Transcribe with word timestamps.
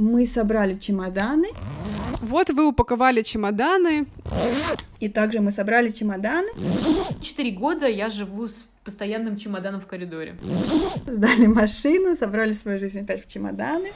Мы 0.00 0.26
собрали 0.26 0.76
чемоданы. 0.76 1.48
Вот 2.20 2.50
вы 2.50 2.68
упаковали 2.68 3.22
чемоданы. 3.22 4.06
И 5.00 5.08
также 5.08 5.40
мы 5.40 5.50
собрали 5.50 5.90
чемоданы. 5.90 6.46
Четыре 7.20 7.50
года 7.50 7.88
я 7.88 8.08
живу 8.08 8.46
с 8.46 8.70
постоянным 8.84 9.36
чемоданом 9.36 9.80
в 9.80 9.88
коридоре. 9.88 10.36
Сдали 11.08 11.48
машину, 11.48 12.14
собрали 12.14 12.52
свою 12.52 12.78
жизнь 12.78 13.00
опять 13.00 13.26
в 13.26 13.28
чемоданы. 13.28 13.92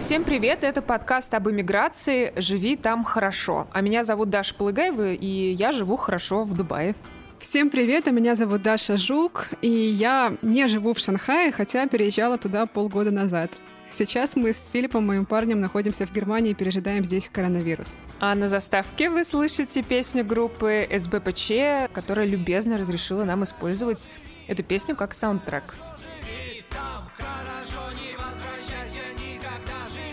Всем 0.00 0.24
привет, 0.24 0.64
это 0.64 0.80
подкаст 0.80 1.34
об 1.34 1.50
иммиграции 1.50 2.32
«Живи 2.36 2.76
там 2.76 3.04
хорошо». 3.04 3.66
А 3.72 3.82
меня 3.82 4.04
зовут 4.04 4.30
Даша 4.30 4.54
Полыгаева, 4.54 5.12
и 5.12 5.52
я 5.52 5.70
живу 5.70 5.96
хорошо 5.96 6.44
в 6.44 6.54
Дубае. 6.54 6.94
Всем 7.48 7.68
привет, 7.68 8.08
а 8.08 8.10
меня 8.10 8.36
зовут 8.36 8.62
Даша 8.62 8.96
Жук, 8.96 9.48
и 9.60 9.68
я 9.68 10.34
не 10.40 10.66
живу 10.66 10.94
в 10.94 10.98
Шанхае, 10.98 11.52
хотя 11.52 11.86
переезжала 11.86 12.38
туда 12.38 12.64
полгода 12.64 13.10
назад. 13.10 13.52
Сейчас 13.92 14.34
мы 14.34 14.54
с 14.54 14.70
Филиппом, 14.72 15.06
моим 15.06 15.26
парнем, 15.26 15.60
находимся 15.60 16.06
в 16.06 16.12
Германии 16.12 16.52
и 16.52 16.54
пережидаем 16.54 17.04
здесь 17.04 17.28
коронавирус. 17.30 17.96
А 18.18 18.34
на 18.34 18.48
заставке 18.48 19.10
вы 19.10 19.24
слышите 19.24 19.82
песню 19.82 20.24
группы 20.24 20.88
СБПЧ, 20.90 21.92
которая 21.92 22.26
любезно 22.26 22.78
разрешила 22.78 23.24
нам 23.24 23.44
использовать 23.44 24.08
эту 24.48 24.62
песню 24.62 24.96
как 24.96 25.12
саундтрек. 25.12 25.64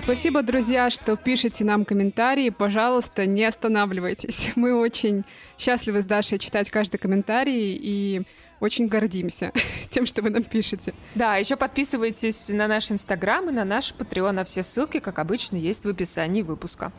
Спасибо, 0.03 0.41
друзья, 0.41 0.89
что 0.89 1.15
пишете 1.15 1.63
нам 1.63 1.85
комментарии. 1.85 2.49
Пожалуйста, 2.49 3.27
не 3.27 3.45
останавливайтесь. 3.45 4.51
Мы 4.55 4.73
очень 4.73 5.23
счастливы 5.59 6.01
с 6.01 6.05
Дашей 6.05 6.39
читать 6.39 6.71
каждый 6.71 6.97
комментарий 6.97 7.77
и 7.79 8.23
очень 8.59 8.87
гордимся 8.87 9.51
тем, 9.91 10.07
что 10.07 10.23
вы 10.23 10.31
нам 10.31 10.43
пишете. 10.43 10.95
Да, 11.13 11.35
еще 11.35 11.55
подписывайтесь 11.55 12.49
на 12.49 12.67
наш 12.67 12.91
Инстаграм 12.91 13.47
и 13.49 13.51
на 13.53 13.63
наш 13.63 13.93
Patreon. 13.93 14.41
А 14.41 14.43
все 14.43 14.63
ссылки, 14.63 14.99
как 14.99 15.19
обычно, 15.19 15.55
есть 15.55 15.85
в 15.85 15.89
описании 15.89 16.41
выпуска. 16.41 16.91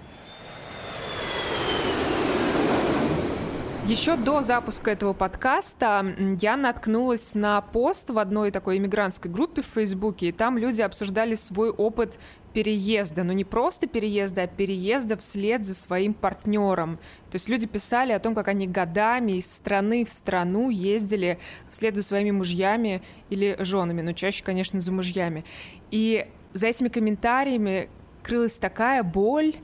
Еще 3.87 4.17
до 4.17 4.43
запуска 4.43 4.93
этого 4.93 5.13
подкаста 5.13 6.15
я 6.41 6.57
наткнулась 6.57 7.35
на 7.35 7.61
пост 7.61 8.11
в 8.11 8.19
одной 8.21 8.53
такой 8.53 8.79
иммигрантской 8.79 9.29
группе 9.29 9.61
в 9.61 9.67
Фейсбуке, 9.67 10.29
и 10.29 10.33
там 10.33 10.57
люди 10.57 10.83
обсуждали 10.83 11.35
свой 11.35 11.71
опыт 11.71 12.21
переезда, 12.53 13.25
но 13.25 13.33
не 13.33 13.45
просто 13.45 13.87
переезда, 13.87 14.43
а 14.43 14.47
переезда 14.47 15.17
вслед 15.17 15.67
за 15.67 15.75
своим 15.75 16.15
партнером. 16.15 16.99
То 17.31 17.37
есть 17.37 17.49
люди 17.49 17.67
писали 17.67 18.13
о 18.13 18.19
том, 18.19 18.35
как 18.35 18.49
они 18.49 18.67
годами 18.67 19.33
из 19.33 19.53
страны 19.53 20.05
в 20.05 20.13
страну 20.13 20.71
ездили 20.71 21.39
вслед 21.71 21.97
за 21.97 22.03
своими 22.03 22.31
мужьями 22.31 23.03
или 23.31 23.57
женами, 23.61 24.03
но 24.03 24.13
чаще, 24.13 24.45
конечно, 24.45 24.81
за 24.81 24.93
мужьями. 24.93 25.45
И 25.91 26.27
за 26.53 26.69
этими 26.69 26.89
комментариями 26.89 27.89
крылась 28.23 28.59
такая 28.59 29.03
боль, 29.03 29.55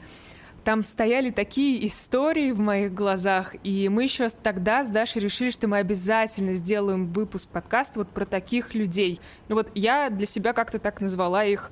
там 0.64 0.84
стояли 0.84 1.30
такие 1.30 1.86
истории 1.86 2.50
в 2.50 2.58
моих 2.58 2.92
глазах, 2.92 3.54
и 3.64 3.88
мы 3.88 4.02
еще 4.02 4.28
тогда 4.28 4.84
с 4.84 4.90
Дашей 4.90 5.22
решили, 5.22 5.48
что 5.48 5.66
мы 5.66 5.78
обязательно 5.78 6.52
сделаем 6.52 7.10
выпуск 7.10 7.48
подкаста 7.48 8.00
вот 8.00 8.10
про 8.10 8.26
таких 8.26 8.74
людей. 8.74 9.18
Ну 9.48 9.54
вот 9.54 9.70
я 9.74 10.10
для 10.10 10.26
себя 10.26 10.52
как-то 10.52 10.78
так 10.78 11.00
назвала 11.00 11.42
их 11.42 11.70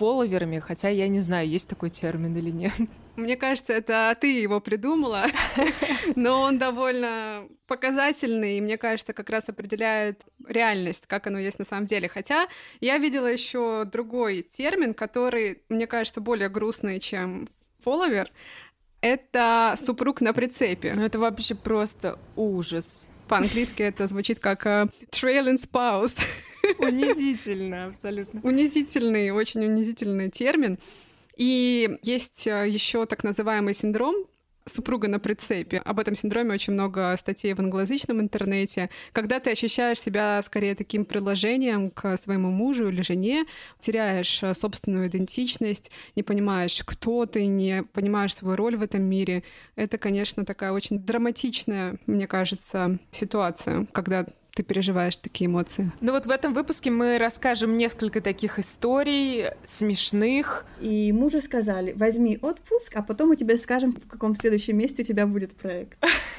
фолловерами, 0.00 0.60
хотя 0.60 0.88
я 0.88 1.08
не 1.08 1.20
знаю, 1.20 1.46
есть 1.46 1.68
такой 1.68 1.90
термин 1.90 2.34
или 2.34 2.50
нет. 2.50 2.72
Мне 3.16 3.36
кажется, 3.36 3.74
это 3.74 4.16
ты 4.18 4.40
его 4.40 4.58
придумала, 4.58 5.26
но 6.16 6.40
он 6.40 6.58
довольно 6.58 7.46
показательный, 7.66 8.56
и 8.56 8.60
мне 8.62 8.78
кажется, 8.78 9.12
как 9.12 9.28
раз 9.28 9.50
определяет 9.50 10.24
реальность, 10.46 11.06
как 11.06 11.26
оно 11.26 11.38
есть 11.38 11.58
на 11.58 11.66
самом 11.66 11.84
деле. 11.84 12.08
Хотя 12.08 12.48
я 12.80 12.96
видела 12.96 13.26
еще 13.26 13.84
другой 13.84 14.40
термин, 14.40 14.94
который, 14.94 15.62
мне 15.68 15.86
кажется, 15.86 16.22
более 16.22 16.48
грустный, 16.48 16.98
чем 16.98 17.50
фолловер, 17.84 18.32
это 19.02 19.74
супруг 19.76 20.22
на 20.22 20.32
прицепе. 20.32 20.94
Ну 20.96 21.04
это 21.04 21.18
вообще 21.18 21.54
просто 21.54 22.18
ужас. 22.36 23.10
По-английски 23.28 23.82
это 23.82 24.06
звучит 24.06 24.40
как 24.40 24.64
uh, 24.64 24.90
trailing 25.10 25.60
spouse. 25.60 26.18
Унизительно, 26.78 27.86
абсолютно. 27.86 28.40
Унизительный, 28.42 29.30
очень 29.30 29.64
унизительный 29.64 30.30
термин. 30.30 30.78
И 31.36 31.98
есть 32.02 32.46
э, 32.46 32.68
еще 32.68 33.06
так 33.06 33.24
называемый 33.24 33.74
синдром 33.74 34.26
супруга 34.66 35.08
на 35.08 35.18
прицепе. 35.18 35.78
Об 35.78 35.98
этом 35.98 36.14
синдроме 36.14 36.54
очень 36.54 36.72
много 36.72 37.14
статей 37.18 37.54
в 37.54 37.58
англоязычном 37.60 38.20
интернете. 38.20 38.90
Когда 39.12 39.40
ты 39.40 39.50
ощущаешь 39.50 40.00
себя 40.00 40.40
скорее 40.42 40.74
таким 40.74 41.04
приложением 41.04 41.90
к 41.90 42.16
своему 42.16 42.50
мужу 42.50 42.88
или 42.88 43.02
жене, 43.02 43.44
теряешь 43.78 44.42
э, 44.42 44.54
собственную 44.54 45.08
идентичность, 45.08 45.90
не 46.16 46.22
понимаешь, 46.22 46.82
кто 46.84 47.26
ты, 47.26 47.46
не 47.46 47.82
понимаешь 47.92 48.34
свою 48.34 48.56
роль 48.56 48.76
в 48.76 48.82
этом 48.82 49.02
мире, 49.02 49.42
это, 49.76 49.98
конечно, 49.98 50.44
такая 50.44 50.72
очень 50.72 50.98
драматичная, 50.98 51.96
мне 52.06 52.26
кажется, 52.26 52.98
ситуация, 53.10 53.86
когда 53.92 54.26
ты 54.60 54.64
переживаешь 54.64 55.16
такие 55.16 55.46
эмоции? 55.46 55.90
Ну 56.02 56.12
вот 56.12 56.26
в 56.26 56.30
этом 56.30 56.52
выпуске 56.52 56.90
мы 56.90 57.16
расскажем 57.16 57.78
несколько 57.78 58.20
таких 58.20 58.58
историй 58.58 59.46
смешных. 59.64 60.66
И 60.82 61.12
мужу 61.12 61.40
сказали, 61.40 61.94
возьми 61.96 62.38
отпуск, 62.42 62.94
а 62.96 63.02
потом 63.02 63.30
мы 63.30 63.36
тебе 63.36 63.56
скажем, 63.56 63.92
в 63.92 64.06
каком 64.06 64.34
следующем 64.34 64.76
месте 64.76 65.02
у 65.02 65.06
тебя 65.06 65.26
будет 65.26 65.56
проект. 65.56 65.98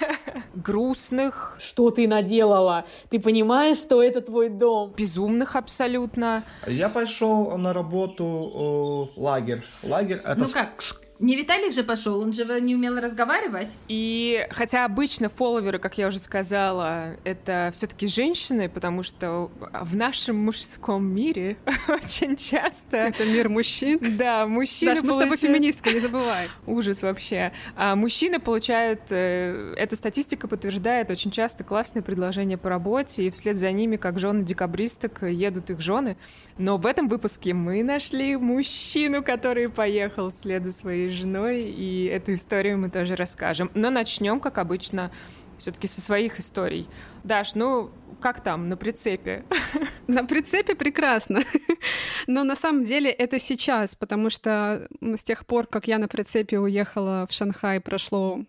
Грустных. 0.54 1.58
Что 1.60 1.90
ты 1.90 2.08
наделала? 2.08 2.86
Ты 3.10 3.20
понимаешь, 3.20 3.78
что 3.78 4.04
это 4.04 4.22
твой 4.22 4.50
дом? 4.50 4.94
Безумных 4.96 5.56
абсолютно. 5.56 6.44
Я 6.68 6.90
пошел 6.90 7.58
на 7.58 7.74
работу 7.74 9.10
э, 9.16 9.20
лагерь. 9.20 9.64
Лагерь 9.82 10.20
это... 10.24 10.36
Ну 10.36 10.48
как? 10.48 10.84
Не 11.22 11.36
Виталик 11.36 11.72
же 11.72 11.84
пошел, 11.84 12.20
он 12.20 12.34
же 12.34 12.60
не 12.62 12.76
умел 12.76 13.00
разговаривать. 13.00 13.78
И 13.88 14.48
хотя 14.50 14.86
обычно 14.86 15.30
фолловеры, 15.30 15.78
как 15.78 16.00
я 16.00 16.08
уже 16.08 16.18
сказала, 16.18 17.16
это 17.24 17.70
все-таки 17.76 18.08
женщины, 18.08 18.68
потому 18.68 19.04
что 19.04 19.52
в 19.72 19.96
нашем 19.96 20.38
мужском 20.38 21.06
мире 21.06 21.58
очень 21.88 22.36
часто... 22.36 22.98
Это 22.98 23.26
мир 23.26 23.50
мужчин? 23.50 24.18
Да, 24.18 24.48
мужчины 24.48 24.96
Даш, 24.96 25.04
получают... 25.04 25.30
мы 25.30 25.38
с 25.38 25.40
тобой 25.40 25.54
феминистка, 25.54 25.92
не 25.92 26.00
забывай. 26.00 26.50
Ужас 26.66 27.04
вообще. 27.04 27.52
А 27.76 27.96
мужчины 27.96 28.40
получают... 28.40 29.02
Э, 29.12 29.76
эта 29.78 29.96
статистика 29.96 30.48
подтверждает 30.48 31.12
очень 31.12 31.30
часто 31.30 31.64
классные 31.64 32.02
предложения 32.02 32.58
по 32.58 32.68
работе, 32.70 33.26
и 33.26 33.30
вслед 33.30 33.56
за 33.56 33.72
ними, 33.72 33.98
как 33.98 34.18
жены 34.18 34.44
декабристок, 34.44 35.22
едут 35.22 35.70
их 35.70 35.82
жены. 35.82 36.18
Но 36.58 36.78
в 36.78 36.88
этом 36.88 37.08
выпуске 37.10 37.54
мы 37.54 37.84
нашли 37.84 38.36
мужчину, 38.38 39.24
который 39.24 39.70
поехал 39.70 40.32
вслед 40.32 40.66
за 40.66 40.72
своей 40.72 41.11
женой, 41.12 41.64
и 41.64 42.06
эту 42.06 42.34
историю 42.34 42.78
мы 42.78 42.90
тоже 42.90 43.16
расскажем. 43.16 43.72
Но 43.74 43.90
начнем, 43.90 44.40
как 44.40 44.58
обычно, 44.58 45.12
все-таки 45.58 45.88
со 45.88 46.02
своих 46.02 46.40
историй. 46.40 46.88
Даш, 47.24 47.56
ну 47.56 47.92
как 48.20 48.42
там, 48.44 48.70
на 48.70 48.78
прицепе? 48.78 49.44
На 50.08 50.24
прицепе 50.26 50.76
прекрасно. 50.76 51.44
Но 52.28 52.44
на 52.44 52.56
самом 52.56 52.84
деле 52.84 53.10
это 53.10 53.40
сейчас, 53.40 53.96
потому 53.96 54.30
что 54.30 54.88
с 55.02 55.24
тех 55.24 55.46
пор, 55.46 55.68
как 55.68 55.88
я 55.88 55.98
на 55.98 56.08
прицепе 56.08 56.60
уехала 56.60 57.26
в 57.30 57.34
Шанхай, 57.34 57.80
прошло 57.80 58.44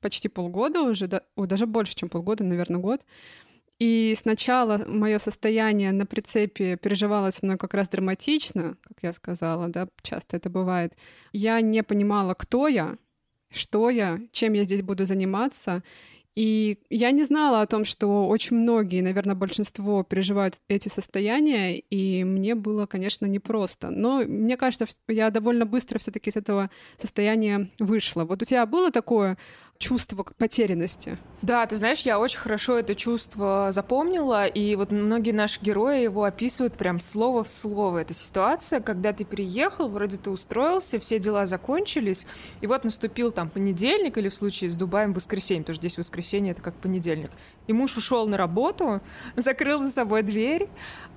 почти 0.00 0.28
полгода 0.28 0.82
уже, 0.82 1.08
да, 1.08 1.22
о, 1.34 1.46
даже 1.46 1.66
больше, 1.66 1.94
чем 1.94 2.08
полгода, 2.08 2.44
наверное, 2.44 2.80
год. 2.80 3.00
И 3.78 4.16
сначала 4.20 4.84
мое 4.86 5.18
состояние 5.18 5.92
на 5.92 6.04
прицепе 6.04 6.76
переживалось 6.76 7.42
мной 7.42 7.58
как 7.58 7.74
раз 7.74 7.88
драматично, 7.88 8.76
как 8.82 8.98
я 9.02 9.12
сказала, 9.12 9.68
да, 9.68 9.88
часто 10.02 10.36
это 10.36 10.50
бывает. 10.50 10.94
Я 11.32 11.60
не 11.60 11.84
понимала, 11.84 12.34
кто 12.34 12.66
я, 12.66 12.96
что 13.50 13.88
я, 13.88 14.20
чем 14.32 14.54
я 14.54 14.64
здесь 14.64 14.82
буду 14.82 15.06
заниматься. 15.06 15.84
И 16.34 16.78
я 16.88 17.10
не 17.10 17.24
знала 17.24 17.62
о 17.62 17.66
том, 17.66 17.84
что 17.84 18.28
очень 18.28 18.56
многие, 18.56 19.00
наверное, 19.00 19.34
большинство 19.34 20.04
переживают 20.04 20.54
эти 20.68 20.88
состояния, 20.88 21.78
и 21.78 22.22
мне 22.22 22.54
было, 22.54 22.86
конечно, 22.86 23.26
непросто. 23.26 23.90
Но 23.90 24.22
мне 24.24 24.56
кажется, 24.56 24.86
я 25.08 25.30
довольно 25.30 25.66
быстро 25.66 25.98
все-таки 25.98 26.30
из 26.30 26.36
этого 26.36 26.70
состояния 26.96 27.70
вышла. 27.80 28.24
Вот 28.24 28.40
у 28.42 28.44
тебя 28.44 28.66
было 28.66 28.92
такое 28.92 29.36
чувство 29.78 30.24
потерянности. 30.36 31.18
Да, 31.40 31.64
ты 31.66 31.76
знаешь, 31.76 32.02
я 32.02 32.18
очень 32.18 32.40
хорошо 32.40 32.78
это 32.78 32.96
чувство 32.96 33.68
запомнила, 33.70 34.46
и 34.46 34.74
вот 34.74 34.90
многие 34.90 35.30
наши 35.30 35.60
герои 35.60 36.02
его 36.02 36.24
описывают 36.24 36.76
прям 36.76 37.00
слово 37.00 37.44
в 37.44 37.50
слово. 37.50 37.98
Это 37.98 38.12
ситуация, 38.12 38.80
когда 38.80 39.12
ты 39.12 39.24
приехал, 39.24 39.88
вроде 39.88 40.16
ты 40.16 40.30
устроился, 40.30 40.98
все 40.98 41.20
дела 41.20 41.46
закончились, 41.46 42.26
и 42.60 42.66
вот 42.66 42.82
наступил 42.82 43.30
там 43.30 43.48
понедельник, 43.50 44.18
или 44.18 44.28
в 44.28 44.34
случае 44.34 44.70
с 44.70 44.74
Дубаем 44.74 45.12
воскресенье, 45.12 45.62
потому 45.62 45.74
что 45.74 45.82
здесь 45.82 45.98
воскресенье 45.98 46.52
это 46.52 46.62
как 46.62 46.74
понедельник. 46.74 47.30
И 47.68 47.72
муж 47.72 47.96
ушел 47.96 48.26
на 48.26 48.36
работу, 48.36 49.00
закрыл 49.36 49.78
за 49.78 49.90
собой 49.90 50.22
дверь, 50.22 50.68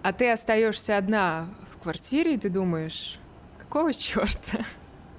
а 0.03 0.13
ты 0.13 0.31
остаешься 0.31 0.97
одна 0.97 1.49
в 1.73 1.81
квартире, 1.81 2.35
и 2.35 2.37
ты 2.37 2.49
думаешь, 2.49 3.19
какого 3.57 3.91
черта? 3.93 4.65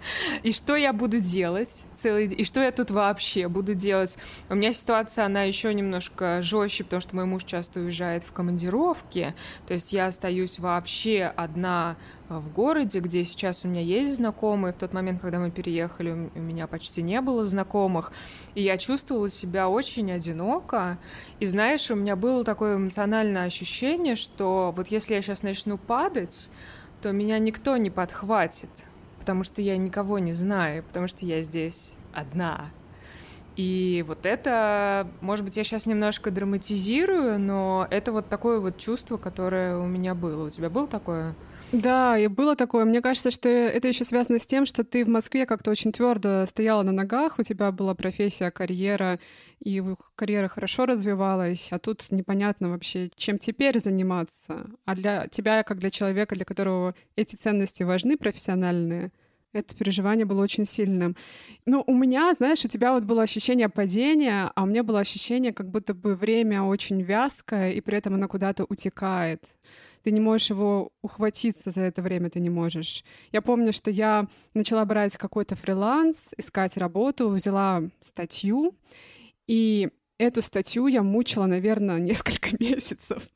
И 0.43 0.52
что 0.52 0.76
я 0.76 0.93
буду 0.93 1.20
делать 1.20 1.84
целый 1.96 2.26
И 2.26 2.44
что 2.44 2.60
я 2.60 2.72
тут 2.72 2.90
вообще 2.90 3.49
буду 3.49 3.75
делать? 3.75 4.19
У 4.49 4.54
меня 4.54 4.72
ситуация, 4.72 5.26
она 5.26 5.43
еще 5.43 5.72
немножко 5.72 6.43
жестче, 6.43 6.84
потому 6.84 7.00
что 7.00 7.16
мой 7.16 7.25
муж 7.25 7.44
часто 7.44 7.81
уезжает 7.81 8.22
в 8.25 8.32
командировки. 8.32 9.34
То 9.66 9.75
есть 9.75 9.93
я 9.93 10.06
остаюсь 10.06 10.58
вообще 10.58 11.32
одна 11.37 11.96
э, 12.28 12.34
в 12.38 12.52
городе, 12.52 13.00
где 13.00 13.25
сейчас 13.25 13.64
у 13.64 13.69
меня 13.69 13.81
есть 13.81 14.16
знакомые. 14.16 14.72
В 14.72 14.76
тот 14.76 14.93
момент, 14.93 15.20
когда 15.20 15.38
мы 15.38 15.50
переехали, 15.50 16.31
у 16.34 16.40
меня 16.40 16.66
почти 16.66 17.02
не 17.02 17.20
было 17.20 17.46
знакомых. 17.46 18.12
И 18.55 18.62
я 18.62 18.78
чувствовала 18.78 19.28
себя 19.28 19.69
очень 19.69 20.10
одиноко. 20.10 20.98
И 21.40 21.46
знаешь, 21.46 21.90
у 21.90 21.94
меня 21.94 22.16
было 22.16 22.44
такое 22.44 22.76
эмоциональное 22.76 23.44
ощущение, 23.44 24.16
что 24.16 24.72
вот 24.76 24.88
если 24.88 25.14
я 25.14 25.22
сейчас 25.22 25.43
начну 25.43 25.78
падать, 25.78 26.50
то 27.00 27.12
меня 27.12 27.38
никто 27.38 27.76
не 27.76 27.90
подхватит 27.90 28.70
потому 29.22 29.44
что 29.44 29.62
я 29.62 29.76
никого 29.76 30.19
не 30.19 30.32
знаю, 30.32 30.82
потому 30.82 31.06
что 31.06 31.24
я 31.24 31.42
здесь 31.42 31.92
одна. 32.12 32.70
И 33.54 34.04
вот 34.08 34.26
это, 34.26 35.06
может 35.20 35.44
быть, 35.44 35.56
я 35.56 35.62
сейчас 35.62 35.86
немножко 35.86 36.32
драматизирую, 36.32 37.38
но 37.38 37.86
это 37.88 38.10
вот 38.10 38.28
такое 38.28 38.58
вот 38.58 38.78
чувство, 38.78 39.19
которое 39.19 39.78
у 39.78 39.86
меня 39.86 40.16
было. 40.16 40.48
У 40.48 40.50
тебя 40.50 40.70
было 40.70 40.88
такое? 40.88 41.36
Да, 41.70 42.19
и 42.19 42.26
было 42.26 42.56
такое. 42.56 42.84
Мне 42.84 43.00
кажется, 43.00 43.30
что 43.30 43.48
это 43.48 43.86
еще 43.86 44.04
связано 44.04 44.40
с 44.40 44.44
тем, 44.44 44.66
что 44.66 44.82
ты 44.82 45.04
в 45.04 45.08
Москве 45.08 45.46
как-то 45.46 45.70
очень 45.70 45.92
твердо 45.92 46.44
стояла 46.46 46.82
на 46.82 46.90
ногах, 46.90 47.38
у 47.38 47.44
тебя 47.44 47.70
была 47.70 47.94
профессия, 47.94 48.50
карьера, 48.50 49.20
и 49.62 49.82
карьера 50.16 50.48
хорошо 50.48 50.86
развивалась, 50.86 51.68
а 51.70 51.78
тут 51.78 52.10
непонятно 52.10 52.70
вообще, 52.70 53.10
чем 53.14 53.38
теперь 53.38 53.78
заниматься. 53.78 54.66
А 54.84 54.94
для 54.94 55.28
тебя, 55.28 55.62
как 55.62 55.78
для 55.78 55.90
человека, 55.90 56.34
для 56.34 56.44
которого 56.44 56.94
эти 57.16 57.36
ценности 57.36 57.84
важны, 57.84 58.16
профессиональные, 58.16 59.12
это 59.52 59.76
переживание 59.76 60.24
было 60.24 60.42
очень 60.42 60.64
сильным. 60.64 61.14
Ну, 61.66 61.84
у 61.86 61.94
меня, 61.94 62.32
знаешь, 62.34 62.64
у 62.64 62.68
тебя 62.68 62.92
вот 62.92 63.04
было 63.04 63.22
ощущение 63.22 63.68
падения, 63.68 64.50
а 64.54 64.62
у 64.62 64.66
меня 64.66 64.82
было 64.82 65.00
ощущение, 65.00 65.52
как 65.52 65.70
будто 65.70 65.94
бы 65.94 66.14
время 66.14 66.62
очень 66.62 67.02
вязкое, 67.02 67.72
и 67.72 67.80
при 67.80 67.98
этом 67.98 68.14
оно 68.14 68.28
куда-то 68.28 68.64
утекает. 68.64 69.44
Ты 70.02 70.10
не 70.10 70.20
можешь 70.20 70.50
его 70.50 70.90
ухватиться 71.02 71.70
за 71.70 71.82
это 71.82 72.02
время, 72.02 72.30
ты 72.30 72.40
не 72.40 72.50
можешь. 72.50 73.04
Я 73.30 73.42
помню, 73.42 73.72
что 73.72 73.90
я 73.90 74.26
начала 74.54 74.84
брать 74.84 75.16
какой-то 75.16 75.54
фриланс, 75.54 76.30
искать 76.36 76.76
работу, 76.76 77.28
взяла 77.28 77.82
статью, 78.00 78.74
и 79.46 79.90
эту 80.18 80.42
статью 80.42 80.86
я 80.86 81.02
мучила, 81.02 81.46
наверное, 81.46 81.98
несколько 82.00 82.50
месяцев. 82.58 83.28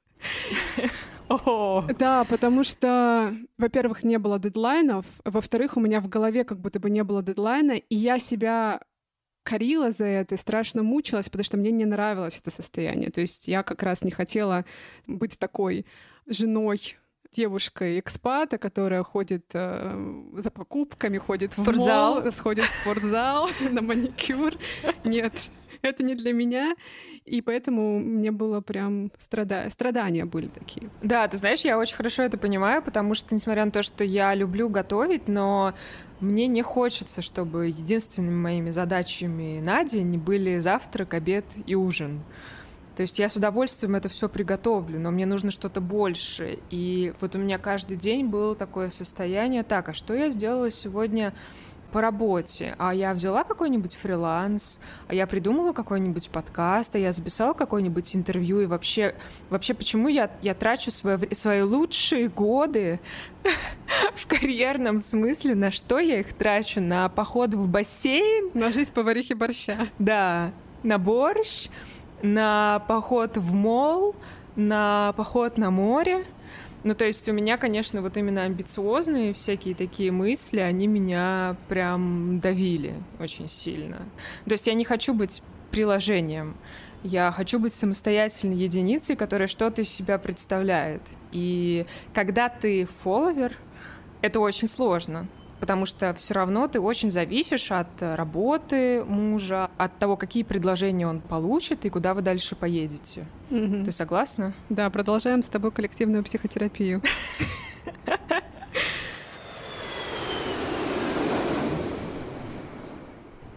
Да, 1.99 2.25
потому 2.25 2.63
что, 2.63 3.35
во-первых, 3.59 4.05
не 4.05 4.19
было 4.19 4.39
дедлайнов, 4.39 5.05
во-вторых, 5.25 5.77
у 5.77 5.81
меня 5.81 6.01
в 6.01 6.09
голове 6.09 6.45
как 6.45 6.61
будто 6.61 6.79
бы 6.79 6.89
не 6.89 7.03
было 7.03 7.23
дедлайна, 7.23 7.73
и 7.73 7.97
я 7.97 8.19
себя 8.19 8.81
корила 9.43 9.91
за 9.91 10.05
это 10.05 10.35
и 10.35 10.39
страшно 10.39 10.83
мучилась, 10.83 11.27
потому 11.27 11.45
что 11.45 11.57
мне 11.57 11.71
не 11.71 11.85
нравилось 11.85 12.39
это 12.39 12.51
состояние. 12.51 13.11
То 13.11 13.21
есть 13.21 13.49
я 13.49 13.63
как 13.63 13.83
раз 13.83 14.03
не 14.03 14.11
хотела 14.11 14.65
быть 15.07 15.39
такой 15.39 15.87
женой 16.27 16.97
девушкой 17.33 18.01
экспата, 18.01 18.59
которая 18.59 19.03
ходит 19.03 19.45
э, 19.53 20.33
за 20.39 20.51
покупками, 20.51 21.19
ходит 21.19 21.53
в 21.53 21.63
спортзал, 21.63 22.23
мол, 22.23 22.33
сходит 22.33 22.65
в 22.65 22.81
спортзал 22.81 23.51
на 23.71 23.83
маникюр. 23.83 24.55
Нет, 25.05 25.33
это 25.83 26.03
не 26.03 26.15
для 26.15 26.33
меня. 26.33 26.75
И 27.25 27.41
поэтому 27.41 27.99
мне 27.99 28.31
было 28.31 28.61
прям 28.61 29.11
страда... 29.19 29.69
страдания 29.71 30.25
были 30.25 30.47
такие. 30.47 30.89
Да, 31.03 31.27
ты 31.27 31.37
знаешь, 31.37 31.63
я 31.63 31.79
очень 31.79 31.97
хорошо 31.97 32.23
это 32.23 32.39
понимаю, 32.39 32.83
потому 32.83 33.15
что, 33.15 33.35
несмотря 33.35 33.65
на 33.65 33.73
то, 33.73 33.83
что 33.83 34.05
я 34.05 34.35
люблю 34.35 34.69
готовить, 34.69 35.27
но 35.27 35.75
мне 36.21 36.47
не 36.47 36.63
хочется, 36.63 37.23
чтобы 37.23 37.67
единственными 37.67 38.37
моими 38.37 38.71
задачами 38.71 39.61
на 39.61 39.85
день 39.85 40.19
были 40.19 40.59
завтрак, 40.59 41.15
обед 41.15 41.45
и 41.67 41.75
ужин. 41.75 42.23
То 42.97 43.03
есть 43.03 43.19
я 43.19 43.29
с 43.29 43.37
удовольствием 43.37 43.95
это 43.95 44.09
все 44.09 44.27
приготовлю, 44.27 44.99
но 44.99 45.11
мне 45.11 45.27
нужно 45.27 45.51
что-то 45.51 45.83
больше. 45.83 46.59
И 46.71 47.13
вот 47.21 47.37
у 47.37 47.39
меня 47.39 47.59
каждый 47.59 47.99
день 47.99 48.25
было 48.27 48.57
такое 48.57 48.89
состояние, 48.89 49.65
так, 49.65 49.91
а 49.91 49.93
что 49.93 50.15
я 50.15 50.31
сделала 50.31 50.71
сегодня 50.71 51.35
по 51.93 52.01
работе, 52.01 52.75
а 52.79 52.95
я 52.95 53.13
взяла 53.15 53.45
какой-нибудь 53.45 53.95
фриланс, 53.95 54.81
а 55.09 55.15
я 55.15 55.27
придумала 55.27 55.73
какой-нибудь 55.73 56.31
подкаст, 56.31 56.95
а 56.95 56.99
я 56.99 57.13
записала 57.13 57.53
какое-нибудь 57.53 58.15
интервью, 58.15 58.61
и 58.61 58.67
вообще, 58.67 59.15
вообще 59.51 59.75
почему 59.75 60.09
я, 60.09 60.31
я 60.43 60.55
трачу 60.55 60.91
свои, 60.91 61.33
свои 61.33 61.63
лучшие 61.63 62.29
годы 62.29 63.01
в 64.15 64.27
карьерном 64.27 65.01
смысле, 65.01 65.55
на 65.55 65.71
что 65.71 65.99
я 65.99 66.21
их 66.21 66.33
трачу? 66.35 66.81
На 66.81 67.09
поход 67.09 67.55
в 67.55 67.67
бассейн? 67.69 68.51
На 68.55 68.71
жизнь 68.71 68.93
поварихи 68.93 69.35
борща. 69.35 69.89
Да, 69.99 70.53
на 70.83 70.99
борщ, 70.99 71.69
на 72.23 72.83
поход 72.89 73.37
в 73.37 73.53
мол, 73.55 74.15
на 74.57 75.13
поход 75.17 75.59
на 75.59 75.71
море— 75.71 76.25
ну, 76.85 76.95
то 76.95 77.05
есть 77.05 77.29
у 77.29 77.33
меня, 77.33 77.57
конечно, 77.57 78.03
вот 78.03 78.17
именно 78.17 78.45
амбициозные 78.45 79.33
всякие 79.33 79.75
такие 79.75 80.13
мысли, 80.13 80.61
они 80.61 80.87
меня 80.87 81.57
прям 81.69 82.41
давили 82.41 82.95
очень 83.19 83.49
сильно. 83.49 83.99
То 84.45 84.53
есть 84.53 84.67
я 84.67 84.75
не 84.75 84.85
хочу 84.85 85.15
быть 85.15 85.43
приложением. 85.71 86.57
Я 87.03 87.31
хочу 87.33 87.59
быть 87.59 87.73
самостоятельной 87.73 88.57
единицей, 88.57 89.17
которая 89.17 89.49
что-то 89.49 89.83
из 89.83 89.89
себя 89.89 90.19
представляет. 90.19 91.03
И 91.33 91.87
когда 92.15 92.49
ты 92.49 92.89
фолловер, 93.03 93.57
это 94.23 94.41
очень 94.41 94.69
сложно 94.69 95.29
потому 95.61 95.87
что 95.87 96.13
все 96.15 96.35
равно 96.35 96.69
ты 96.69 96.81
очень 96.81 97.11
зависишь 97.11 97.71
от 97.73 97.89
работы 98.01 99.05
мужа, 99.05 99.71
от 99.77 99.99
того, 99.99 100.17
какие 100.17 100.43
предложения 100.43 101.07
он 101.07 101.21
получит 101.21 101.85
и 101.85 101.91
куда 101.91 102.15
вы 102.15 102.23
дальше 102.23 102.57
поедете. 102.57 103.27
Угу. 103.51 103.85
Ты 103.85 103.93
согласна? 103.93 104.53
Да, 104.69 104.89
продолжаем 104.91 105.43
с 105.43 105.47
тобой 105.47 105.73
коллективную 105.73 106.25
психотерапию. 106.25 107.03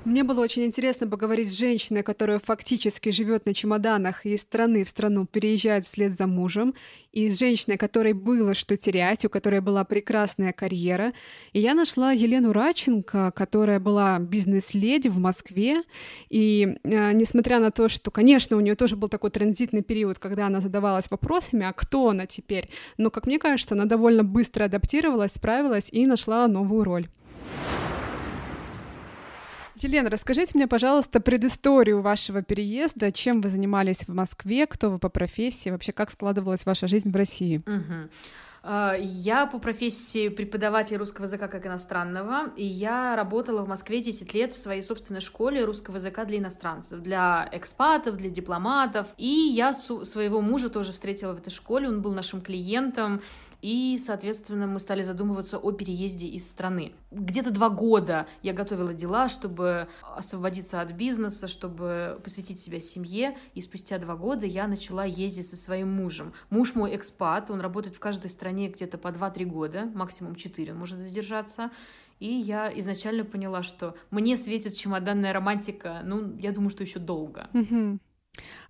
Мне 0.09 0.23
было 0.23 0.41
очень 0.41 0.65
интересно 0.65 1.07
поговорить 1.07 1.51
с 1.51 1.55
женщиной, 1.55 2.01
которая 2.01 2.39
фактически 2.39 3.09
живет 3.09 3.45
на 3.45 3.53
чемоданах 3.53 4.25
и 4.25 4.33
из 4.33 4.41
страны 4.41 4.83
в 4.83 4.89
страну 4.89 5.27
переезжает 5.27 5.85
вслед 5.85 6.17
за 6.17 6.25
мужем, 6.25 6.73
и 7.11 7.29
с 7.29 7.37
женщиной, 7.37 7.77
которой 7.77 8.13
было 8.13 8.55
что 8.55 8.75
терять, 8.75 9.23
у 9.25 9.29
которой 9.29 9.61
была 9.61 9.83
прекрасная 9.83 10.51
карьера. 10.51 11.13
И 11.53 11.59
я 11.59 11.75
нашла 11.75 12.11
Елену 12.11 12.53
Раченко, 12.53 13.31
которая 13.35 13.79
была 13.79 14.17
бизнес-леди 14.17 15.09
в 15.09 15.19
Москве. 15.19 15.83
И 16.31 16.79
э, 16.83 17.11
несмотря 17.11 17.59
на 17.59 17.69
то, 17.69 17.87
что, 17.87 18.09
конечно, 18.09 18.57
у 18.57 18.61
нее 18.61 18.73
тоже 18.73 18.95
был 18.95 19.09
такой 19.09 19.29
транзитный 19.29 19.83
период, 19.83 20.17
когда 20.17 20.47
она 20.47 20.59
задавалась 20.59 21.11
вопросами, 21.11 21.67
а 21.67 21.73
кто 21.73 22.09
она 22.09 22.25
теперь, 22.25 22.67
но, 22.97 23.11
как 23.11 23.27
мне 23.27 23.37
кажется, 23.37 23.75
она 23.75 23.85
довольно 23.85 24.23
быстро 24.23 24.63
адаптировалась, 24.63 25.33
справилась 25.33 25.87
и 25.91 26.07
нашла 26.07 26.47
новую 26.47 26.83
роль. 26.83 27.07
Елена, 29.83 30.09
расскажите 30.09 30.51
мне, 30.55 30.67
пожалуйста, 30.67 31.19
предысторию 31.19 32.01
вашего 32.01 32.41
переезда. 32.41 33.11
Чем 33.11 33.41
вы 33.41 33.49
занимались 33.49 34.07
в 34.07 34.13
Москве, 34.13 34.67
кто 34.67 34.89
вы 34.89 34.99
по 34.99 35.09
профессии, 35.09 35.69
вообще 35.69 35.91
как 35.91 36.11
складывалась 36.11 36.65
ваша 36.65 36.87
жизнь 36.87 37.11
в 37.11 37.15
России? 37.15 37.57
Угу. 37.65 38.09
Я 38.99 39.45
по 39.45 39.57
профессии 39.57 40.27
преподаватель 40.27 40.97
русского 40.97 41.25
языка 41.25 41.47
как 41.47 41.65
иностранного, 41.65 42.51
и 42.57 42.65
я 42.65 43.15
работала 43.15 43.61
в 43.61 43.69
Москве 43.69 44.01
10 44.01 44.33
лет 44.33 44.51
в 44.51 44.59
своей 44.59 44.81
собственной 44.81 45.21
школе 45.21 45.63
русского 45.63 45.95
языка 45.95 46.25
для 46.25 46.39
иностранцев, 46.39 46.99
для 46.99 47.47
экспатов, 47.53 48.17
для 48.17 48.29
дипломатов. 48.29 49.07
И 49.17 49.27
я 49.27 49.71
своего 49.71 50.41
мужа 50.41 50.69
тоже 50.69 50.91
встретила 50.91 51.33
в 51.33 51.37
этой 51.37 51.51
школе, 51.51 51.87
он 51.87 52.01
был 52.01 52.13
нашим 52.13 52.41
клиентом, 52.41 53.21
и, 53.61 53.99
соответственно, 54.03 54.67
мы 54.67 54.79
стали 54.79 55.03
задумываться 55.03 55.57
о 55.57 55.71
переезде 55.71 56.27
из 56.27 56.47
страны. 56.47 56.93
Где-то 57.11 57.51
два 57.51 57.69
года 57.69 58.27
я 58.41 58.53
готовила 58.53 58.93
дела, 58.93 59.27
чтобы 59.29 59.87
освободиться 60.15 60.81
от 60.81 60.91
бизнеса, 60.91 61.47
чтобы 61.47 62.19
посвятить 62.23 62.59
себя 62.59 62.79
семье, 62.79 63.37
и 63.53 63.61
спустя 63.61 63.97
два 63.97 64.15
года 64.15 64.45
я 64.45 64.67
начала 64.67 65.05
ездить 65.05 65.47
со 65.47 65.57
своим 65.57 65.91
мужем. 65.91 66.33
Муж 66.49 66.75
мой 66.75 66.95
экспат, 66.95 67.51
он 67.51 67.59
работает 67.59 67.95
в 67.95 67.99
каждой 67.99 68.29
стране 68.29 68.69
где-то 68.69 68.97
по 68.97 69.09
2-3 69.09 69.45
года, 69.45 69.91
максимум 69.93 70.35
4 70.35 70.71
он 70.71 70.77
может 70.77 70.99
задержаться, 70.99 71.71
и 72.19 72.33
я 72.33 72.71
изначально 72.79 73.23
поняла, 73.23 73.63
что 73.63 73.95
мне 74.11 74.35
светит 74.35 74.75
чемоданная 74.75 75.33
романтика, 75.33 76.01
ну, 76.03 76.37
я 76.37 76.51
думаю, 76.51 76.69
что 76.69 76.83
еще 76.83 76.99
долго. 76.99 77.49
Mm-hmm. 77.53 77.99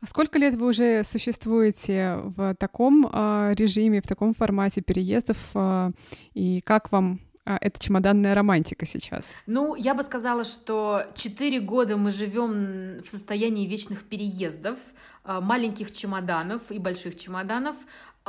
А 0.02 0.06
сколько 0.06 0.40
лет 0.40 0.56
вы 0.56 0.68
уже 0.68 1.04
существуете 1.04 2.20
в 2.24 2.56
таком 2.56 3.06
э, 3.06 3.54
режиме, 3.56 4.02
в 4.02 4.08
таком 4.08 4.34
формате 4.34 4.82
переездов, 4.82 5.38
э, 5.54 5.90
и 6.34 6.62
как 6.62 6.92
вам 6.92 7.20
эта 7.46 7.80
чемоданная 7.80 8.36
романтика 8.36 8.86
сейчас? 8.86 9.26
Ну, 9.48 9.74
я 9.74 9.96
бы 9.96 10.04
сказала, 10.04 10.44
что 10.44 11.02
четыре 11.16 11.60
года 11.60 11.98
мы 11.98 12.12
живем 12.12 13.02
в 13.04 13.10
состоянии 13.10 13.66
вечных 13.66 14.04
переездов, 14.04 14.78
маленьких 15.26 15.92
чемоданов 15.92 16.72
и 16.72 16.78
больших 16.78 17.18
чемоданов. 17.18 17.76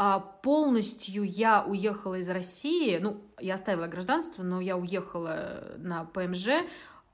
А 0.03 0.19
полностью 0.19 1.25
я 1.25 1.63
уехала 1.63 2.15
из 2.15 2.29
России, 2.31 2.99
ну, 3.03 3.21
я 3.39 3.57
оставила 3.57 3.87
гражданство, 3.87 4.43
но 4.43 4.61
я 4.61 4.79
уехала 4.79 5.75
на 5.77 6.05
ПМЖ 6.05 6.65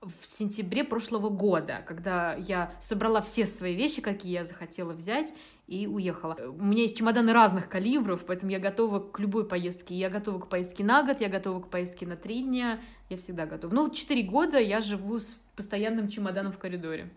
в 0.02 0.26
сентябре 0.26 0.84
прошлого 0.84 1.30
года, 1.30 1.82
когда 1.86 2.34
я 2.34 2.72
собрала 2.80 3.20
все 3.22 3.46
свои 3.46 3.74
вещи, 3.74 4.00
какие 4.00 4.32
я 4.32 4.44
захотела 4.44 4.92
взять, 4.92 5.34
и 5.66 5.86
уехала. 5.86 6.36
У 6.48 6.62
меня 6.62 6.82
есть 6.82 6.96
чемоданы 6.96 7.32
разных 7.32 7.68
калибров, 7.68 8.24
поэтому 8.24 8.52
я 8.52 8.58
готова 8.58 9.00
к 9.00 9.18
любой 9.18 9.46
поездке. 9.46 9.94
Я 9.94 10.10
готова 10.10 10.38
к 10.38 10.48
поездке 10.48 10.84
на 10.84 11.02
год, 11.02 11.20
я 11.20 11.28
готова 11.28 11.60
к 11.60 11.68
поездке 11.68 12.06
на 12.06 12.16
три 12.16 12.42
дня, 12.42 12.80
я 13.08 13.16
всегда 13.16 13.46
готова. 13.46 13.74
Ну, 13.74 13.90
четыре 13.90 14.22
года 14.22 14.58
я 14.58 14.80
живу 14.80 15.18
с 15.18 15.40
постоянным 15.56 16.08
чемоданом 16.08 16.52
в 16.52 16.58
коридоре. 16.58 17.10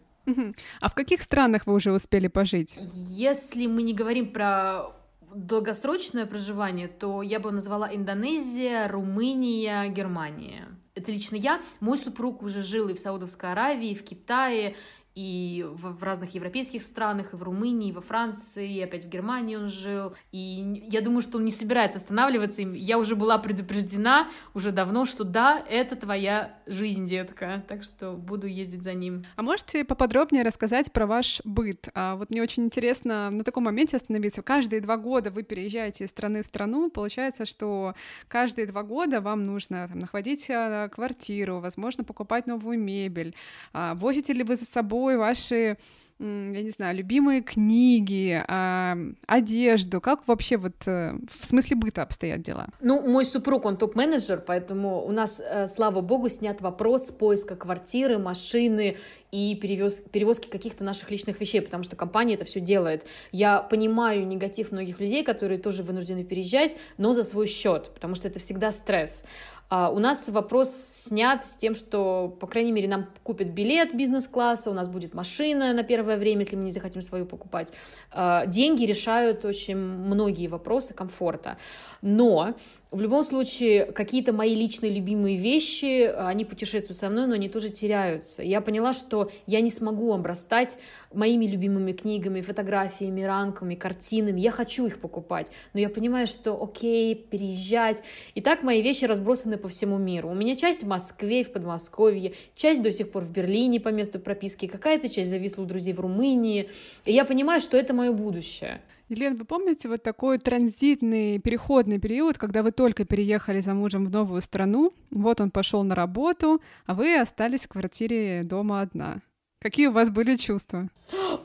А 0.79 0.89
в 0.89 0.93
каких 0.93 1.21
странах 1.21 1.65
вы 1.65 1.73
уже 1.73 1.91
успели 1.91 2.27
пожить? 2.27 2.77
Если 2.79 3.65
мы 3.67 3.81
не 3.81 3.93
говорим 3.93 4.31
про 4.31 4.91
долгосрочное 5.33 6.25
проживание, 6.25 6.87
то 6.87 7.21
я 7.21 7.39
бы 7.39 7.51
назвала 7.51 7.93
Индонезия, 7.93 8.87
Румыния, 8.87 9.87
Германия. 9.89 10.67
Это 10.95 11.11
лично 11.11 11.35
я. 11.35 11.61
Мой 11.79 11.97
супруг 11.97 12.43
уже 12.43 12.61
жил 12.61 12.89
и 12.89 12.93
в 12.93 12.99
Саудовской 12.99 13.51
Аравии, 13.51 13.91
и 13.91 13.95
в 13.95 14.03
Китае, 14.03 14.75
и 15.19 15.65
в, 15.67 15.97
в 15.97 16.03
разных 16.03 16.33
европейских 16.33 16.81
странах, 16.81 17.33
и 17.33 17.35
в 17.35 17.43
Румынии, 17.43 17.89
и 17.89 17.91
во 17.91 17.99
Франции, 17.99 18.71
и 18.71 18.81
опять 18.81 19.03
в 19.03 19.09
Германии 19.09 19.57
он 19.57 19.67
жил. 19.67 20.15
И 20.31 20.85
я 20.89 21.01
думаю, 21.01 21.21
что 21.21 21.39
он 21.39 21.45
не 21.45 21.51
собирается 21.51 21.97
останавливаться. 21.97 22.61
Я 22.61 22.97
уже 22.97 23.17
была 23.17 23.37
предупреждена 23.37 24.29
уже 24.53 24.71
давно, 24.71 25.03
что 25.03 25.25
да, 25.25 25.61
это 25.69 25.97
твоя 25.97 26.57
жизнь, 26.67 27.05
детка. 27.05 27.65
Так 27.67 27.83
что 27.83 28.13
буду 28.13 28.47
ездить 28.47 28.83
за 28.83 28.93
ним. 28.93 29.25
А 29.35 29.41
можете 29.41 29.83
поподробнее 29.83 30.43
рассказать 30.43 30.93
про 30.93 31.05
ваш 31.05 31.41
быт? 31.43 31.89
А 31.93 32.15
вот 32.15 32.29
мне 32.29 32.41
очень 32.41 32.63
интересно 32.63 33.29
на 33.29 33.43
таком 33.43 33.65
моменте 33.65 33.97
остановиться. 33.97 34.41
Каждые 34.41 34.81
два 34.81 34.95
года 34.95 35.31
вы 35.31 35.43
переезжаете 35.43 36.05
из 36.05 36.11
страны 36.11 36.43
в 36.43 36.45
страну. 36.45 36.89
Получается, 36.89 37.45
что 37.45 37.93
каждые 38.29 38.67
два 38.67 38.83
года 38.83 39.19
вам 39.19 39.43
нужно 39.43 39.87
там, 39.89 39.99
находить 39.99 40.49
а, 40.49 40.87
квартиру, 40.87 41.59
возможно, 41.59 42.03
покупать 42.03 42.47
новую 42.47 42.79
мебель. 42.79 43.35
А, 43.73 43.95
возите 43.95 44.33
ли 44.33 44.43
вы 44.43 44.55
за 44.55 44.65
собой 44.65 45.08
собой 45.09 45.17
ваши 45.17 45.75
я 46.21 46.63
не 46.63 46.69
знаю, 46.69 46.97
любимые 46.97 47.41
книги, 47.41 48.43
э, 48.45 49.11
одежду? 49.25 50.01
Как 50.01 50.27
вообще 50.27 50.57
вот 50.57 50.75
э, 50.85 51.13
в 51.39 51.45
смысле 51.45 51.77
быта 51.77 52.01
обстоят 52.01 52.41
дела? 52.41 52.67
Ну, 52.81 53.01
мой 53.07 53.23
супруг, 53.23 53.63
он 53.63 53.77
топ-менеджер, 53.77 54.43
поэтому 54.45 55.01
у 55.05 55.11
нас, 55.13 55.39
э, 55.39 55.69
слава 55.69 56.01
богу, 56.01 56.27
снят 56.27 56.59
вопрос 56.59 57.11
поиска 57.11 57.55
квартиры, 57.55 58.17
машины 58.17 58.97
и 59.31 59.55
перевоз, 59.55 60.01
перевозки 60.11 60.49
каких-то 60.49 60.83
наших 60.83 61.09
личных 61.09 61.39
вещей, 61.39 61.61
потому 61.61 61.85
что 61.85 61.95
компания 61.95 62.33
это 62.33 62.43
все 62.43 62.59
делает. 62.59 63.05
Я 63.31 63.61
понимаю 63.61 64.27
негатив 64.27 64.73
многих 64.73 64.99
людей, 64.99 65.23
которые 65.23 65.57
тоже 65.57 65.83
вынуждены 65.83 66.25
переезжать, 66.25 66.75
но 66.97 67.13
за 67.13 67.23
свой 67.23 67.47
счет, 67.47 67.91
потому 67.93 68.15
что 68.15 68.27
это 68.27 68.41
всегда 68.41 68.73
стресс. 68.73 69.23
Uh, 69.71 69.93
у 69.93 69.99
нас 69.99 70.27
вопрос 70.29 70.71
снят 70.71 71.45
с 71.45 71.55
тем, 71.55 71.75
что, 71.75 72.35
по 72.39 72.47
крайней 72.47 72.71
мере, 72.71 72.87
нам 72.87 73.05
купят 73.21 73.49
билет 73.49 73.95
бизнес-класса, 73.95 74.71
у 74.71 74.73
нас 74.73 74.87
будет 74.87 75.13
машина 75.13 75.73
на 75.73 75.83
первое 75.83 76.17
время, 76.17 76.41
если 76.41 76.55
мы 76.55 76.63
не 76.63 76.71
захотим 76.71 77.03
свою 77.03 77.27
покупать. 77.27 77.71
Uh, 78.11 78.47
деньги 78.47 78.83
решают 78.85 79.45
очень 79.45 79.77
многие 79.77 80.47
вопросы 80.47 80.95
комфорта. 80.95 81.57
Но 82.01 82.55
в 82.91 83.01
любом 83.01 83.23
случае, 83.23 83.85
какие-то 83.85 84.33
мои 84.33 84.55
личные 84.55 84.91
любимые 84.91 85.37
вещи, 85.37 86.05
они 86.07 86.43
путешествуют 86.43 86.97
со 86.97 87.09
мной, 87.11 87.27
но 87.27 87.35
они 87.35 87.47
тоже 87.47 87.69
теряются. 87.69 88.41
Я 88.41 88.61
поняла, 88.61 88.93
что 88.93 89.29
я 89.45 89.61
не 89.61 89.69
смогу 89.69 90.11
обрастать 90.11 90.79
моими 91.13 91.45
любимыми 91.45 91.91
книгами, 91.91 92.41
фотографиями, 92.41 93.21
рамками, 93.21 93.75
картинами. 93.75 94.41
Я 94.41 94.49
хочу 94.49 94.87
их 94.87 94.99
покупать, 94.99 95.51
но 95.73 95.79
я 95.79 95.89
понимаю, 95.89 96.25
что 96.25 96.59
окей, 96.59 97.13
переезжать. 97.13 98.01
И 98.33 98.41
так 98.41 98.63
мои 98.63 98.81
вещи 98.81 99.05
разбросаны 99.05 99.57
по 99.57 99.67
всему 99.67 99.99
миру. 99.99 100.29
У 100.29 100.33
меня 100.35 100.55
часть 100.55 100.81
в 100.81 100.87
Москве, 100.87 101.43
в 101.43 101.51
Подмосковье, 101.51 102.33
часть 102.55 102.81
до 102.81 102.91
сих 102.91 103.11
пор 103.11 103.23
в 103.23 103.31
Берлине 103.31 103.79
по 103.79 103.89
месту 103.89 104.19
прописки, 104.19 104.65
какая-то 104.65 105.09
часть 105.09 105.29
зависла 105.29 105.61
у 105.61 105.65
друзей 105.65 105.93
в 105.93 105.99
Румынии. 105.99 106.71
И 107.05 107.13
я 107.13 107.23
понимаю, 107.23 107.61
что 107.61 107.77
это 107.77 107.93
мое 107.93 108.11
будущее. 108.13 108.81
Елена, 109.09 109.35
вы 109.35 109.43
помните 109.43 109.89
вот 109.89 110.03
такой 110.03 110.37
транзитный, 110.37 111.39
переходный 111.39 111.97
период, 111.97 112.37
когда 112.37 112.61
вы 112.61 112.71
только 112.71 113.05
переехали 113.05 113.59
за 113.59 113.73
мужем 113.73 114.05
в 114.05 114.11
новую 114.11 114.39
страну, 114.43 114.93
вот 115.09 115.41
он 115.41 115.49
пошел 115.49 115.81
на 115.81 115.95
работу, 115.95 116.61
а 116.85 116.93
вы 116.93 117.19
остались 117.19 117.61
в 117.61 117.69
квартире 117.69 118.43
дома 118.43 118.81
одна? 118.81 119.17
Какие 119.61 119.87
у 119.87 119.93
вас 119.93 120.11
были 120.11 120.35
чувства? 120.35 120.87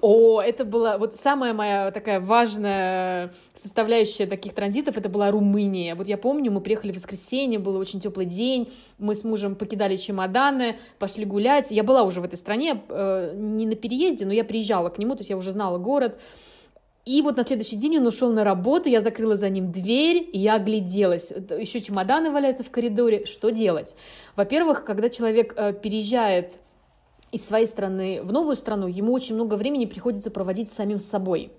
О, 0.03 0.43
это 0.43 0.67
была 0.67 0.99
вот 0.99 1.17
самая 1.17 1.55
моя 1.55 1.91
такая 1.91 2.21
важная 2.21 3.33
составляющая 3.55 4.27
таких 4.27 4.53
транзитов, 4.53 4.99
это 4.99 5.09
была 5.09 5.31
Румыния. 5.31 5.95
Вот 5.95 6.07
я 6.07 6.19
помню, 6.19 6.53
мы 6.53 6.61
приехали 6.61 6.93
в 6.93 6.97
воскресенье, 6.97 7.59
был 7.59 7.77
очень 7.77 7.99
теплый 7.99 8.27
день, 8.27 8.71
мы 8.99 9.15
с 9.15 9.25
мужем 9.25 9.57
покидали 9.57 9.97
чемоданы, 9.97 10.77
пошли 10.99 11.25
гулять. 11.25 11.71
Я 11.71 11.83
была 11.83 12.03
уже 12.03 12.21
в 12.21 12.25
этой 12.25 12.37
стране, 12.37 12.83
э, 12.91 13.33
не 13.35 13.65
на 13.65 13.75
переезде, 13.75 14.27
но 14.27 14.35
я 14.35 14.45
приезжала 14.45 14.91
к 14.91 14.99
нему, 14.99 15.15
то 15.15 15.21
есть 15.21 15.31
я 15.31 15.39
уже 15.39 15.51
знала 15.51 15.79
город. 15.79 16.21
И 17.05 17.21
вот 17.21 17.37
на 17.37 17.45
следующий 17.45 17.77
день 17.77 17.99
он 17.99 18.07
ушел 18.07 18.33
на 18.33 18.45
работу, 18.45 18.89
я 18.89 19.03
закрыла 19.03 19.37
за 19.37 19.51
ним 19.51 19.71
дверь, 19.71 20.29
и 20.33 20.39
я 20.39 20.55
огляделась. 20.55 21.31
Еще 21.31 21.83
чемоданы 21.83 22.31
валяются 22.31 22.65
в 22.65 22.71
коридоре. 22.71 23.27
Что 23.27 23.51
делать? 23.51 23.95
Во-первых, 24.37 24.85
когда 24.85 25.11
человек 25.11 25.53
э, 25.57 25.75
переезжает 25.75 26.59
из 27.31 27.45
своей 27.45 27.67
страны 27.67 28.23
в 28.23 28.33
новую 28.33 28.57
страну, 28.57 28.87
ему 28.87 29.13
очень 29.13 29.35
много 29.35 29.57
времени 29.57 29.85
приходится 29.85 30.31
проводить 30.31 30.71
с 30.71 30.77
самим 30.77 30.99
собой. 30.99 31.53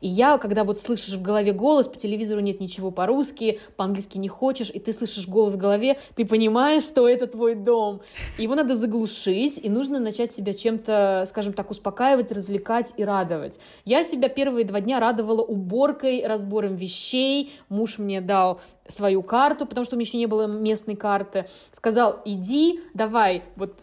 И 0.00 0.08
я, 0.08 0.38
когда 0.38 0.64
вот 0.64 0.78
слышишь 0.78 1.14
в 1.14 1.22
голове 1.22 1.52
голос, 1.52 1.88
по 1.88 1.98
телевизору 1.98 2.40
нет 2.40 2.60
ничего 2.60 2.90
по-русски, 2.90 3.60
по-английски 3.76 4.18
не 4.18 4.28
хочешь, 4.28 4.70
и 4.72 4.78
ты 4.78 4.92
слышишь 4.92 5.28
голос 5.28 5.54
в 5.54 5.58
голове, 5.58 5.98
ты 6.14 6.24
понимаешь, 6.24 6.82
что 6.82 7.08
это 7.08 7.26
твой 7.26 7.54
дом. 7.54 8.00
Его 8.38 8.54
надо 8.54 8.74
заглушить, 8.74 9.58
и 9.62 9.68
нужно 9.68 9.98
начать 9.98 10.32
себя 10.32 10.54
чем-то, 10.54 11.24
скажем 11.28 11.52
так, 11.52 11.70
успокаивать, 11.70 12.32
развлекать 12.32 12.92
и 12.96 13.04
радовать. 13.04 13.58
Я 13.84 14.04
себя 14.04 14.28
первые 14.28 14.64
два 14.64 14.80
дня 14.80 15.00
радовала 15.00 15.42
уборкой, 15.42 16.26
разбором 16.26 16.76
вещей. 16.76 17.52
Муж 17.68 17.98
мне 17.98 18.20
дал 18.20 18.60
свою 18.86 19.22
карту, 19.22 19.66
потому 19.66 19.84
что 19.84 19.96
у 19.96 19.98
меня 19.98 20.06
еще 20.06 20.18
не 20.18 20.26
было 20.26 20.46
местной 20.46 20.96
карты. 20.96 21.46
Сказал, 21.72 22.20
иди, 22.24 22.80
давай, 22.92 23.42
вот 23.56 23.80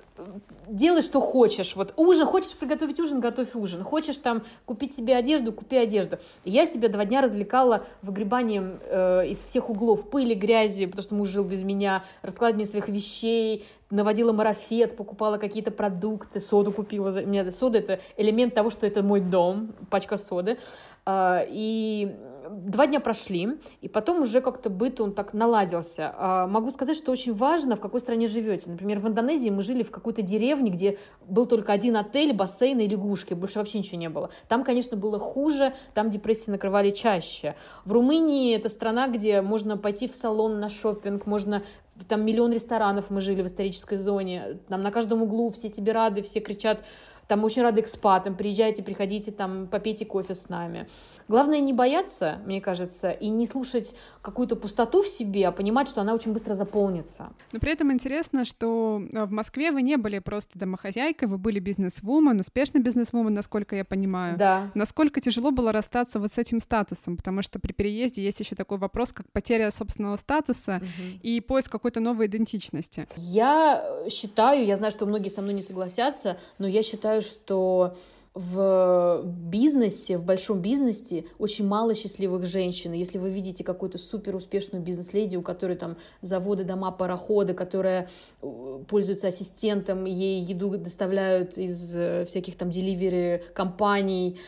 делай, 0.68 1.01
что 1.01 1.20
хочешь. 1.20 1.75
Вот 1.75 1.94
ужин, 1.98 2.25
хочешь 2.25 2.54
приготовить 2.56 3.00
ужин, 3.00 3.20
готовь 3.20 3.56
ужин. 3.56 3.84
Хочешь 3.84 4.18
там 4.18 4.44
купить 4.66 4.96
себе 4.96 5.16
одежду, 5.16 5.51
купи 5.51 5.78
одежду. 5.78 6.20
И 6.44 6.51
я 6.51 6.66
себя 6.66 6.90
два 6.90 7.06
дня 7.06 7.22
развлекала 7.22 7.86
выгребанием 8.01 8.80
э, 8.84 9.28
из 9.28 9.44
всех 9.44 9.70
углов 9.70 10.10
пыли, 10.10 10.34
грязи, 10.34 10.86
потому 10.86 11.04
что 11.04 11.16
муж 11.16 11.30
жил 11.30 11.44
без 11.44 11.63
меня, 11.63 12.04
раскладывание 12.22 12.68
своих 12.68 12.88
вещей, 12.90 13.66
наводила 13.90 14.32
марафет, 14.34 14.96
покупала 14.96 15.38
какие-то 15.38 15.72
продукты, 15.72 16.40
соду 16.40 16.72
купила. 16.72 17.10
У 17.10 17.28
меня 17.28 17.50
сода— 17.51 17.78
это 17.80 18.00
элемент 18.18 18.54
того, 18.54 18.70
что 18.70 18.88
это 18.88 19.04
мой 19.04 19.20
дом, 19.20 19.74
пачка 19.90 20.18
соды. 20.18 20.58
Э, 21.06 21.46
и 21.48 22.16
два 22.50 22.88
дня 22.88 23.00
прошли, 23.00 23.60
и 23.81 23.88
потом 23.88 24.21
уже 24.21 24.41
как-то 24.41 24.69
быт 24.69 25.01
он 25.01 25.13
так 25.13 25.33
наладился. 25.33 26.13
А, 26.15 26.48
могу 26.48 26.71
сказать, 26.71 26.98
что 26.98 27.12
очень 27.12 27.33
важно, 27.33 27.75
в 27.75 27.79
какой 27.79 28.00
стране 28.00 28.27
живете. 28.27 28.69
Например, 28.69 29.00
в 29.00 29.07
Индонезии 29.07 29.50
мы 29.50 29.63
жили 29.63 29.83
в 29.83 29.91
какой-то 29.91 30.21
деревне, 30.21 30.71
где 30.71 30.98
был 31.27 31.45
только 31.45 31.71
один 31.71 31.98
отель, 31.98 32.33
бассейн 32.33 32.79
и 32.79 32.88
лягушки, 32.88 33.33
больше 33.33 33.60
вообще 33.60 33.79
ничего 33.79 33.98
не 33.98 34.10
было. 34.10 34.29
Там, 34.48 34.63
конечно, 34.63 34.98
было 34.98 35.19
хуже, 35.19 35.74
там 35.93 36.10
депрессии 36.10 36.51
накрывали 36.51 36.91
чаще. 36.91 37.55
В 37.86 37.91
Румынии 37.91 38.55
это 38.55 38.69
страна, 38.69 39.07
где 39.07 39.41
можно 39.41 39.77
пойти 39.77 40.07
в 40.07 40.15
салон 40.15 40.60
на 40.60 40.69
шопинг, 40.69 41.25
можно 41.25 41.63
там 42.07 42.25
миллион 42.25 42.51
ресторанов 42.51 43.10
мы 43.10 43.21
жили 43.21 43.41
в 43.41 43.45
исторической 43.45 43.95
зоне, 43.95 44.60
там 44.69 44.81
на 44.81 44.91
каждом 44.91 45.21
углу 45.21 45.51
все 45.51 45.69
тебе 45.69 45.91
рады, 45.91 46.21
все 46.21 46.39
кричат 46.39 46.83
там 47.31 47.45
очень 47.45 47.61
рады 47.61 47.79
экспатам, 47.79 48.35
приезжайте, 48.35 48.83
приходите, 48.83 49.31
там, 49.31 49.67
попейте 49.67 50.05
кофе 50.05 50.35
с 50.35 50.50
нами. 50.50 50.89
Главное 51.29 51.61
не 51.61 51.71
бояться, 51.71 52.41
мне 52.45 52.59
кажется, 52.59 53.09
и 53.09 53.29
не 53.29 53.47
слушать 53.47 53.95
какую-то 54.21 54.57
пустоту 54.57 55.01
в 55.01 55.07
себе, 55.07 55.47
а 55.47 55.53
понимать, 55.53 55.88
что 55.88 56.01
она 56.01 56.13
очень 56.13 56.33
быстро 56.33 56.55
заполнится. 56.55 57.29
Но 57.53 57.59
при 57.61 57.71
этом 57.71 57.89
интересно, 57.93 58.43
что 58.43 59.01
э, 59.13 59.23
в 59.23 59.31
Москве 59.31 59.71
вы 59.71 59.81
не 59.81 59.95
были 59.95 60.19
просто 60.19 60.59
домохозяйкой, 60.59 61.29
вы 61.29 61.38
были 61.38 61.59
бизнес-вумен, 61.59 62.38
успешный 62.38 62.81
бизнес-вумен, 62.81 63.33
насколько 63.33 63.77
я 63.77 63.85
понимаю. 63.85 64.38
Да. 64.38 64.69
Насколько 64.73 65.21
тяжело 65.21 65.51
было 65.51 65.71
расстаться 65.71 66.19
вот 66.19 66.33
с 66.33 66.38
этим 66.38 66.59
статусом, 66.59 67.15
потому 67.15 67.43
что 67.43 67.59
при 67.59 67.71
переезде 67.71 68.21
есть 68.21 68.41
еще 68.41 68.57
такой 68.57 68.77
вопрос, 68.77 69.13
как 69.13 69.31
потеря 69.31 69.71
собственного 69.71 70.17
статуса 70.17 70.81
угу. 70.83 71.19
и 71.23 71.39
поиск 71.39 71.71
какой-то 71.71 72.01
новой 72.01 72.25
идентичности. 72.25 73.07
Я 73.15 73.85
считаю, 74.09 74.65
я 74.65 74.75
знаю, 74.75 74.91
что 74.91 75.05
многие 75.05 75.29
со 75.29 75.41
мной 75.41 75.53
не 75.53 75.61
согласятся, 75.61 76.38
но 76.57 76.67
я 76.67 76.83
считаю, 76.83 77.21
что 77.22 77.98
в 78.34 79.24
бизнесе, 79.25 80.18
в 80.18 80.24
большом 80.24 80.62
бизнесе 80.62 81.25
очень 81.38 81.68
мало 81.68 81.96
счастливых 81.96 82.46
женщин. 82.46 82.94
Если 82.94 83.18
вы 83.18 83.30
видите 83.30 83.63
какую-то 83.63 83.98
супер 83.98 84.36
успешную 84.36 84.82
бизнес-леди, 84.82 85.36
у 85.36 85.42
которой 85.42 85.75
там 85.75 85.98
заводы, 86.22 86.63
дома, 86.63 86.92
пароходы, 86.92 87.54
которая 87.54 88.10
э, 88.42 88.80
пользуется 88.88 89.28
ассистентом, 89.28 90.06
ей 90.06 90.40
еду 90.40 90.70
доставляют 90.78 91.58
из 91.58 91.94
э, 91.94 92.24
всяких 92.25 92.56
там 92.56 92.72
деливери 92.72 93.44
компаний, 93.54 94.40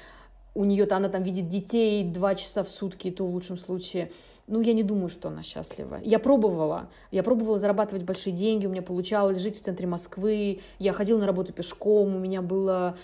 у 0.56 0.64
нее-то 0.64 0.96
она 0.96 1.10
там 1.10 1.24
видит 1.24 1.50
детей 1.50 2.06
два 2.06 2.36
часа 2.36 2.64
в 2.64 2.70
сутки, 2.70 3.12
то 3.12 3.26
в 3.26 3.34
лучшем 3.34 3.58
случае. 3.58 4.12
Ну, 4.48 4.60
я 4.62 4.74
не 4.74 4.84
думаю, 4.84 5.10
что 5.10 5.30
она 5.30 5.42
счастлива. 5.42 6.00
Я 6.04 6.20
пробовала. 6.20 6.90
Я 7.12 7.24
пробовала 7.24 7.58
зарабатывать 7.58 8.04
большие 8.04 8.34
деньги, 8.34 8.66
у 8.66 8.70
меня 8.70 8.82
получалось 8.82 9.38
жить 9.38 9.58
в 9.58 9.62
центре 9.62 9.88
Москвы. 9.88 10.60
Я 10.80 10.92
ходила 10.92 11.20
на 11.20 11.26
работу 11.26 11.54
пешком, 11.54 12.16
у 12.16 12.20
меня 12.20 12.42
было 12.42 12.98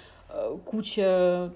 куча, 0.65 1.51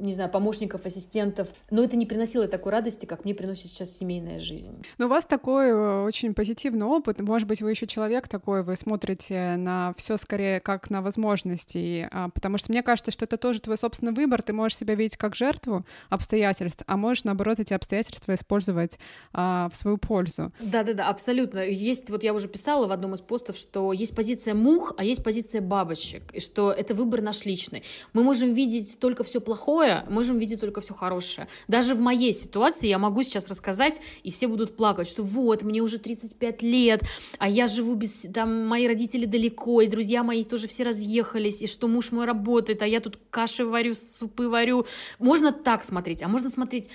не 0.00 0.12
знаю, 0.12 0.30
помощников, 0.30 0.86
ассистентов, 0.86 1.48
но 1.70 1.84
это 1.84 1.96
не 1.96 2.06
приносило 2.06 2.48
такой 2.48 2.72
радости, 2.72 3.06
как 3.06 3.24
мне 3.24 3.34
приносит 3.34 3.66
сейчас 3.66 3.90
семейная 3.90 4.40
жизнь. 4.40 4.82
Но 4.98 5.06
у 5.06 5.08
вас 5.08 5.24
такой 5.24 5.68
э, 5.68 6.04
очень 6.04 6.34
позитивный 6.34 6.86
опыт, 6.86 7.20
может 7.20 7.46
быть, 7.46 7.60
вы 7.62 7.70
еще 7.70 7.86
человек 7.86 8.28
такой, 8.28 8.62
вы 8.62 8.76
смотрите 8.76 9.56
на 9.56 9.94
все 9.96 10.16
скорее 10.16 10.60
как 10.60 10.90
на 10.90 11.02
возможности, 11.02 12.08
а, 12.10 12.30
потому 12.30 12.58
что 12.58 12.72
мне 12.72 12.82
кажется, 12.82 13.10
что 13.10 13.24
это 13.24 13.36
тоже 13.36 13.60
твой 13.60 13.76
собственный 13.76 14.12
выбор, 14.12 14.42
ты 14.42 14.52
можешь 14.52 14.78
себя 14.78 14.94
видеть 14.94 15.16
как 15.16 15.34
жертву 15.34 15.82
обстоятельств, 16.08 16.82
а 16.86 16.96
можешь, 16.96 17.24
наоборот, 17.24 17.60
эти 17.60 17.74
обстоятельства 17.74 18.34
использовать 18.34 18.98
а, 19.32 19.68
в 19.70 19.76
свою 19.76 19.98
пользу. 19.98 20.50
Да-да-да, 20.60 21.08
абсолютно. 21.08 21.60
Есть, 21.60 22.10
вот 22.10 22.22
я 22.22 22.32
уже 22.32 22.48
писала 22.48 22.86
в 22.86 22.92
одном 22.92 23.14
из 23.14 23.20
постов, 23.20 23.56
что 23.56 23.92
есть 23.92 24.14
позиция 24.14 24.54
мух, 24.54 24.94
а 24.96 25.04
есть 25.04 25.22
позиция 25.22 25.60
бабочек, 25.60 26.32
и 26.32 26.40
что 26.40 26.72
это 26.72 26.94
выбор 26.94 27.20
наш 27.20 27.44
личный. 27.44 27.82
Мы 28.14 28.22
можем 28.22 28.54
видеть 28.54 28.98
только 29.00 29.24
все 29.24 29.40
плохое, 29.40 30.04
можем 30.08 30.38
видеть 30.38 30.60
только 30.60 30.80
все 30.80 30.94
хорошее. 30.94 31.48
Даже 31.68 31.94
в 31.94 32.00
моей 32.00 32.32
ситуации 32.32 32.86
я 32.86 32.98
могу 32.98 33.22
сейчас 33.24 33.48
рассказать, 33.48 34.00
и 34.22 34.30
все 34.30 34.46
будут 34.46 34.76
плакать, 34.76 35.08
что 35.08 35.22
вот, 35.22 35.62
мне 35.64 35.82
уже 35.82 35.98
35 35.98 36.62
лет, 36.62 37.02
а 37.38 37.48
я 37.48 37.66
живу 37.66 37.94
без... 37.94 38.26
Там 38.32 38.66
мои 38.66 38.86
родители 38.86 39.26
далеко, 39.26 39.82
и 39.82 39.88
друзья 39.88 40.22
мои 40.22 40.44
тоже 40.44 40.68
все 40.68 40.84
разъехались, 40.84 41.60
и 41.60 41.66
что 41.66 41.88
муж 41.88 42.12
мой 42.12 42.24
работает, 42.24 42.82
а 42.82 42.86
я 42.86 43.00
тут 43.00 43.18
каши 43.30 43.66
варю, 43.66 43.94
супы 43.94 44.48
варю. 44.48 44.86
Можно 45.18 45.52
так 45.52 45.84
смотреть, 45.84 46.22
а 46.22 46.28
можно 46.28 46.48
смотреть... 46.48 46.88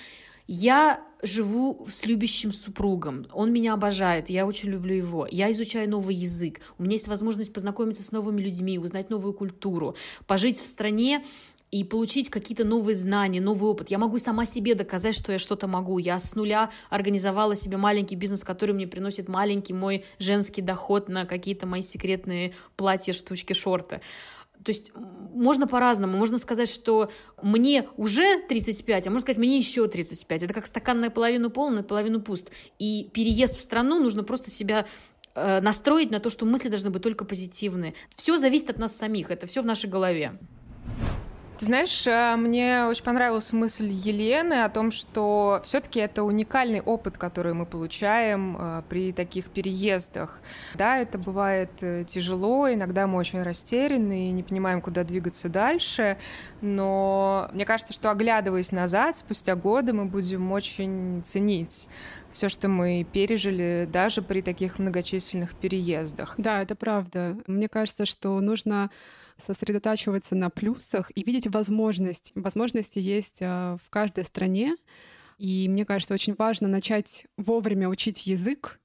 Я 0.51 1.00
живу 1.22 1.86
с 1.88 2.08
любящим 2.08 2.51
супругом, 2.51 3.27
он 3.34 3.53
меня 3.53 3.75
обожает, 3.75 4.32
я 4.32 4.48
очень 4.48 4.70
люблю 4.70 4.96
его, 4.96 5.27
я 5.29 5.51
изучаю 5.51 5.88
новый 5.88 6.15
язык, 6.15 6.60
у 6.79 6.84
меня 6.84 6.94
есть 6.94 7.08
возможность 7.08 7.53
познакомиться 7.53 8.03
с 8.03 8.12
новыми 8.12 8.41
людьми, 8.41 8.79
узнать 8.79 9.12
новую 9.12 9.34
культуру, 9.34 9.96
пожить 10.25 10.60
в 10.60 10.65
стране, 10.65 11.24
и 11.72 11.84
получить 11.84 12.29
какие-то 12.29 12.63
новые 12.63 12.96
знания, 12.96 13.39
новый 13.39 13.70
опыт. 13.70 13.91
Я 13.91 14.00
могу 14.00 14.18
сама 14.18 14.46
себе 14.46 14.74
доказать, 14.74 15.13
что 15.13 15.32
я 15.32 15.38
что-то 15.38 15.68
могу. 15.68 16.00
Я 16.00 16.20
с 16.20 16.34
нуля 16.34 16.72
организовала 16.89 17.56
себе 17.56 17.77
маленький 17.77 18.15
бизнес, 18.15 18.44
который 18.44 18.74
мне 18.74 18.88
приносит 18.88 19.29
маленький 19.29 19.74
мой 19.74 20.03
женский 20.18 20.63
доход 20.63 21.10
на 21.10 21.25
какие-то 21.25 21.68
мои 21.68 21.84
секретные 21.84 22.53
платья, 22.75 23.13
штучки, 23.13 23.53
шорты. 23.53 24.01
То 24.70 24.72
есть 24.72 24.92
можно 25.34 25.66
по-разному. 25.66 26.16
Можно 26.16 26.38
сказать, 26.38 26.70
что 26.70 27.10
мне 27.42 27.90
уже 27.98 28.40
35, 28.48 29.08
а 29.08 29.10
можно 29.10 29.22
сказать, 29.22 29.40
мне 29.40 29.58
еще 29.58 29.88
35. 29.88 30.44
Это 30.44 30.54
как 30.54 30.68
стакан 30.68 31.02
наполовину 31.02 31.50
полный, 31.50 31.78
наполовину 31.78 32.22
пуст. 32.22 32.52
И 32.78 33.10
переезд 33.12 33.56
в 33.56 33.62
страну 33.62 34.00
нужно 34.00 34.24
просто 34.24 34.52
себя 34.52 34.86
э, 35.34 35.60
настроить 35.62 36.12
на 36.12 36.20
то, 36.20 36.30
что 36.30 36.46
мысли 36.46 36.70
должны 36.70 36.92
быть 36.92 37.02
только 37.02 37.26
позитивные. 37.26 37.96
Все 38.14 38.38
зависит 38.38 38.70
от 38.70 38.78
нас 38.78 38.96
самих, 38.96 39.32
это 39.32 39.48
все 39.48 39.64
в 39.64 39.66
нашей 39.66 39.90
голове. 39.90 40.38
Ты 41.60 41.66
знаешь, 41.66 42.08
э, 42.08 42.38
мне 42.38 42.86
очень 42.86 43.04
понравилась 43.04 43.51
мысль 43.51 43.89
Елены 43.89 44.63
о 44.63 44.70
том, 44.70 44.92
что 44.92 45.60
все-таки 45.66 46.00
это 46.00 46.24
уникальный 46.24 46.80
опыт, 46.80 47.18
который 47.18 47.54
мы 47.54 47.66
получаем 47.66 48.56
э, 48.58 48.84
при 48.88 49.12
таких 49.12 49.50
переездах. 49.50 50.39
Да, 50.75 50.98
это 50.98 51.18
бывает 51.18 51.70
э, 51.82 52.06
тяжело, 52.08 52.72
иногда 52.72 53.08
мы 53.08 53.18
очень 53.18 53.44
растеряны 53.44 54.30
и 54.30 54.32
не 54.32 54.42
понимаем, 54.42 54.80
куда 54.80 55.04
двигаться 55.04 55.50
дальше, 55.50 56.18
но 56.62 57.50
мне 57.51 57.66
кажется, 57.66 57.92
что 57.92 58.10
оглядываясь 58.10 58.72
назад, 58.72 59.18
спустя 59.18 59.58
годы, 59.58 59.92
мы 59.92 60.06
будем 60.06 60.54
очень 60.54 61.22
ценить 61.25 61.89
все, 62.31 62.50
что 62.50 62.67
мы 62.67 63.05
пережили 63.12 63.88
даже 63.91 64.21
при 64.21 64.41
таких 64.41 64.79
многочисленных 64.79 65.55
переездах. 65.55 66.36
Да, 66.38 66.62
это 66.62 66.75
правда. 66.75 67.38
Мне 67.48 67.67
кажется, 67.67 68.05
что 68.05 68.39
нужно 68.39 68.89
сосредотачиваться 69.38 70.36
на 70.36 70.50
плюсах 70.50 71.12
и 71.15 71.24
видеть 71.24 71.48
возможность. 71.48 72.31
Возможности 72.36 73.00
есть 73.00 73.39
а, 73.41 73.77
в 73.83 73.89
каждой 73.89 74.25
стране. 74.25 74.75
И 75.38 75.67
мне 75.69 75.86
кажется, 75.86 76.13
очень 76.13 76.36
важно 76.38 76.67
начать 76.67 77.25
вовремя 77.38 77.88
учить 77.88 78.27
язык. 78.27 78.79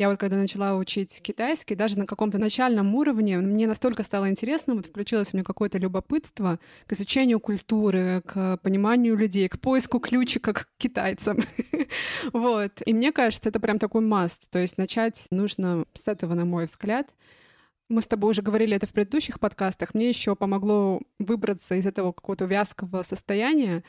Я 0.00 0.08
вот 0.08 0.18
когда 0.18 0.38
начала 0.38 0.76
учить 0.76 1.20
китайский, 1.20 1.74
даже 1.74 1.98
на 1.98 2.06
каком-то 2.06 2.38
начальном 2.38 2.94
уровне, 2.94 3.36
мне 3.36 3.66
настолько 3.66 4.02
стало 4.02 4.30
интересно, 4.30 4.74
вот 4.74 4.86
включилось 4.86 5.34
у 5.34 5.36
меня 5.36 5.44
какое-то 5.44 5.76
любопытство 5.76 6.58
к 6.86 6.92
изучению 6.94 7.38
культуры, 7.38 8.22
к 8.24 8.56
пониманию 8.62 9.14
людей, 9.14 9.46
к 9.50 9.60
поиску 9.60 9.98
ключика 10.00 10.54
к 10.54 10.68
китайцам. 10.78 11.44
вот. 12.32 12.80
И 12.86 12.94
мне 12.94 13.12
кажется, 13.12 13.50
это 13.50 13.60
прям 13.60 13.78
такой 13.78 14.00
маст. 14.00 14.40
То 14.48 14.58
есть 14.58 14.78
начать 14.78 15.26
нужно 15.30 15.84
с 15.92 16.08
этого, 16.08 16.32
на 16.32 16.46
мой 16.46 16.64
взгляд. 16.64 17.14
Мы 17.90 18.00
с 18.00 18.06
тобой 18.06 18.30
уже 18.30 18.40
говорили 18.40 18.74
это 18.74 18.86
в 18.86 18.94
предыдущих 18.94 19.38
подкастах. 19.38 19.92
Мне 19.92 20.08
еще 20.08 20.34
помогло 20.34 21.02
выбраться 21.18 21.74
из 21.74 21.84
этого 21.84 22.12
какого-то 22.12 22.46
вязкого 22.46 23.02
состояния. 23.02 23.84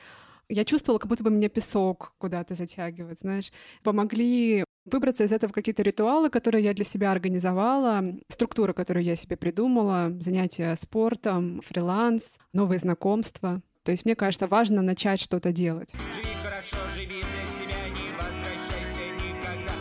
Я 0.49 0.65
чувствовала, 0.65 0.99
как 0.99 1.07
будто 1.07 1.23
бы 1.23 1.31
меня 1.31 1.47
песок 1.47 2.15
куда-то 2.17 2.53
затягивает, 2.53 3.19
знаешь. 3.21 3.53
Помогли 3.81 4.65
выбраться 4.85 5.23
из 5.23 5.31
этого 5.31 5.51
какие-то 5.51 5.83
ритуалы, 5.83 6.29
которые 6.29 6.63
я 6.63 6.73
для 6.73 6.85
себя 6.85 7.11
организовала, 7.11 8.03
структура, 8.27 8.73
которую 8.73 9.03
я 9.03 9.15
себе 9.15 9.37
придумала, 9.37 10.11
занятия 10.19 10.75
спортом, 10.75 11.61
фриланс, 11.65 12.37
новые 12.53 12.79
знакомства. 12.79 13.61
То 13.83 13.91
есть 13.91 14.05
мне 14.05 14.15
кажется, 14.15 14.47
важно 14.47 14.81
начать 14.81 15.19
что-то 15.19 15.51
делать. 15.51 15.91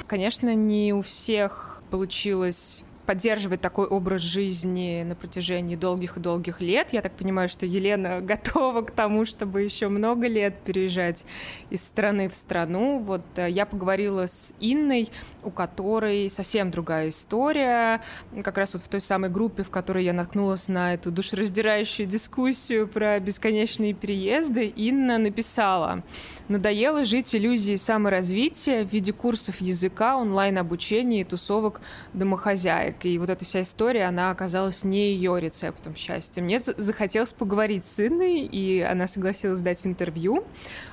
Конечно, 0.06 0.54
не 0.54 0.92
у 0.92 1.02
всех 1.02 1.82
получилось 1.90 2.84
поддерживать 3.10 3.60
такой 3.60 3.88
образ 3.88 4.20
жизни 4.20 5.02
на 5.02 5.16
протяжении 5.16 5.74
долгих 5.74 6.16
и 6.16 6.20
долгих 6.20 6.60
лет. 6.60 6.92
Я 6.92 7.02
так 7.02 7.10
понимаю, 7.16 7.48
что 7.48 7.66
Елена 7.66 8.20
готова 8.22 8.82
к 8.82 8.92
тому, 8.92 9.24
чтобы 9.24 9.62
еще 9.62 9.88
много 9.88 10.28
лет 10.28 10.62
переезжать 10.62 11.26
из 11.70 11.82
страны 11.84 12.28
в 12.28 12.36
страну. 12.36 13.00
Вот 13.00 13.22
э, 13.34 13.50
я 13.50 13.66
поговорила 13.66 14.28
с 14.28 14.54
Инной, 14.60 15.10
у 15.42 15.50
которой 15.50 16.30
совсем 16.30 16.70
другая 16.70 17.08
история. 17.08 18.00
Как 18.44 18.56
раз 18.56 18.74
вот 18.74 18.82
в 18.84 18.88
той 18.88 19.00
самой 19.00 19.28
группе, 19.28 19.64
в 19.64 19.70
которой 19.70 20.04
я 20.04 20.12
наткнулась 20.12 20.68
на 20.68 20.94
эту 20.94 21.10
душераздирающую 21.10 22.06
дискуссию 22.06 22.86
про 22.86 23.18
бесконечные 23.18 23.92
переезды, 23.92 24.66
Инна 24.66 25.18
написала 25.18 26.04
«Надоело 26.46 27.04
жить 27.04 27.34
иллюзией 27.34 27.76
саморазвития 27.76 28.84
в 28.84 28.92
виде 28.92 29.12
курсов 29.12 29.60
языка, 29.60 30.16
онлайн-обучения 30.16 31.22
и 31.22 31.24
тусовок 31.24 31.80
домохозяек 32.12 32.99
и 33.04 33.18
вот 33.18 33.30
эта 33.30 33.44
вся 33.44 33.62
история, 33.62 34.04
она 34.04 34.30
оказалась 34.30 34.84
не 34.84 35.12
ее 35.12 35.40
рецептом 35.40 35.94
счастья. 35.94 36.42
Мне 36.42 36.58
захотелось 36.58 37.32
поговорить 37.32 37.86
с 37.86 38.00
Инной, 38.00 38.40
и 38.40 38.80
она 38.80 39.06
согласилась 39.06 39.60
дать 39.60 39.86
интервью. 39.86 40.44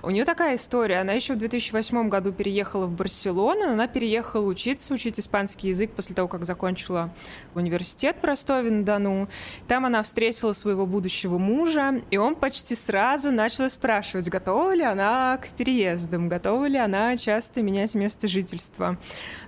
У 0.01 0.09
нее 0.09 0.25
такая 0.25 0.55
история, 0.55 0.99
она 0.99 1.13
еще 1.13 1.33
в 1.33 1.37
2008 1.37 2.09
году 2.09 2.31
переехала 2.31 2.85
в 2.85 2.93
Барселону, 2.93 3.71
она 3.71 3.87
переехала 3.87 4.45
учиться, 4.45 4.93
учить 4.93 5.19
испанский 5.19 5.69
язык 5.69 5.91
после 5.91 6.15
того, 6.15 6.27
как 6.27 6.45
закончила 6.45 7.13
университет 7.55 8.17
в 8.21 8.25
Ростове-на-Дону. 8.25 9.27
Там 9.67 9.85
она 9.85 10.03
встретила 10.03 10.51
своего 10.51 10.85
будущего 10.85 11.37
мужа, 11.37 12.01
и 12.11 12.17
он 12.17 12.35
почти 12.35 12.75
сразу 12.75 13.31
начал 13.31 13.69
спрашивать, 13.69 14.29
готова 14.29 14.73
ли 14.73 14.83
она 14.83 15.37
к 15.37 15.49
переездам, 15.49 16.29
готова 16.29 16.65
ли 16.65 16.77
она 16.77 17.15
часто 17.17 17.61
менять 17.61 17.93
место 17.95 18.27
жительства. 18.27 18.97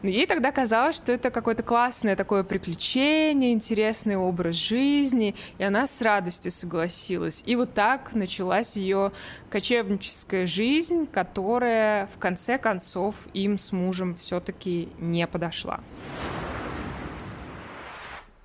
Но 0.02 0.10
ей 0.10 0.26
тогда 0.26 0.52
казалось, 0.52 0.96
что 0.96 1.12
это 1.12 1.30
какое-то 1.30 1.64
классное 1.64 2.16
такое 2.16 2.39
приключение, 2.44 3.54
интересный 3.54 4.16
образ 4.16 4.56
жизни, 4.56 5.36
и 5.58 5.64
она 5.64 5.88
с 5.88 6.02
радостью 6.02 6.52
согласилась. 6.52 7.44
И 7.46 7.56
вот 7.56 7.74
так 7.74 8.14
началась 8.14 8.76
ее 8.76 9.12
кочевническая 9.50 10.46
жизнь, 10.46 11.08
которая 11.08 12.08
в 12.08 12.18
конце 12.18 12.58
концов 12.58 13.16
им 13.34 13.58
с 13.58 13.72
мужем 13.72 14.16
все-таки 14.16 14.90
не 15.00 15.28
подошла. 15.28 15.82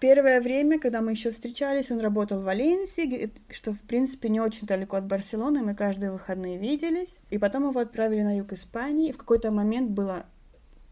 Первое 0.05 0.43
время, 0.43 0.79
когда 0.79 1.01
мы 1.01 1.13
еще 1.13 1.31
встречались, 1.31 1.91
он 1.91 1.99
работал 1.99 2.43
в 2.43 2.45
Валенсии, 2.45 3.33
что, 3.49 3.73
в 3.73 3.81
принципе, 3.81 4.29
не 4.29 4.39
очень 4.39 4.67
далеко 4.67 4.99
от 4.99 5.07
Барселоны, 5.07 5.63
мы 5.63 5.75
каждые 5.75 6.13
выходные 6.13 6.59
виделись. 6.59 7.21
И 7.31 7.39
потом 7.39 7.71
его 7.71 7.81
отправили 7.81 8.21
на 8.21 8.37
юг 8.37 8.53
Испании, 8.53 9.09
и 9.09 9.13
в 9.13 9.17
какой-то 9.17 9.51
момент 9.51 9.93
было 9.93 10.27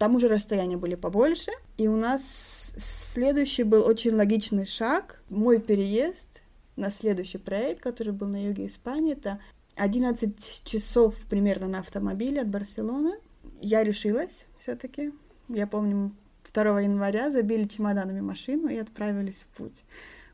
там 0.02 0.16
уже 0.16 0.26
расстояния 0.26 0.76
были 0.76 0.96
побольше. 0.96 1.52
И 1.78 1.86
у 1.86 1.94
нас 1.94 2.74
следующий 2.76 3.62
был 3.62 3.86
очень 3.86 4.12
логичный 4.12 4.66
шаг. 4.66 5.22
Мой 5.30 5.60
переезд 5.60 6.42
на 6.74 6.90
следующий 6.90 7.38
проект, 7.38 7.82
который 7.84 8.12
был 8.12 8.26
на 8.26 8.44
юге 8.44 8.66
Испании, 8.66 9.12
это 9.12 9.38
11 9.76 10.64
часов 10.64 11.14
примерно 11.30 11.68
на 11.68 11.78
автомобиле 11.78 12.40
от 12.40 12.48
Барселоны. 12.48 13.12
Я 13.60 13.84
решилась 13.84 14.46
все-таки. 14.58 15.12
Я 15.48 15.68
помню, 15.68 16.10
2 16.52 16.80
января 16.80 17.30
забили 17.30 17.68
чемоданами 17.68 18.20
машину 18.20 18.66
и 18.66 18.78
отправились 18.78 19.46
в 19.48 19.56
путь. 19.56 19.84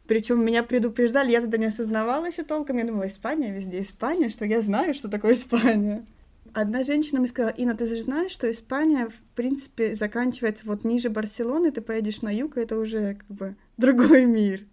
Причем 0.07 0.43
меня 0.43 0.63
предупреждали, 0.63 1.31
я 1.31 1.43
тогда 1.43 1.59
не 1.59 1.67
осознавала 1.67 2.25
еще 2.25 2.43
толком. 2.43 2.79
Я 2.79 2.85
думала, 2.85 3.07
Испания, 3.07 3.53
везде 3.53 3.83
Испания, 3.83 4.31
что 4.31 4.47
я 4.47 4.63
знаю, 4.63 4.95
что 4.95 5.11
такое 5.11 5.35
Испания. 5.35 6.07
Одна 6.55 6.83
женщина 6.83 7.21
мне 7.21 7.29
сказала, 7.29 7.53
Инна, 7.53 7.75
ты 7.75 7.87
же 7.87 8.01
знаешь, 8.03 8.31
что 8.31 8.51
Испания, 8.51 9.09
в 9.09 9.21
принципе, 9.35 9.95
заканчивается 9.95 10.67
вот 10.67 10.85
ниже 10.85 11.11
Барселоны, 11.11 11.71
ты 11.71 11.81
поедешь 11.81 12.23
на 12.23 12.35
юг, 12.35 12.57
это 12.57 12.79
уже 12.79 13.15
как 13.15 13.37
бы 13.37 13.57
другой 13.77 14.27
мир. 14.27 14.65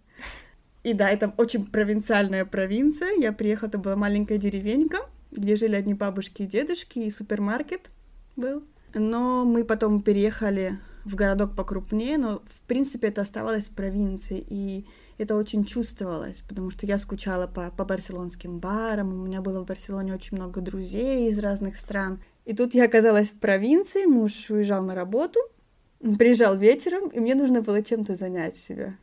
И 0.82 0.92
да, 0.94 1.10
это 1.10 1.32
очень 1.36 1.66
провинциальная 1.66 2.44
провинция. 2.44 3.18
Я 3.18 3.32
приехала, 3.32 3.68
это 3.68 3.78
была 3.78 3.96
маленькая 3.96 4.38
деревенька, 4.38 4.98
где 5.32 5.56
жили 5.56 5.74
одни 5.74 5.94
бабушки 5.94 6.42
и 6.42 6.46
дедушки, 6.46 7.00
и 7.00 7.10
супермаркет 7.10 7.90
был. 8.36 8.62
Но 8.94 9.44
мы 9.44 9.64
потом 9.64 10.00
переехали 10.00 10.78
в 11.06 11.14
городок 11.14 11.54
покрупнее, 11.54 12.18
но 12.18 12.42
в 12.44 12.60
принципе 12.62 13.08
это 13.08 13.22
оставалось 13.22 13.68
провинцией, 13.68 14.44
и 14.48 14.86
это 15.18 15.36
очень 15.36 15.64
чувствовалось, 15.64 16.42
потому 16.48 16.70
что 16.70 16.84
я 16.84 16.98
скучала 16.98 17.46
по, 17.46 17.70
по 17.70 17.84
барселонским 17.84 18.58
барам, 18.58 19.12
у 19.12 19.24
меня 19.24 19.40
было 19.40 19.60
в 19.60 19.66
Барселоне 19.66 20.14
очень 20.14 20.36
много 20.36 20.60
друзей 20.60 21.30
из 21.30 21.38
разных 21.38 21.76
стран. 21.76 22.20
И 22.44 22.54
тут 22.54 22.74
я 22.74 22.84
оказалась 22.84 23.30
в 23.30 23.38
провинции, 23.38 24.04
муж 24.04 24.50
уезжал 24.50 24.82
на 24.82 24.94
работу, 24.94 25.38
приезжал 26.18 26.56
вечером, 26.56 27.08
и 27.08 27.20
мне 27.20 27.36
нужно 27.36 27.62
было 27.62 27.82
чем-то 27.82 28.16
занять 28.16 28.56
себя. 28.56 28.96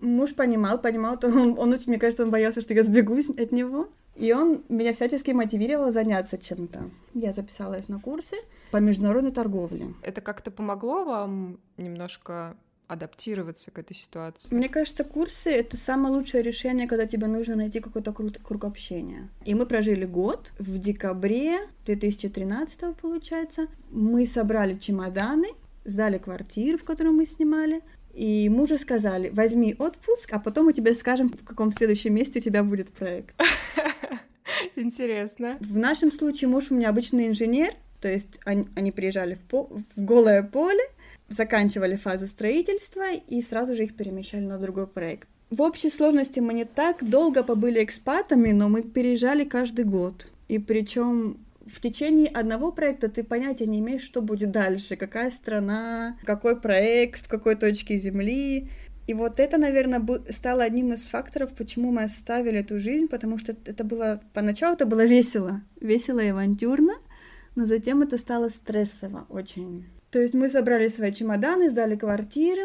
Муж 0.00 0.34
понимал, 0.34 0.80
понимал, 0.80 1.18
то 1.18 1.28
он, 1.28 1.56
он 1.56 1.72
очень, 1.72 1.90
мне 1.90 1.98
кажется, 1.98 2.24
он 2.24 2.30
боялся, 2.30 2.60
что 2.60 2.74
я 2.74 2.82
сбегу 2.82 3.16
от 3.16 3.52
него. 3.52 3.88
И 4.18 4.32
он 4.32 4.62
меня 4.68 4.92
всячески 4.92 5.30
мотивировал 5.30 5.92
заняться 5.92 6.38
чем-то. 6.38 6.90
Я 7.14 7.32
записалась 7.32 7.88
на 7.88 8.00
курсы 8.00 8.36
по 8.72 8.78
международной 8.78 9.30
торговле. 9.30 9.94
Это 10.02 10.20
как-то 10.20 10.50
помогло 10.50 11.04
вам 11.04 11.60
немножко 11.76 12.56
адаптироваться 12.88 13.70
к 13.70 13.78
этой 13.78 13.94
ситуации? 13.94 14.52
Мне 14.52 14.68
кажется, 14.68 15.04
курсы— 15.04 15.50
это 15.52 15.76
самое 15.76 16.14
лучшее 16.14 16.42
решение, 16.42 16.88
когда 16.88 17.06
тебе 17.06 17.26
нужно 17.26 17.54
найти 17.54 17.80
какой-то 17.80 18.12
круг, 18.12 18.32
круг 18.42 18.64
общения. 18.64 19.28
И 19.44 19.54
мы 19.54 19.66
прожили 19.66 20.06
год. 20.06 20.52
В 20.58 20.78
декабре 20.78 21.58
2013 21.84 22.96
получается, 23.00 23.66
мы 23.90 24.26
собрали 24.26 24.78
чемоданы, 24.78 25.48
сдали 25.84 26.18
квартиру, 26.18 26.78
в 26.78 26.84
которой 26.84 27.12
мы 27.12 27.26
снимали, 27.26 27.82
и 28.18 28.48
мужу 28.48 28.78
сказали, 28.78 29.30
возьми 29.30 29.76
отпуск, 29.78 30.32
а 30.32 30.40
потом 30.40 30.66
мы 30.66 30.72
тебе 30.72 30.94
скажем, 30.94 31.28
в 31.28 31.44
каком 31.44 31.72
следующем 31.72 32.14
месте 32.14 32.40
у 32.40 32.42
тебя 32.42 32.64
будет 32.64 32.90
проект. 32.90 33.36
Интересно. 34.76 35.56
В 35.60 35.78
нашем 35.78 36.10
случае 36.10 36.48
муж 36.48 36.70
у 36.70 36.74
меня 36.74 36.88
обычный 36.88 37.28
инженер, 37.28 37.72
то 38.00 38.08
есть 38.08 38.40
они, 38.44 38.66
они 38.74 38.90
приезжали 38.90 39.34
в, 39.34 39.44
по, 39.44 39.70
в 39.94 40.02
голое 40.02 40.42
поле, 40.42 40.82
заканчивали 41.28 41.94
фазу 41.94 42.26
строительства 42.26 43.04
и 43.12 43.40
сразу 43.40 43.76
же 43.76 43.84
их 43.84 43.94
перемещали 43.94 44.44
на 44.44 44.58
другой 44.58 44.88
проект. 44.88 45.28
В 45.50 45.62
общей 45.62 45.88
сложности 45.88 46.40
мы 46.40 46.54
не 46.54 46.64
так 46.64 47.08
долго 47.08 47.44
побыли 47.44 47.84
экспатами, 47.84 48.50
но 48.50 48.68
мы 48.68 48.82
переезжали 48.82 49.44
каждый 49.44 49.84
год. 49.84 50.26
И 50.48 50.58
причем 50.58 51.38
в 51.68 51.80
течение 51.80 52.28
одного 52.28 52.72
проекта 52.72 53.08
ты 53.08 53.22
понятия 53.22 53.66
не 53.66 53.80
имеешь, 53.80 54.02
что 54.02 54.22
будет 54.22 54.50
дальше, 54.50 54.96
какая 54.96 55.30
страна, 55.30 56.18
какой 56.24 56.60
проект, 56.60 57.24
в 57.24 57.28
какой 57.28 57.56
точке 57.56 57.98
Земли. 57.98 58.70
И 59.06 59.14
вот 59.14 59.40
это, 59.40 59.58
наверное, 59.58 60.04
стало 60.30 60.62
одним 60.64 60.92
из 60.92 61.06
факторов, 61.06 61.54
почему 61.54 61.92
мы 61.92 62.04
оставили 62.04 62.60
эту 62.60 62.78
жизнь, 62.78 63.08
потому 63.08 63.38
что 63.38 63.56
это 63.64 63.84
было, 63.84 64.20
поначалу 64.34 64.74
это 64.74 64.86
было 64.86 65.04
весело, 65.04 65.62
весело 65.80 66.20
и 66.20 66.28
авантюрно, 66.28 66.94
но 67.54 67.66
затем 67.66 68.02
это 68.02 68.18
стало 68.18 68.48
стрессово 68.48 69.26
очень. 69.28 69.86
То 70.10 70.20
есть 70.20 70.34
мы 70.34 70.48
собрали 70.48 70.88
свои 70.88 71.12
чемоданы, 71.12 71.70
сдали 71.70 71.96
квартиры, 71.96 72.62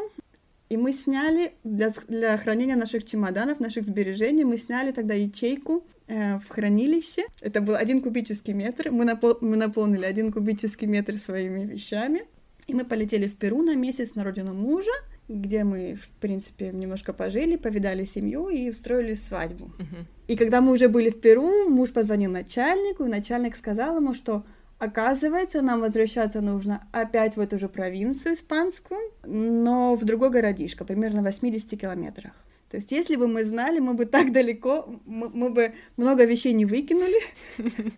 и 0.73 0.77
мы 0.77 0.91
сняли 0.91 1.51
для, 1.63 1.93
для 2.07 2.35
хранения 2.35 2.75
наших 2.75 3.03
чемоданов, 3.03 3.59
наших 3.59 3.83
сбережений, 3.83 4.43
мы 4.43 4.57
сняли 4.57 4.91
тогда 4.91 5.13
ячейку 5.13 5.85
э, 6.07 6.39
в 6.39 6.49
хранилище. 6.49 7.21
Это 7.41 7.61
был 7.61 7.75
один 7.75 8.01
кубический 8.01 8.53
метр. 8.53 8.89
Мы, 8.89 9.05
напол 9.05 9.37
мы 9.41 9.55
наполнили 9.55 10.03
один 10.03 10.31
кубический 10.31 10.87
метр 10.87 11.13
своими 11.13 11.63
вещами. 11.63 12.21
И 12.65 12.73
мы 12.73 12.85
полетели 12.85 13.27
в 13.27 13.35
Перу 13.35 13.61
на 13.61 13.75
месяц 13.75 14.15
на 14.15 14.23
родину 14.23 14.55
мужа, 14.55 14.91
где 15.29 15.63
мы, 15.63 15.93
в 15.93 16.09
принципе, 16.19 16.71
немножко 16.73 17.13
пожили, 17.13 17.55
повидали 17.55 18.03
семью 18.03 18.49
и 18.49 18.67
устроили 18.67 19.13
свадьбу. 19.13 19.65
Uh-huh. 19.65 20.05
И 20.27 20.35
когда 20.35 20.59
мы 20.59 20.71
уже 20.71 20.87
были 20.87 21.11
в 21.11 21.21
Перу, 21.21 21.69
муж 21.69 21.91
позвонил 21.91 22.31
начальнику, 22.31 23.05
и 23.05 23.09
начальник 23.09 23.55
сказал 23.55 23.97
ему, 23.97 24.15
что 24.15 24.43
Оказывается, 24.83 25.61
нам 25.61 25.79
возвращаться 25.79 26.41
нужно 26.41 26.85
опять 26.91 27.37
в 27.37 27.39
эту 27.39 27.57
же 27.57 27.69
провинцию 27.69 28.33
испанскую, 28.33 28.99
но 29.23 29.95
в 29.95 30.03
другой 30.03 30.29
городишко, 30.29 30.83
примерно 30.83 31.21
в 31.21 31.23
80 31.23 31.79
километрах. 31.79 32.33
То 32.69 32.75
есть, 32.75 32.91
если 32.91 33.15
бы 33.15 33.29
мы 33.29 33.45
знали, 33.45 33.79
мы 33.79 33.93
бы 33.93 34.05
так 34.05 34.33
далеко, 34.33 34.93
мы, 35.05 35.29
мы 35.29 35.51
бы 35.51 35.73
много 35.95 36.25
вещей 36.25 36.51
не 36.51 36.65
выкинули, 36.65 37.15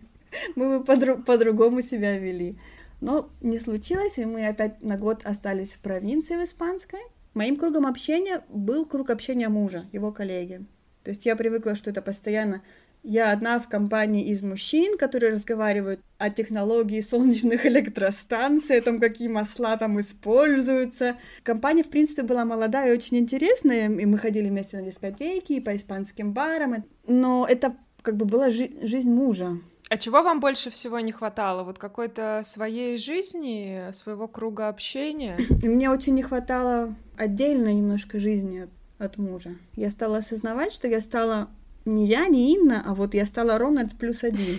мы 0.54 0.78
бы 0.78 0.84
по-другому 1.24 1.82
себя 1.82 2.16
вели. 2.16 2.56
Но 3.00 3.30
не 3.40 3.58
случилось, 3.58 4.18
и 4.18 4.24
мы 4.24 4.46
опять 4.46 4.80
на 4.80 4.96
год 4.96 5.26
остались 5.26 5.74
в 5.74 5.80
провинции 5.80 6.36
в 6.36 6.44
испанской. 6.44 7.00
Моим 7.34 7.56
кругом 7.56 7.84
общения 7.84 8.44
был 8.48 8.86
круг 8.86 9.10
общения 9.10 9.48
мужа, 9.48 9.86
его 9.90 10.12
коллеги. 10.12 10.64
То 11.02 11.10
есть 11.10 11.26
я 11.26 11.34
привыкла, 11.34 11.74
что 11.74 11.90
это 11.90 12.00
постоянно 12.00 12.62
я 13.06 13.30
одна 13.30 13.60
в 13.60 13.68
компании 13.68 14.26
из 14.26 14.42
мужчин, 14.42 14.98
которые 14.98 15.32
разговаривают 15.32 16.00
о 16.18 16.28
технологии 16.28 17.00
солнечных 17.00 17.64
электростанций, 17.66 18.78
о 18.78 18.82
том, 18.82 18.98
какие 18.98 19.28
масла 19.28 19.76
там 19.76 20.00
используются. 20.00 21.16
Компания, 21.44 21.84
в 21.84 21.88
принципе, 21.88 22.22
была 22.22 22.44
молодая 22.44 22.90
и 22.90 22.96
очень 22.96 23.18
интересная, 23.18 23.88
и 23.88 24.04
мы 24.04 24.18
ходили 24.18 24.48
вместе 24.48 24.78
на 24.78 24.82
дискотеки, 24.82 25.54
и 25.54 25.60
по 25.60 25.76
испанским 25.76 26.32
барам, 26.32 26.84
но 27.06 27.46
это 27.48 27.76
как 28.02 28.16
бы 28.16 28.26
была 28.26 28.50
жи- 28.50 28.72
жизнь 28.82 29.10
мужа. 29.10 29.56
А 29.88 29.96
чего 29.98 30.22
вам 30.22 30.40
больше 30.40 30.70
всего 30.70 30.98
не 30.98 31.12
хватало? 31.12 31.62
Вот 31.62 31.78
какой-то 31.78 32.42
своей 32.44 32.96
жизни, 32.96 33.92
своего 33.92 34.26
круга 34.26 34.68
общения? 34.68 35.36
Мне 35.62 35.90
очень 35.90 36.14
не 36.14 36.22
хватало 36.22 36.92
отдельно 37.16 37.72
немножко 37.72 38.18
жизни 38.18 38.64
от, 38.64 38.70
от 38.98 39.16
мужа. 39.16 39.54
Я 39.76 39.92
стала 39.92 40.18
осознавать, 40.18 40.72
что 40.72 40.88
я 40.88 41.00
стала 41.00 41.48
не 41.86 42.06
я, 42.06 42.26
не 42.26 42.54
Инна, 42.54 42.82
а 42.84 42.94
вот 42.94 43.14
я 43.14 43.24
стала 43.26 43.58
Рональд 43.58 43.96
плюс 43.98 44.24
один. 44.24 44.58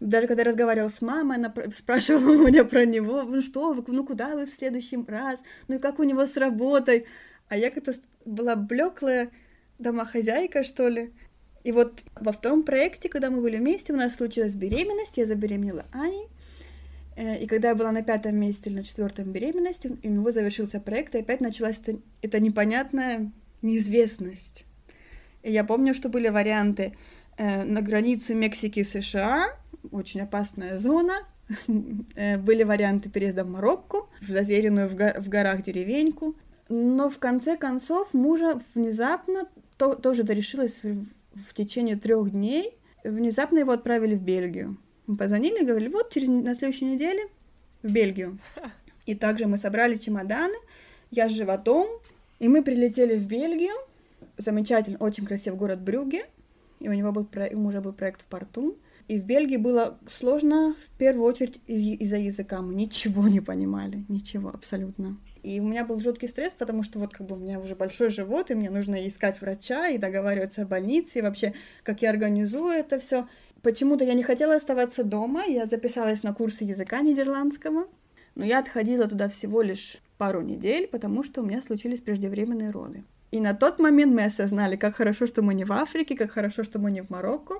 Даже 0.00 0.28
когда 0.28 0.42
я 0.42 0.48
разговаривала 0.48 0.88
с 0.88 1.02
мамой, 1.02 1.36
она 1.36 1.52
спрашивала 1.74 2.32
у 2.42 2.46
меня 2.46 2.64
про 2.64 2.86
него, 2.86 3.24
ну 3.24 3.42
что 3.42 3.72
вы, 3.72 3.84
ну 3.88 4.04
куда 4.06 4.34
вы 4.34 4.46
в 4.46 4.50
следующий 4.52 4.98
раз, 5.06 5.42
ну 5.66 5.76
и 5.76 5.78
как 5.78 5.98
у 5.98 6.04
него 6.04 6.24
с 6.24 6.36
работой. 6.36 7.06
А 7.48 7.56
я 7.56 7.70
как-то 7.70 7.92
была 8.24 8.56
блеклая 8.56 9.30
домохозяйка, 9.78 10.62
что 10.62 10.88
ли. 10.88 11.12
И 11.64 11.72
вот 11.72 12.04
во 12.14 12.32
втором 12.32 12.62
проекте, 12.62 13.08
когда 13.08 13.30
мы 13.30 13.40
были 13.40 13.56
вместе, 13.56 13.92
у 13.92 13.96
нас 13.96 14.14
случилась 14.14 14.54
беременность, 14.54 15.16
я 15.16 15.26
забеременела 15.26 15.84
Аней. 15.92 16.28
Э, 17.16 17.36
и 17.36 17.46
когда 17.46 17.70
я 17.70 17.74
была 17.74 17.90
на 17.90 18.02
пятом 18.02 18.36
месяце 18.36 18.70
или 18.70 18.76
на 18.76 18.84
четвертом 18.84 19.32
беременности, 19.32 19.98
у 20.02 20.08
него 20.08 20.30
завершился 20.30 20.78
проект, 20.78 21.14
и 21.14 21.18
опять 21.18 21.40
началась 21.40 21.80
эта 22.22 22.38
непонятная 22.38 23.32
неизвестность. 23.62 24.64
И 25.42 25.52
я 25.52 25.64
помню, 25.64 25.94
что 25.94 26.08
были 26.08 26.28
варианты 26.28 26.96
э, 27.36 27.64
на 27.64 27.80
границу 27.80 28.34
Мексики 28.34 28.80
и 28.80 28.84
США, 28.84 29.46
очень 29.90 30.22
опасная 30.22 30.78
зона. 30.78 31.14
Э, 32.16 32.36
были 32.36 32.62
варианты 32.62 33.08
переезда 33.08 33.44
в 33.44 33.48
Марокко, 33.48 33.98
в 34.20 34.28
затерянную 34.28 34.88
в, 34.88 34.94
го- 34.94 35.14
в 35.18 35.28
горах 35.28 35.62
деревеньку. 35.62 36.36
Но 36.68 37.08
в 37.08 37.18
конце 37.18 37.56
концов 37.56 38.12
мужа 38.12 38.60
внезапно, 38.74 39.48
то, 39.78 39.94
тоже 39.94 40.22
это 40.22 40.34
решилось 40.34 40.82
в, 40.82 41.06
в 41.34 41.54
течение 41.54 41.96
трех 41.96 42.30
дней, 42.30 42.74
внезапно 43.04 43.58
его 43.58 43.72
отправили 43.72 44.14
в 44.14 44.22
Бельгию. 44.22 44.76
Мы 45.06 45.16
позвонили 45.16 45.62
и 45.62 45.66
говорили, 45.66 45.88
вот 45.88 46.10
через, 46.10 46.28
на 46.28 46.54
следующей 46.54 46.84
неделе 46.84 47.28
в 47.82 47.90
Бельгию. 47.90 48.38
И 49.06 49.14
также 49.14 49.46
мы 49.46 49.56
собрали 49.56 49.96
чемоданы, 49.96 50.56
я 51.10 51.30
с 51.30 51.32
животом, 51.32 51.86
и 52.38 52.48
мы 52.48 52.62
прилетели 52.62 53.16
в 53.16 53.26
Бельгию, 53.26 53.72
замечательный, 54.38 54.96
очень 54.98 55.26
красивый 55.26 55.58
город 55.58 55.80
Брюге, 55.80 56.22
и 56.80 56.88
у 56.88 56.92
него 56.92 57.12
был, 57.12 57.28
у 57.52 57.58
мужа 57.58 57.80
был 57.80 57.92
проект 57.92 58.22
в 58.22 58.26
порту. 58.26 58.78
И 59.08 59.18
в 59.18 59.24
Бельгии 59.24 59.56
было 59.56 59.98
сложно 60.06 60.74
в 60.78 60.90
первую 60.98 61.24
очередь 61.26 61.60
из- 61.66 61.98
из-за 62.00 62.18
языка. 62.18 62.60
Мы 62.60 62.74
ничего 62.74 63.26
не 63.26 63.40
понимали, 63.40 64.04
ничего 64.08 64.50
абсолютно. 64.50 65.16
И 65.42 65.60
у 65.60 65.64
меня 65.66 65.86
был 65.86 65.98
жуткий 65.98 66.28
стресс, 66.28 66.52
потому 66.52 66.82
что 66.82 66.98
вот 66.98 67.14
как 67.14 67.26
бы 67.26 67.36
у 67.36 67.38
меня 67.38 67.58
уже 67.58 67.74
большой 67.74 68.10
живот, 68.10 68.50
и 68.50 68.54
мне 68.54 68.68
нужно 68.68 68.96
искать 69.08 69.40
врача 69.40 69.88
и 69.88 69.96
договариваться 69.96 70.62
о 70.62 70.66
больнице, 70.66 71.18
и 71.18 71.22
вообще, 71.22 71.54
как 71.84 72.02
я 72.02 72.10
организую 72.10 72.68
это 72.72 72.98
все. 72.98 73.26
Почему-то 73.62 74.04
я 74.04 74.12
не 74.12 74.22
хотела 74.22 74.56
оставаться 74.56 75.04
дома, 75.04 75.44
я 75.46 75.64
записалась 75.64 76.22
на 76.22 76.34
курсы 76.34 76.64
языка 76.64 77.00
нидерландского, 77.00 77.88
но 78.34 78.44
я 78.44 78.58
отходила 78.58 79.08
туда 79.08 79.28
всего 79.30 79.62
лишь 79.62 80.02
пару 80.18 80.42
недель, 80.42 80.86
потому 80.86 81.24
что 81.24 81.40
у 81.40 81.46
меня 81.46 81.62
случились 81.62 82.00
преждевременные 82.00 82.70
роды. 82.70 83.04
И 83.30 83.40
на 83.40 83.54
тот 83.54 83.78
момент 83.78 84.14
мы 84.14 84.24
осознали, 84.24 84.76
как 84.76 84.96
хорошо, 84.96 85.26
что 85.26 85.42
мы 85.42 85.54
не 85.54 85.64
в 85.64 85.72
Африке, 85.72 86.16
как 86.16 86.30
хорошо, 86.30 86.64
что 86.64 86.78
мы 86.78 86.90
не 86.90 87.02
в 87.02 87.10
Марокко. 87.10 87.54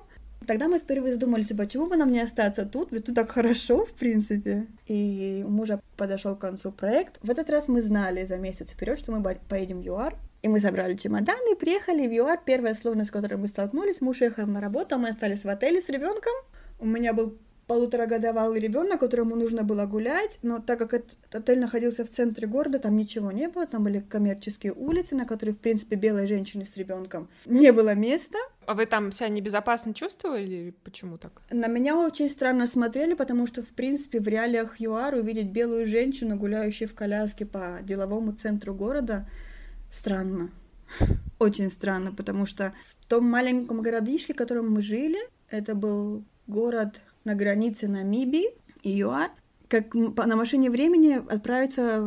тогда 0.47 0.67
мы 0.67 0.79
впервые 0.79 1.13
задумались, 1.13 1.51
почему 1.55 1.87
бы 1.87 1.95
нам 1.95 2.11
не 2.11 2.21
остаться 2.21 2.65
тут, 2.65 2.91
ведь 2.91 3.05
тут 3.05 3.15
так 3.15 3.31
хорошо, 3.31 3.85
в 3.85 3.91
принципе. 3.91 4.65
И 4.87 5.43
у 5.45 5.51
мужа 5.51 5.79
подошел 5.95 6.35
к 6.35 6.41
концу 6.41 6.71
проект. 6.71 7.19
В 7.21 7.29
этот 7.29 7.49
раз 7.51 7.67
мы 7.67 7.81
знали 7.81 8.25
за 8.25 8.37
месяц 8.37 8.71
вперед, 8.71 8.97
что 8.97 9.11
мы 9.11 9.37
поедем 9.47 9.81
в 9.81 9.85
ЮАР. 9.85 10.15
И 10.41 10.47
мы 10.47 10.59
собрали 10.59 10.95
чемоданы, 10.95 11.55
приехали 11.55 12.07
в 12.07 12.11
ЮАР. 12.11 12.39
Первая 12.45 12.73
сложность, 12.73 13.09
с 13.09 13.13
которой 13.13 13.35
мы 13.35 13.47
столкнулись, 13.47 14.01
муж 14.01 14.21
ехал 14.21 14.47
на 14.47 14.61
работу, 14.61 14.95
а 14.95 14.97
мы 14.97 15.09
остались 15.09 15.43
в 15.43 15.49
отеле 15.49 15.81
с 15.81 15.89
ребенком. 15.89 16.33
У 16.79 16.85
меня 16.85 17.13
был 17.13 17.37
полуторагодовалый 17.69 18.59
ребенок, 18.59 18.99
которому 18.99 19.35
нужно 19.35 19.63
было 19.63 19.85
гулять, 19.85 20.39
но 20.41 20.57
так 20.57 20.79
как 20.79 20.95
этот 20.95 21.19
отель 21.31 21.59
находился 21.59 22.03
в 22.03 22.09
центре 22.09 22.47
города, 22.47 22.79
там 22.79 22.95
ничего 22.95 23.31
не 23.31 23.47
было, 23.47 23.67
там 23.67 23.83
были 23.83 23.99
коммерческие 23.99 24.73
улицы, 24.73 25.15
на 25.15 25.25
которые, 25.25 25.53
в 25.53 25.59
принципе, 25.59 25.95
белой 25.95 26.25
женщине 26.25 26.65
с 26.65 26.75
ребенком 26.77 27.29
не 27.45 27.71
было 27.71 27.93
места. 27.93 28.39
А 28.65 28.73
вы 28.73 28.87
там 28.87 29.11
себя 29.11 29.29
небезопасно 29.29 29.93
чувствовали? 29.93 30.73
Почему 30.83 31.19
так? 31.19 31.43
На 31.51 31.67
меня 31.67 31.95
очень 31.95 32.27
странно 32.27 32.65
смотрели, 32.65 33.13
потому 33.13 33.45
что, 33.45 33.61
в 33.61 33.69
принципе, 33.69 34.19
в 34.19 34.27
реалиях 34.27 34.79
ЮАР 34.79 35.13
увидеть 35.13 35.51
белую 35.51 35.85
женщину, 35.85 36.37
гуляющую 36.37 36.87
в 36.87 36.95
коляске 36.95 37.45
по 37.45 37.81
деловому 37.83 38.31
центру 38.31 38.73
города, 38.73 39.29
странно. 39.91 40.49
Очень 41.37 41.69
странно, 41.69 42.13
потому 42.13 42.47
что 42.47 42.73
в 42.97 43.05
том 43.05 43.29
маленьком 43.29 43.83
городишке, 43.83 44.33
в 44.33 44.37
котором 44.37 44.71
мы 44.71 44.81
жили, 44.81 45.19
это 45.51 45.75
был 45.75 46.25
город 46.47 47.01
на 47.25 47.35
границе 47.35 47.87
Намибии 47.87 48.47
и 48.83 48.91
ЮАР, 48.91 49.31
как 49.67 49.93
на 49.93 50.35
машине 50.35 50.69
времени 50.69 51.21
отправиться 51.31 52.01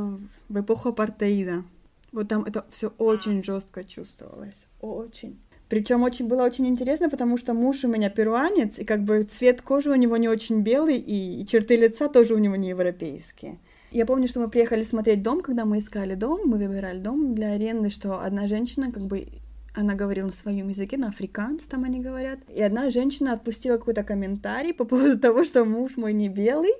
в 0.48 0.61
эпоху 0.61 0.90
апартеида. 0.90 1.64
Вот 2.12 2.29
там 2.29 2.44
это 2.44 2.66
все 2.68 2.92
очень 2.98 3.42
жестко 3.42 3.85
чувствовалось, 3.85 4.66
очень. 4.81 5.38
Причем 5.68 6.03
очень 6.03 6.29
было 6.29 6.42
очень 6.42 6.66
интересно, 6.66 7.09
потому 7.09 7.38
что 7.38 7.55
муж 7.55 7.85
у 7.85 7.88
меня 7.88 8.11
перуанец, 8.11 8.79
и 8.79 8.85
как 8.85 9.05
бы 9.05 9.22
цвет 9.22 9.62
кожи 9.62 9.90
у 9.90 9.94
него 9.94 10.18
не 10.18 10.29
очень 10.29 10.61
белый, 10.61 10.98
и, 10.98 11.40
и 11.40 11.46
черты 11.46 11.77
лица 11.77 12.09
тоже 12.09 12.35
у 12.35 12.38
него 12.38 12.57
не 12.57 12.68
европейские. 12.68 13.59
Я 13.90 14.05
помню, 14.05 14.29
что 14.29 14.40
мы 14.40 14.48
приехали 14.48 14.83
смотреть 14.83 15.22
дом, 15.22 15.40
когда 15.40 15.64
мы 15.64 15.79
искали 15.79 16.14
дом, 16.14 16.40
мы 16.44 16.59
выбирали 16.59 16.98
дом 16.98 17.35
для 17.35 17.53
аренды, 17.53 17.88
что 17.88 18.20
одна 18.20 18.48
женщина 18.48 18.92
как 18.92 19.05
бы 19.05 19.27
она 19.75 19.95
говорила 19.95 20.27
на 20.27 20.33
своем 20.33 20.69
языке, 20.69 20.97
на 20.97 21.09
африканс 21.09 21.67
там 21.67 21.85
они 21.85 22.01
говорят. 22.01 22.39
И 22.55 22.61
одна 22.61 22.91
женщина 22.91 23.33
отпустила 23.33 23.79
какой-то 23.79 24.05
комментарий 24.05 24.75
по 24.75 24.85
поводу 24.85 25.19
того, 25.19 25.45
что 25.45 25.65
муж 25.65 25.97
мой 25.97 26.13
не 26.13 26.29
белый, 26.29 26.73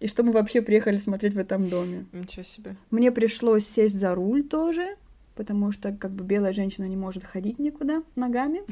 и 0.00 0.06
что 0.06 0.22
мы 0.22 0.32
вообще 0.32 0.62
приехали 0.62 0.96
смотреть 0.96 1.34
в 1.34 1.38
этом 1.38 1.68
доме. 1.68 2.06
Ничего 2.12 2.44
себе. 2.44 2.76
Мне 2.90 3.10
пришлось 3.10 3.66
сесть 3.66 3.98
за 3.98 4.14
руль 4.14 4.44
тоже, 4.44 4.96
потому 5.34 5.72
что 5.72 5.92
как 5.92 6.12
бы 6.12 6.24
белая 6.24 6.52
женщина 6.52 6.84
не 6.86 6.96
может 6.96 7.24
ходить 7.24 7.58
никуда 7.58 8.02
ногами. 8.14 8.62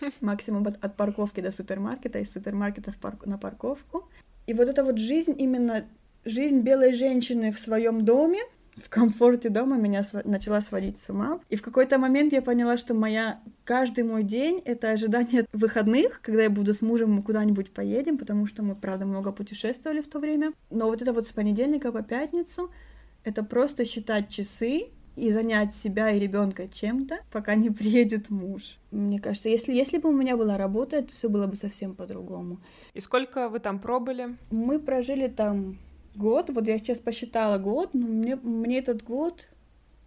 Максимум 0.20 0.66
от, 0.66 0.82
от 0.84 0.96
парковки 0.96 1.40
до 1.40 1.50
супермаркета, 1.50 2.18
из 2.18 2.32
супермаркета 2.32 2.92
в 2.92 2.96
парк, 2.96 3.26
на 3.26 3.38
парковку. 3.38 4.08
И 4.46 4.54
вот 4.54 4.68
эта 4.68 4.84
вот 4.84 4.98
жизнь, 4.98 5.34
именно 5.38 5.84
жизнь 6.24 6.60
белой 6.60 6.92
женщины 6.92 7.52
в 7.52 7.58
своем 7.58 8.04
доме, 8.04 8.40
в 8.76 8.88
комфорте 8.88 9.48
дома 9.50 9.76
меня 9.76 10.02
св... 10.02 10.24
начала 10.24 10.60
сводить 10.60 10.98
с 10.98 11.10
ума. 11.10 11.40
И 11.50 11.56
в 11.56 11.62
какой-то 11.62 11.98
момент 11.98 12.32
я 12.32 12.42
поняла, 12.42 12.76
что 12.76 12.94
моя 12.94 13.40
каждый 13.64 14.04
мой 14.04 14.22
день— 14.22 14.62
это 14.64 14.90
ожидание 14.90 15.46
выходных, 15.52 16.20
когда 16.22 16.42
я 16.42 16.50
буду 16.50 16.72
с 16.72 16.82
мужем, 16.82 17.12
мы 17.12 17.22
куда-нибудь 17.22 17.72
поедем, 17.72 18.18
потому 18.18 18.46
что 18.46 18.62
мы, 18.62 18.74
правда, 18.74 19.04
много 19.04 19.32
путешествовали 19.32 20.00
в 20.00 20.08
то 20.08 20.18
время. 20.18 20.52
Но 20.70 20.86
вот 20.86 21.02
это 21.02 21.12
вот 21.12 21.26
с 21.26 21.32
понедельника 21.32 21.92
по 21.92 22.02
пятницу— 22.02 22.70
это 23.24 23.44
просто 23.44 23.84
считать 23.84 24.28
часы, 24.28 24.88
и 25.16 25.30
занять 25.30 25.74
себя 25.74 26.10
и 26.10 26.18
ребенка 26.18 26.68
чем-то, 26.68 27.18
пока 27.30 27.54
не 27.54 27.70
приедет 27.70 28.30
муж. 28.30 28.78
Мне 28.90 29.20
кажется, 29.20 29.48
если, 29.48 29.72
если 29.72 29.98
бы 29.98 30.08
у 30.08 30.12
меня 30.12 30.36
была 30.36 30.56
работа, 30.56 31.02
то 31.02 31.12
все 31.12 31.28
было 31.28 31.46
бы 31.46 31.56
совсем 31.56 31.94
по-другому. 31.94 32.58
И 32.94 33.00
сколько 33.00 33.48
вы 33.48 33.58
там 33.58 33.78
пробыли? 33.78 34.36
Мы 34.50 34.78
прожили 34.78 35.28
там 35.28 35.78
год, 36.14 36.50
вот 36.50 36.66
я 36.68 36.78
сейчас 36.78 36.98
посчитала 36.98 37.58
год, 37.58 37.90
но 37.94 38.06
мне, 38.06 38.36
мне 38.36 38.78
этот 38.78 39.02
год 39.02 39.48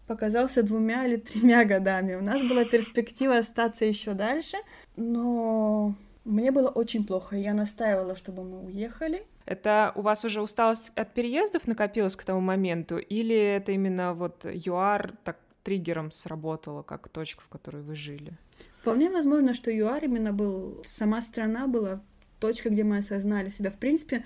показался 0.08 0.64
двумя 0.64 1.06
или 1.06 1.18
тремя 1.18 1.66
годами. 1.66 2.16
У 2.16 2.22
нас 2.22 2.42
была 2.44 2.66
перспектива 2.66 3.38
остаться 3.38 3.86
еще 3.86 4.14
дальше, 4.14 4.58
но 4.96 5.96
мне 6.24 6.52
было 6.52 6.70
очень 6.70 7.06
плохо. 7.06 7.36
Я 7.36 7.54
настаивала, 7.54 8.16
чтобы 8.16 8.44
мы 8.44 8.66
уехали. 8.66 9.24
Это 9.46 9.92
у 9.96 10.02
вас 10.02 10.26
уже 10.26 10.42
усталость 10.42 10.92
от 10.96 11.14
переездов 11.14 11.68
накопилась 11.68 12.16
к 12.16 12.24
тому 12.24 12.42
моменту, 12.42 12.98
или 12.98 13.36
это 13.36 13.72
именно 13.72 14.14
вот 14.14 14.46
ЮАР 14.46 15.14
так 15.24 15.38
триггером 15.64 16.12
сработало, 16.12 16.84
как 16.84 17.10
точка, 17.10 17.42
в 17.42 17.48
которой 17.48 17.82
вы 17.82 17.96
жили? 17.96 18.34
Вполне 18.76 19.10
возможно, 19.10 19.54
что 19.54 19.72
ЮАР 19.72 20.06
именно 20.06 20.32
был, 20.32 20.80
сама 20.84 21.22
страна 21.22 21.68
была 21.68 22.02
точка, 22.40 22.70
где 22.70 22.84
мы 22.84 23.00
осознали 23.00 23.50
себя. 23.50 23.72
В 23.72 23.78
принципе, 23.78 24.24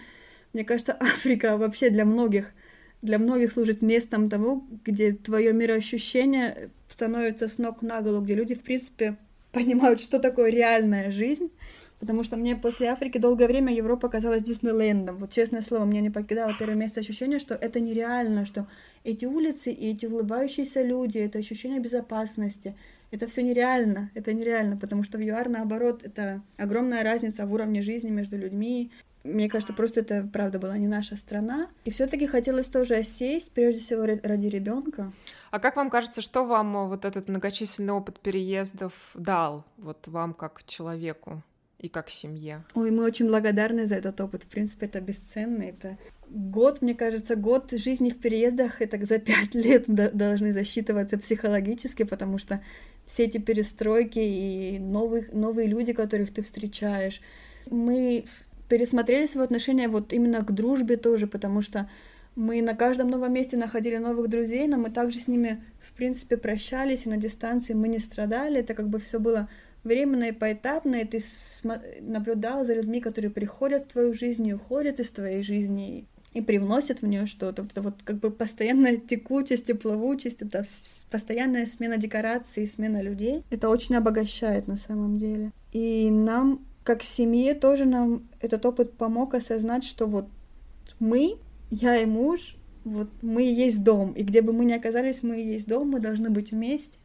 мне 0.54 0.64
кажется, 0.64 0.94
Африка 1.00 1.58
вообще 1.58 1.90
для 1.90 2.06
многих, 2.06 2.54
для 3.02 3.20
многих 3.20 3.52
служит 3.52 3.82
местом 3.82 4.30
того, 4.30 4.64
где 4.86 5.12
твое 5.12 5.54
мироощущение 5.54 6.70
становится 6.88 7.48
с 7.48 7.58
ног 7.58 7.82
на 7.82 8.02
голову, 8.02 8.24
где 8.24 8.36
люди, 8.36 8.56
в 8.56 8.62
принципе, 8.62 9.18
понимают, 9.52 10.00
что 10.00 10.20
такое 10.20 10.50
реальная 10.50 11.12
жизнь. 11.12 11.52
Потому 12.00 12.24
что 12.24 12.38
мне 12.38 12.56
после 12.56 12.88
Африки 12.88 13.18
долгое 13.18 13.48
время 13.48 13.74
Европа 13.76 14.08
казалась 14.08 14.42
Диснейлендом. 14.42 15.18
Вот 15.18 15.32
честное 15.32 15.62
слово, 15.62 15.84
мне 15.84 16.00
не 16.00 16.10
покидало 16.10 16.56
первое 16.58 16.78
место 16.78 17.02
ощущение, 17.02 17.40
что 17.40 17.56
это 17.56 17.82
нереально, 17.82 18.46
что 18.46 18.68
эти 19.04 19.26
улицы 19.26 19.72
и 19.72 19.92
эти 19.92 20.06
улыбающиеся 20.06 20.82
люди, 20.82 21.18
это 21.18 21.40
ощущение 21.40 21.82
безопасности, 21.82 22.74
это 23.12 23.28
все 23.28 23.44
нереально, 23.44 24.12
это 24.14 24.32
нереально, 24.32 24.78
потому 24.78 25.04
что 25.04 25.18
в 25.18 25.22
ЮАР, 25.22 25.50
наоборот, 25.50 26.04
это 26.04 26.42
огромная 26.58 27.04
разница 27.04 27.46
в 27.46 27.54
уровне 27.54 27.82
жизни 27.82 28.10
между 28.10 28.38
людьми, 28.38 28.92
мне 29.24 29.50
кажется, 29.50 29.74
просто 29.74 30.00
это, 30.02 30.28
правда, 30.32 30.60
была 30.60 30.78
не 30.78 30.88
наша 30.88 31.16
страна. 31.16 31.68
И 31.86 31.92
все-таки 31.92 32.28
хотелось 32.28 32.70
тоже 32.70 32.96
осесть, 32.96 33.52
прежде 33.52 33.82
всего, 33.82 34.06
ради 34.06 34.48
ребенка. 34.48 35.12
А 35.52 35.60
как 35.60 35.76
вам 35.76 35.90
кажется, 35.90 36.22
что 36.22 36.46
вам 36.46 36.78
э, 36.78 36.88
вот 36.88 37.06
этот 37.06 37.28
многочисленный 37.28 37.94
опыт 37.94 38.20
переездов 38.20 38.94
дал, 39.16 39.66
вот 39.78 40.08
вам 40.08 40.34
как 40.34 40.64
человеку? 40.66 41.44
и 41.80 41.88
как 41.88 42.10
семье. 42.10 42.66
Ой, 42.76 42.92
мы 42.92 43.06
очень 43.06 43.28
благодарны 43.30 43.86
за 43.86 43.96
этот 43.96 44.20
опыт. 44.20 44.44
В 44.44 44.48
принципе, 44.48 44.88
это 44.88 45.00
бесценно. 45.00 45.64
Это 45.64 45.98
год, 46.30 46.82
мне 46.82 46.94
кажется, 46.94 47.38
год 47.38 47.72
жизни 47.72 48.10
в 48.10 48.20
переездах, 48.20 48.82
это 48.82 49.04
за 49.06 49.18
пять 49.18 49.54
лет 49.56 49.86
должны 49.88 50.52
засчитываться 50.54 51.18
психологически, 51.18 52.04
потому 52.04 52.38
что 52.38 52.62
все 53.06 53.24
эти 53.24 53.38
перестройки 53.38 54.20
и 54.20 54.78
новых, 54.78 55.32
новые 55.32 55.68
люди, 55.68 55.94
которых 55.94 56.34
ты 56.34 56.42
встречаешь, 56.42 57.22
мы 57.70 58.26
пересмотрели 58.70 59.26
свои 59.26 59.44
отношения 59.44 59.90
вот 59.90 60.14
именно 60.14 60.46
к 60.46 60.52
дружбе 60.54 60.96
тоже, 60.96 61.28
потому 61.28 61.62
что 61.62 61.90
мы 62.36 62.62
на 62.62 62.76
каждом 62.76 63.10
новом 63.10 63.34
месте 63.34 63.58
находили 63.58 63.98
новых 63.98 64.30
друзей, 64.30 64.68
но 64.68 64.78
мы 64.78 64.92
также 64.92 65.20
с 65.20 65.28
ними, 65.28 65.62
в 65.82 65.92
принципе, 65.94 66.38
прощались, 66.38 67.06
и 67.06 67.10
на 67.10 67.18
дистанции 67.18 67.74
мы 67.74 67.88
не 67.88 68.00
страдали, 68.00 68.60
это 68.60 68.76
как 68.76 68.88
бы 68.88 69.00
все 69.00 69.20
было 69.20 69.50
временно 69.84 70.26
и 70.26 70.32
поэтапно, 70.32 70.96
и 70.96 71.06
ты 71.06 71.20
наблюдал 72.02 72.64
за 72.64 72.76
людьми, 72.76 73.02
которые 73.02 73.32
приходят 73.32 73.86
в 73.86 73.94
твою 73.94 74.14
жизнь 74.14 74.48
и 74.48 74.54
уходят 74.54 75.00
из 75.00 75.10
твоей 75.10 75.42
жизни, 75.42 76.06
и 76.34 76.42
привносят 76.42 77.02
в 77.02 77.08
нее 77.08 77.26
что-то. 77.26 77.64
Вот 77.64 77.72
это 77.72 77.82
вот 77.82 77.96
как 78.04 78.20
бы 78.20 78.30
постоянная 78.30 78.98
текучесть 79.10 79.70
и 79.70 79.74
плавучесть, 79.74 80.42
это 80.42 80.64
постоянная 81.10 81.66
смена 81.66 81.98
декораций, 81.98 82.68
смена 82.68 83.02
людей. 83.02 83.44
Это 83.50 83.70
очень 83.70 83.96
обогащает 83.96 84.68
на 84.68 84.78
самом 84.78 85.18
деле. 85.18 85.52
И 85.72 86.10
нам 86.12 86.66
как 86.90 87.04
семье 87.04 87.54
тоже 87.54 87.86
нам 87.86 88.24
этот 88.42 88.66
опыт 88.66 88.98
помог 88.98 89.36
осознать, 89.36 89.84
что 89.84 90.08
вот 90.08 90.26
мы, 91.00 91.36
я 91.70 91.98
и 91.98 92.08
муж, 92.08 92.56
вот 92.84 93.10
мы 93.22 93.44
и 93.44 93.54
есть 93.54 93.84
дом, 93.84 94.14
и 94.14 94.24
где 94.24 94.42
бы 94.42 94.54
мы 94.54 94.66
ни 94.66 94.74
оказались, 94.74 95.22
мы 95.22 95.40
и 95.40 95.50
есть 95.50 95.68
дом, 95.68 95.88
мы 95.88 96.00
должны 96.00 96.32
быть 96.32 96.52
вместе. 96.52 96.98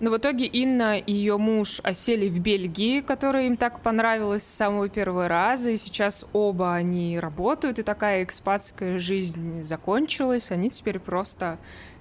Но 0.00 0.10
в 0.10 0.16
итоге 0.16 0.46
Инна 0.46 0.98
и 0.98 1.12
ее 1.12 1.38
муж 1.38 1.80
осели 1.84 2.28
в 2.28 2.40
Бельгии, 2.40 3.00
которая 3.00 3.46
им 3.46 3.56
так 3.56 3.78
понравилась 3.80 4.42
с 4.42 4.56
самого 4.56 4.88
первого 4.88 5.28
раза, 5.28 5.70
и 5.70 5.76
сейчас 5.76 6.26
оба 6.32 6.74
они 6.74 7.20
работают, 7.20 7.78
и 7.78 7.84
такая 7.84 8.24
экспатская 8.24 8.98
жизнь 8.98 9.62
закончилась. 9.62 10.50
Они 10.50 10.68
теперь 10.70 10.98
просто 10.98 11.58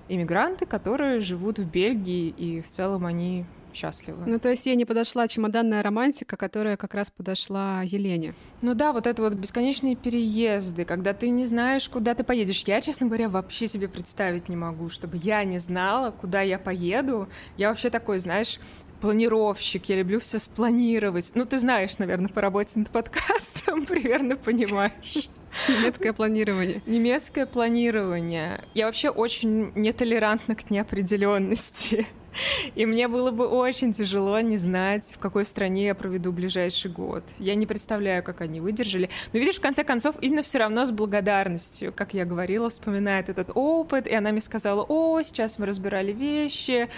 иммигранты, 0.10 0.66
которые 0.66 1.20
живут 1.20 1.60
в 1.60 1.70
Бельгии, 1.70 2.30
и 2.30 2.62
в 2.62 2.72
целом 2.72 3.06
они 3.06 3.46
счастливы. 3.76 4.24
Ну, 4.26 4.40
то 4.40 4.50
есть 4.50 4.66
ей 4.66 4.76
не 4.76 4.86
подошла 4.86 5.28
чемоданная 5.28 5.84
романтика, 5.84 6.38
которая 6.38 6.78
как 6.78 6.94
раз 6.94 7.12
подошла 7.12 7.82
Елене. 7.84 8.34
Ну 8.62 8.74
да, 8.74 8.92
вот 8.92 9.06
это 9.08 9.22
вот 9.22 9.34
бесконечные 9.34 9.96
переезды, 9.96 10.86
когда 10.86 11.14
ты 11.14 11.30
не 11.30 11.46
знаешь, 11.46 11.88
куда 11.90 12.16
ты 12.16 12.24
поедешь. 12.24 12.64
Я, 12.66 12.82
честно 12.82 13.08
говоря, 13.08 13.30
вообще 13.30 13.68
себе 13.68 13.88
представить 13.88 14.50
не 14.50 14.56
могу, 14.56 14.90
чтобы 14.90 15.18
я 15.18 15.44
не 15.44 15.60
знала, 15.60 16.12
куда 16.12 16.42
я 16.42 16.58
поеду. 16.58 17.28
Я 17.58 17.70
вообще 17.70 17.90
такой, 17.90 18.20
знаешь, 18.20 18.60
планировщик, 19.02 19.86
я 19.90 19.98
люблю 19.98 20.20
все 20.20 20.40
спланировать. 20.40 21.32
Ну, 21.36 21.46
ты 21.46 21.60
знаешь, 21.60 21.98
наверное, 21.98 22.30
по 22.30 22.42
работе 22.42 22.80
над 22.80 22.90
подкастом, 22.90 23.86
примерно 23.86 24.36
понимаешь. 24.36 25.30
Немецкое 25.70 26.14
планирование. 26.14 26.82
Немецкое 26.86 27.46
планирование. 27.46 28.64
Я 28.74 28.88
вообще 28.88 29.10
очень 29.10 29.72
нетолерантна 29.76 30.56
к 30.56 30.70
неопределенности. 30.70 32.08
И 32.76 32.86
мне 32.86 33.08
было 33.08 33.32
бы 33.32 33.48
очень 33.48 33.94
тяжело 33.94 34.40
не 34.40 34.58
знать, 34.58 35.14
в 35.14 35.20
какой 35.20 35.46
стране 35.46 35.88
я 35.88 35.96
проведу 35.96 36.32
ближайший 36.32 36.92
год. 36.92 37.24
Я 37.40 37.56
не 37.56 37.66
представляю, 37.66 38.24
как 38.24 38.42
они 38.42 38.62
выдержали. 38.62 39.10
Но 39.34 39.40
видишь, 39.40 39.58
в 39.58 39.62
конце 39.62 39.84
концов, 39.84 40.16
Инна 40.22 40.44
все 40.44 40.60
равно 40.60 40.86
с 40.86 40.92
благодарностью, 40.92 41.94
как 41.94 42.14
я 42.14 42.26
говорила, 42.26 42.70
вспоминает 42.70 43.30
этот 43.30 43.52
опыт, 43.54 44.08
и 44.08 44.14
она 44.14 44.32
мне 44.32 44.42
сказала, 44.42 44.84
о, 44.88 45.22
сейчас 45.22 45.60
мы 45.60 45.66
разбирали 45.66 46.12
вещи, 46.12 46.90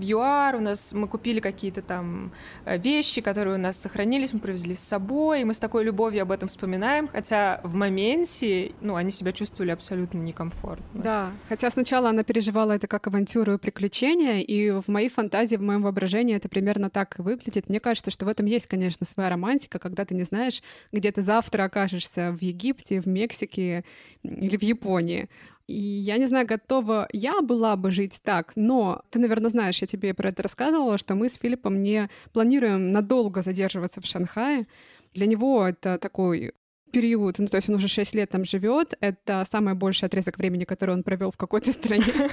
ЮАР 0.00 0.56
у 0.56 0.60
нас 0.60 0.92
мы 0.92 1.08
купили 1.08 1.40
какие-то 1.40 1.82
там 1.82 2.32
э, 2.64 2.78
вещи, 2.78 3.20
которые 3.20 3.56
у 3.56 3.58
нас 3.58 3.76
сохранились, 3.76 4.32
мы 4.32 4.40
привезли 4.40 4.74
с 4.74 4.80
собой, 4.80 5.42
и 5.42 5.44
мы 5.44 5.54
с 5.54 5.58
такой 5.58 5.84
любовью 5.84 6.22
об 6.22 6.32
этом 6.32 6.48
вспоминаем, 6.48 7.08
хотя 7.08 7.60
в 7.62 7.74
моменте, 7.74 8.72
ну, 8.80 8.96
они 8.96 9.10
себя 9.10 9.32
чувствовали 9.32 9.70
абсолютно 9.70 10.18
некомфортно. 10.18 11.02
Да, 11.02 11.30
хотя 11.48 11.70
сначала 11.70 12.10
она 12.10 12.22
переживала 12.22 12.72
это 12.72 12.86
как 12.86 13.06
авантюру 13.06 13.54
и 13.54 13.58
приключения, 13.58 14.40
и 14.40 14.70
в 14.70 14.88
моей 14.88 15.08
фантазии, 15.08 15.56
в 15.56 15.62
моем 15.62 15.82
воображении 15.82 16.36
это 16.36 16.48
примерно 16.48 16.90
так 16.90 17.18
и 17.18 17.22
выглядит. 17.22 17.68
Мне 17.68 17.80
кажется, 17.80 18.10
что 18.10 18.24
в 18.24 18.28
этом 18.28 18.46
есть, 18.46 18.66
конечно, 18.66 19.06
своя 19.06 19.30
романтика, 19.30 19.78
когда 19.78 20.04
ты 20.04 20.14
не 20.14 20.24
знаешь, 20.24 20.62
где 20.92 21.12
ты 21.12 21.22
завтра 21.22 21.64
окажешься 21.64 22.32
в 22.32 22.42
Египте, 22.42 23.00
в 23.00 23.06
Мексике 23.06 23.84
или 24.22 24.56
в 24.56 24.62
Японии. 24.62 25.28
И 25.66 25.78
я 25.78 26.18
не 26.18 26.26
знаю, 26.26 26.46
готова 26.46 27.08
я 27.12 27.40
была 27.40 27.76
бы 27.76 27.90
жить 27.90 28.20
так, 28.22 28.52
но 28.56 29.02
ты, 29.10 29.18
наверное, 29.18 29.50
знаешь, 29.50 29.80
я 29.80 29.86
тебе 29.86 30.14
про 30.14 30.30
это 30.30 30.42
рассказывала, 30.42 30.98
что 30.98 31.14
мы 31.14 31.28
с 31.28 31.36
Филиппом 31.36 31.82
не 31.82 32.08
планируем 32.32 32.92
надолго 32.92 33.42
задерживаться 33.42 34.00
в 34.00 34.06
Шанхае. 34.06 34.66
Для 35.14 35.26
него 35.26 35.66
это 35.66 35.98
такой 35.98 36.52
период, 36.92 37.38
ну, 37.38 37.46
то 37.46 37.56
есть 37.56 37.68
он 37.68 37.76
уже 37.76 37.88
6 37.88 38.14
лет 38.14 38.30
там 38.30 38.44
живет, 38.44 38.94
это 39.00 39.44
самый 39.50 39.74
большой 39.74 40.08
отрезок 40.08 40.38
времени, 40.38 40.64
который 40.64 40.94
он 40.94 41.02
провел 41.02 41.30
в 41.30 41.36
какой-то 41.36 41.72
стране. 41.72 42.30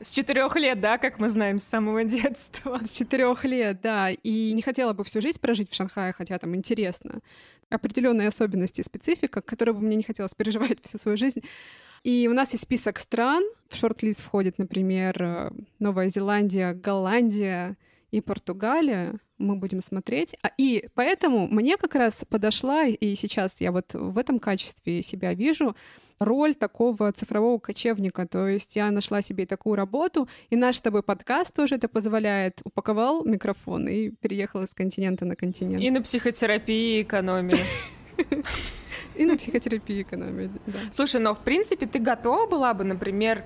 С 0.00 0.10
четырех 0.10 0.56
лет, 0.56 0.80
да, 0.80 0.98
как 0.98 1.20
мы 1.20 1.28
знаем, 1.28 1.58
с 1.58 1.64
самого 1.64 2.02
детства. 2.04 2.80
С 2.84 2.90
четырех 2.90 3.44
лет, 3.44 3.80
да. 3.80 4.10
И 4.10 4.52
не 4.52 4.62
хотела 4.62 4.92
бы 4.92 5.04
всю 5.04 5.20
жизнь 5.20 5.38
прожить 5.38 5.70
в 5.70 5.74
Шанхае, 5.74 6.12
хотя 6.12 6.38
там 6.38 6.56
интересно. 6.56 7.20
Определенные 7.70 8.28
особенности 8.28 8.82
специфика, 8.82 9.40
которые 9.40 9.74
бы 9.74 9.80
мне 9.82 9.96
не 9.96 10.02
хотелось 10.02 10.34
переживать 10.34 10.78
всю 10.82 10.98
свою 10.98 11.16
жизнь. 11.16 11.42
И 12.04 12.28
у 12.28 12.34
нас 12.34 12.52
есть 12.52 12.64
список 12.64 12.98
стран. 12.98 13.42
В 13.70 13.76
шорт-лист 13.76 14.20
входит, 14.20 14.58
например, 14.58 15.22
э, 15.22 15.50
Новая 15.78 16.10
Зеландия, 16.10 16.74
Голландия 16.74 17.78
и 18.10 18.20
Португалия. 18.20 19.14
Мы 19.38 19.56
будем 19.56 19.80
смотреть. 19.80 20.36
А, 20.42 20.50
и 20.58 20.86
поэтому 20.94 21.48
мне 21.48 21.78
как 21.78 21.94
раз 21.94 22.24
подошла, 22.28 22.84
и 22.84 23.14
сейчас 23.14 23.58
я 23.62 23.72
вот 23.72 23.94
в 23.94 24.18
этом 24.18 24.38
качестве 24.38 25.00
себя 25.00 25.32
вижу, 25.32 25.74
роль 26.18 26.54
такого 26.54 27.10
цифрового 27.12 27.58
кочевника. 27.58 28.26
То 28.26 28.48
есть 28.48 28.76
я 28.76 28.90
нашла 28.90 29.22
себе 29.22 29.46
такую 29.46 29.76
работу, 29.76 30.28
и 30.50 30.56
наш 30.56 30.76
с 30.76 30.80
тобой 30.82 31.02
подкаст 31.02 31.54
тоже 31.54 31.76
это 31.76 31.88
позволяет. 31.88 32.60
Упаковал 32.64 33.24
микрофон 33.24 33.88
и 33.88 34.10
переехала 34.10 34.66
с 34.66 34.74
континента 34.74 35.24
на 35.24 35.36
континент. 35.36 35.82
И 35.82 35.90
на 35.90 36.02
психотерапии 36.02 37.00
экономии. 37.00 37.64
И 39.18 39.24
на 39.24 39.36
психотерапии 39.36 40.02
экономить, 40.02 40.50
да. 40.66 40.78
Слушай, 40.92 41.20
но 41.20 41.34
в 41.34 41.40
принципе 41.40 41.86
ты 41.86 41.98
готова 41.98 42.46
была 42.46 42.74
бы, 42.74 42.84
например, 42.84 43.44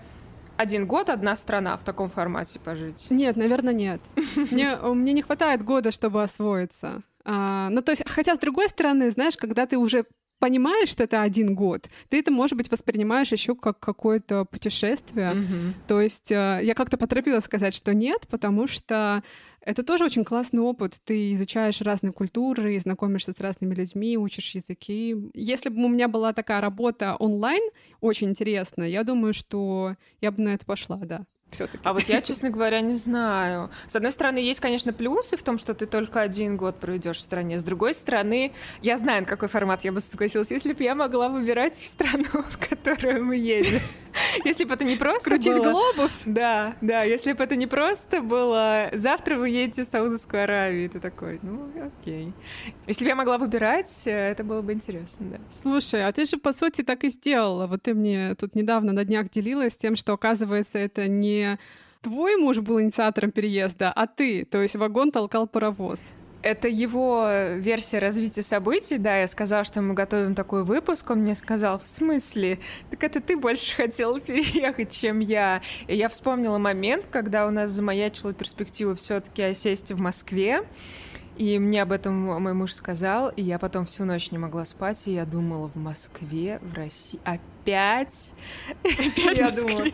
один 0.56 0.86
год, 0.86 1.08
одна 1.08 1.36
страна 1.36 1.76
в 1.76 1.84
таком 1.84 2.10
формате 2.10 2.58
пожить? 2.58 3.06
Нет, 3.10 3.36
наверное, 3.36 3.72
нет. 3.72 4.00
Мне, 4.50 4.76
мне 4.76 5.12
не 5.12 5.22
хватает 5.22 5.64
года, 5.64 5.92
чтобы 5.92 6.22
освоиться. 6.22 7.02
А, 7.24 7.68
ну, 7.70 7.82
то 7.82 7.92
есть, 7.92 8.02
хотя, 8.06 8.34
с 8.34 8.38
другой 8.38 8.68
стороны, 8.68 9.10
знаешь, 9.10 9.36
когда 9.36 9.66
ты 9.66 9.76
уже 9.76 10.04
понимаешь, 10.38 10.88
что 10.88 11.04
это 11.04 11.22
один 11.22 11.54
год, 11.54 11.88
ты 12.08 12.18
это, 12.18 12.30
может 12.30 12.56
быть, 12.56 12.70
воспринимаешь 12.70 13.32
еще 13.32 13.54
как 13.54 13.78
какое-то 13.78 14.44
путешествие. 14.44 15.32
Mm-hmm. 15.32 15.72
То 15.86 16.00
есть 16.00 16.32
э, 16.32 16.60
я 16.62 16.74
как-то 16.74 16.96
поторопилась 16.96 17.44
сказать, 17.44 17.74
что 17.74 17.94
нет, 17.94 18.26
потому 18.28 18.66
что 18.66 19.22
это 19.68 19.82
тоже 19.82 20.04
очень 20.04 20.24
классный 20.24 20.62
опыт. 20.62 20.98
Ты 21.04 21.34
изучаешь 21.34 21.82
разные 21.82 22.14
культуры, 22.14 22.78
знакомишься 22.78 23.32
с 23.32 23.40
разными 23.40 23.74
людьми, 23.74 24.16
учишь 24.16 24.54
языки. 24.54 25.14
Если 25.34 25.68
бы 25.68 25.84
у 25.84 25.88
меня 25.88 26.08
была 26.08 26.32
такая 26.32 26.62
работа 26.62 27.16
онлайн, 27.16 27.60
очень 28.00 28.30
интересная, 28.30 28.88
я 28.88 29.04
думаю, 29.04 29.34
что 29.34 29.96
я 30.22 30.32
бы 30.32 30.40
на 30.40 30.54
это 30.54 30.64
пошла, 30.64 30.96
да 30.96 31.26
все-таки. 31.50 31.80
А 31.84 31.92
вот 31.92 32.04
я, 32.04 32.20
честно 32.20 32.50
говоря, 32.50 32.80
не 32.80 32.94
знаю. 32.94 33.70
С 33.86 33.96
одной 33.96 34.12
стороны, 34.12 34.38
есть, 34.38 34.60
конечно, 34.60 34.92
плюсы 34.92 35.36
в 35.36 35.42
том, 35.42 35.58
что 35.58 35.74
ты 35.74 35.86
только 35.86 36.20
один 36.20 36.56
год 36.56 36.76
проведешь 36.78 37.18
в 37.18 37.20
стране. 37.20 37.58
С 37.58 37.62
другой 37.62 37.94
стороны, 37.94 38.52
я 38.82 38.96
знаю, 38.96 39.22
на 39.22 39.26
какой 39.26 39.48
формат 39.48 39.84
я 39.84 39.92
бы 39.92 40.00
согласилась, 40.00 40.50
если 40.50 40.72
бы 40.72 40.82
я 40.82 40.94
могла 40.94 41.28
выбирать 41.28 41.80
в 41.80 41.88
страну, 41.88 42.24
в 42.32 42.68
которую 42.68 43.24
мы 43.24 43.36
едем. 43.36 43.80
Если 44.44 44.64
бы 44.64 44.74
это 44.74 44.84
не 44.84 44.96
просто 44.96 45.24
Крутить 45.30 45.56
было... 45.56 45.70
глобус? 45.70 46.10
Да, 46.26 46.74
да, 46.80 47.02
если 47.02 47.32
бы 47.32 47.44
это 47.44 47.56
не 47.56 47.66
просто 47.66 48.20
было 48.20 48.88
«завтра 48.92 49.36
вы 49.36 49.50
едете 49.50 49.84
в 49.84 49.86
Саудовскую 49.86 50.42
Аравию», 50.42 50.90
ты 50.90 50.98
такой, 50.98 51.38
ну, 51.42 51.70
окей. 51.86 52.32
Если 52.86 53.04
бы 53.04 53.08
я 53.10 53.14
могла 53.14 53.38
выбирать, 53.38 54.02
э, 54.06 54.10
это 54.10 54.42
было 54.44 54.60
бы 54.60 54.72
интересно, 54.72 55.26
да. 55.30 55.38
Слушай, 55.62 56.06
а 56.06 56.12
ты 56.12 56.24
же, 56.24 56.36
по 56.36 56.52
сути, 56.52 56.82
так 56.82 57.04
и 57.04 57.10
сделала. 57.10 57.66
Вот 57.66 57.82
ты 57.82 57.94
мне 57.94 58.34
тут 58.34 58.54
недавно 58.54 58.92
на 58.92 59.04
днях 59.04 59.30
делилась 59.30 59.76
тем, 59.76 59.94
что, 59.94 60.14
оказывается, 60.14 60.78
это 60.78 61.06
не 61.06 61.37
твой 62.02 62.36
муж 62.36 62.58
был 62.58 62.80
инициатором 62.80 63.30
переезда, 63.30 63.92
а 63.92 64.06
ты, 64.06 64.44
то 64.44 64.60
есть 64.62 64.76
вагон 64.76 65.10
толкал 65.10 65.46
паровоз. 65.46 66.00
Это 66.40 66.68
его 66.68 67.26
версия 67.56 67.98
развития 67.98 68.42
событий, 68.42 68.96
да, 68.98 69.18
я 69.18 69.26
сказала, 69.26 69.64
что 69.64 69.82
мы 69.82 69.94
готовим 69.94 70.36
такой 70.36 70.62
выпуск, 70.62 71.10
он 71.10 71.18
мне 71.22 71.34
сказал, 71.34 71.78
в 71.78 71.86
смысле? 71.86 72.60
Так 72.90 73.02
это 73.02 73.20
ты 73.20 73.36
больше 73.36 73.74
хотела 73.74 74.20
переехать, 74.28 74.92
чем 74.92 75.18
я. 75.18 75.62
И 75.88 75.96
я 75.96 76.08
вспомнила 76.08 76.58
момент, 76.58 77.06
когда 77.10 77.46
у 77.46 77.50
нас 77.50 77.72
замаячила 77.72 78.32
перспектива 78.32 78.94
все 78.94 79.20
таки 79.20 79.42
осесть 79.42 79.90
в 79.90 79.98
Москве, 79.98 80.62
и 81.38 81.58
мне 81.58 81.82
об 81.82 81.92
этом 81.92 82.14
мой 82.14 82.52
муж 82.52 82.72
сказал, 82.72 83.30
и 83.30 83.42
я 83.42 83.58
потом 83.58 83.86
всю 83.86 84.04
ночь 84.04 84.30
не 84.32 84.38
могла 84.38 84.64
спать, 84.64 85.06
и 85.06 85.12
я 85.12 85.24
думала, 85.24 85.68
в 85.68 85.76
Москве, 85.76 86.60
в 86.62 86.74
России, 86.74 87.20
опять? 87.24 88.32
Опять 88.84 89.38
я 89.38 89.50
думала, 89.50 89.86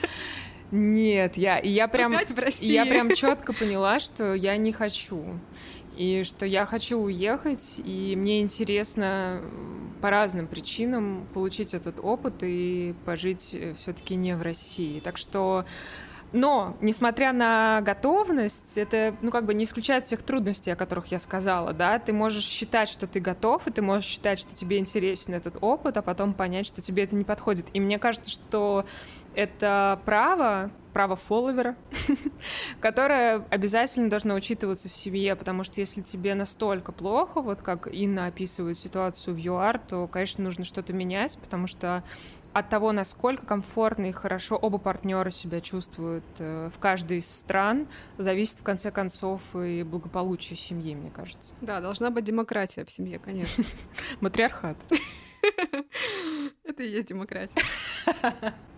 нет, 0.75 1.37
я, 1.37 1.59
и 1.59 1.69
я 1.69 1.87
прям, 1.87 2.17
Опять 2.17 2.59
я 2.61 2.85
прям 2.85 3.15
четко 3.15 3.53
поняла, 3.53 4.01
что 4.01 4.35
я 4.35 4.57
не 4.57 4.73
хочу. 4.73 5.25
И 5.97 6.25
что 6.25 6.45
я 6.45 6.67
хочу 6.67 6.99
уехать, 6.99 7.81
и 7.85 8.17
мне 8.17 8.41
интересно 8.41 9.41
по 10.03 10.11
разным 10.11 10.49
причинам 10.49 11.29
получить 11.33 11.75
этот 11.75 12.01
опыт 12.03 12.43
и 12.43 12.93
пожить 13.05 13.57
все-таки 13.79 14.17
не 14.17 14.35
в 14.35 14.43
России. 14.43 14.99
Так 14.99 15.17
что 15.17 15.65
но, 16.35 16.77
несмотря 16.81 17.33
на 17.33 17.81
готовность, 17.83 18.77
это, 18.77 19.15
ну, 19.23 19.31
как 19.31 19.47
бы 19.47 19.55
не 19.55 19.63
исключает 19.63 20.05
всех 20.05 20.25
трудностей, 20.25 20.73
о 20.73 20.77
которых 20.77 21.07
я 21.13 21.21
сказала, 21.21 21.73
да, 21.73 22.01
ты 22.01 22.13
можешь 22.13 22.43
считать, 22.43 22.89
что 22.89 23.07
ты 23.07 23.21
готов, 23.21 23.69
и 23.69 23.71
ты 23.71 23.83
можешь 23.83 24.11
считать, 24.11 24.41
что 24.41 24.53
тебе 24.53 24.79
интересен 24.79 25.33
этот 25.35 25.55
опыт, 25.61 25.97
а 25.97 26.03
потом 26.03 26.35
понять, 26.35 26.67
что 26.67 26.83
тебе 26.83 27.05
это 27.05 27.15
не 27.15 27.23
подходит. 27.23 27.67
И 27.73 27.79
мне 27.79 28.01
кажется, 28.01 28.33
что 28.33 28.85
это 29.35 30.01
право, 30.05 30.71
право 30.93 31.17
фолловера, 31.17 31.77
которое 32.81 33.45
обязательно 33.51 34.09
должно 34.09 34.35
учитываться 34.35 34.89
в 34.89 34.93
семье, 34.93 35.37
потому 35.37 35.65
что 35.65 35.81
если 35.81 36.01
тебе 36.03 36.35
настолько 36.35 36.93
плохо, 36.93 37.41
вот 37.41 37.63
как 37.63 37.89
Инна 37.93 38.27
описывает 38.27 38.79
ситуацию 38.79 39.35
в 39.35 39.39
ЮАР, 39.39 39.79
то, 39.79 40.07
конечно, 40.07 40.45
нужно 40.45 40.65
что-то 40.65 40.93
менять, 40.93 41.37
потому 41.39 41.67
что 41.67 42.05
от 42.55 42.69
того, 42.69 42.93
насколько 42.93 43.45
комфортно 43.45 44.07
и 44.07 44.13
хорошо 44.13 44.57
оба 44.57 44.79
партнера 44.79 45.31
себя 45.31 45.61
чувствуют 45.61 46.25
э, 46.39 46.71
в 46.73 46.79
каждой 46.79 47.19
из 47.19 47.29
стран, 47.29 47.89
зависит 48.17 48.61
в 48.61 48.63
конце 48.63 48.93
концов 48.93 49.41
и 49.57 49.83
благополучие 49.83 50.57
семьи, 50.57 50.95
мне 50.95 51.11
кажется. 51.11 51.53
Да, 51.61 51.81
должна 51.81 52.11
быть 52.11 52.25
демократия 52.25 52.85
в 52.85 52.91
семье, 52.91 53.19
конечно. 53.19 53.65
Матриархат. 54.21 54.77
Это 56.65 56.83
и 56.85 56.89
есть 56.89 57.09
демократия. 57.09 57.61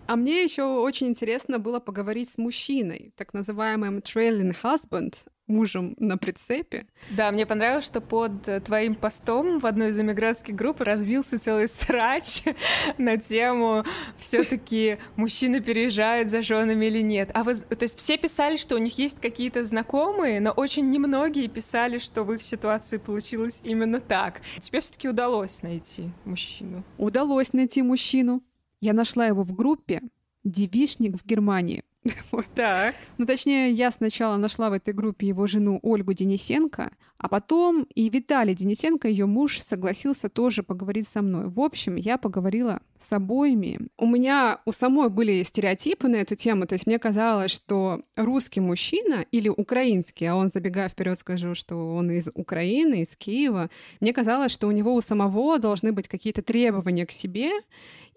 А 0.07 0.15
мне 0.15 0.43
еще 0.43 0.63
очень 0.63 1.07
интересно 1.07 1.59
было 1.59 1.79
поговорить 1.79 2.29
с 2.29 2.37
мужчиной, 2.37 3.11
так 3.17 3.33
называемым 3.33 3.97
trailing 3.97 4.55
husband, 4.63 5.15
мужем 5.47 5.95
на 5.97 6.17
прицепе. 6.17 6.87
Да, 7.09 7.31
мне 7.31 7.45
понравилось, 7.45 7.85
что 7.85 8.01
под 8.01 8.63
твоим 8.63 8.95
постом 8.95 9.59
в 9.59 9.65
одной 9.65 9.89
из 9.89 9.99
эмигрантских 9.99 10.55
групп 10.55 10.81
развился 10.81 11.39
целый 11.39 11.67
срач 11.67 12.43
на 12.97 13.17
тему 13.17 13.83
все-таки 14.17 14.97
мужчины 15.15 15.61
переезжают 15.61 16.29
за 16.29 16.41
женами 16.41 16.85
или 16.85 17.01
нет. 17.01 17.31
А 17.33 17.43
вы, 17.43 17.55
то 17.55 17.83
есть 17.83 17.97
все 17.97 18.17
писали, 18.17 18.57
что 18.57 18.75
у 18.75 18.79
них 18.79 18.97
есть 18.97 19.19
какие-то 19.19 19.63
знакомые, 19.63 20.39
но 20.39 20.51
очень 20.51 20.89
немногие 20.89 21.47
писали, 21.47 21.97
что 21.97 22.23
в 22.23 22.33
их 22.33 22.43
ситуации 22.43 22.97
получилось 22.97 23.61
именно 23.63 23.99
так. 23.99 24.41
Тебе 24.59 24.79
все-таки 24.81 25.09
удалось 25.09 25.61
найти 25.63 26.11
мужчину. 26.25 26.83
Удалось 26.97 27.53
найти 27.53 27.81
мужчину. 27.81 28.41
Я 28.79 28.93
нашла 28.93 29.25
его 29.25 29.43
в 29.43 29.53
группе 29.53 30.01
«Девишник 30.43 31.15
в 31.15 31.25
Германии». 31.25 31.83
Вот. 32.31 32.45
Так. 32.55 32.95
Ну, 33.17 33.25
точнее, 33.25 33.71
я 33.71 33.91
сначала 33.91 34.37
нашла 34.37 34.69
в 34.69 34.73
этой 34.73 34.93
группе 34.93 35.27
его 35.27 35.47
жену 35.47 35.79
Ольгу 35.81 36.13
Денисенко, 36.13 36.91
А 37.17 37.27
потом 37.27 37.87
и 37.95 38.09
Виталий 38.09 38.53
Денисенко, 38.53 39.07
ее 39.07 39.25
муж, 39.25 39.59
согласился 39.59 40.29
тоже 40.29 40.63
поговорить 40.63 41.07
со 41.07 41.21
мной. 41.21 41.47
В 41.47 41.59
общем, 41.59 41.95
я 41.95 42.17
поговорила 42.17 42.81
с 43.07 43.11
обоими. 43.11 43.79
У 43.97 44.05
меня 44.05 44.61
у 44.65 44.71
самой 44.71 45.09
были 45.09 45.43
стереотипы 45.43 46.07
на 46.07 46.17
эту 46.17 46.35
тему, 46.35 46.65
то 46.65 46.73
есть 46.73 46.87
мне 46.87 46.99
казалось, 46.99 47.51
что 47.51 48.01
русский 48.15 48.59
мужчина 48.59 49.25
или 49.31 49.49
украинский, 49.49 50.25
а 50.27 50.35
он, 50.35 50.49
забегая 50.49 50.89
вперед, 50.89 51.17
скажу, 51.17 51.55
что 51.55 51.95
он 51.95 52.11
из 52.11 52.27
Украины, 52.33 53.01
из 53.01 53.15
Киева, 53.15 53.69
мне 53.99 54.13
казалось, 54.13 54.51
что 54.51 54.67
у 54.67 54.71
него 54.71 54.93
у 54.93 55.01
самого 55.01 55.59
должны 55.59 55.91
быть 55.91 56.07
какие-то 56.07 56.41
требования 56.41 57.05
к 57.05 57.11
себе, 57.11 57.51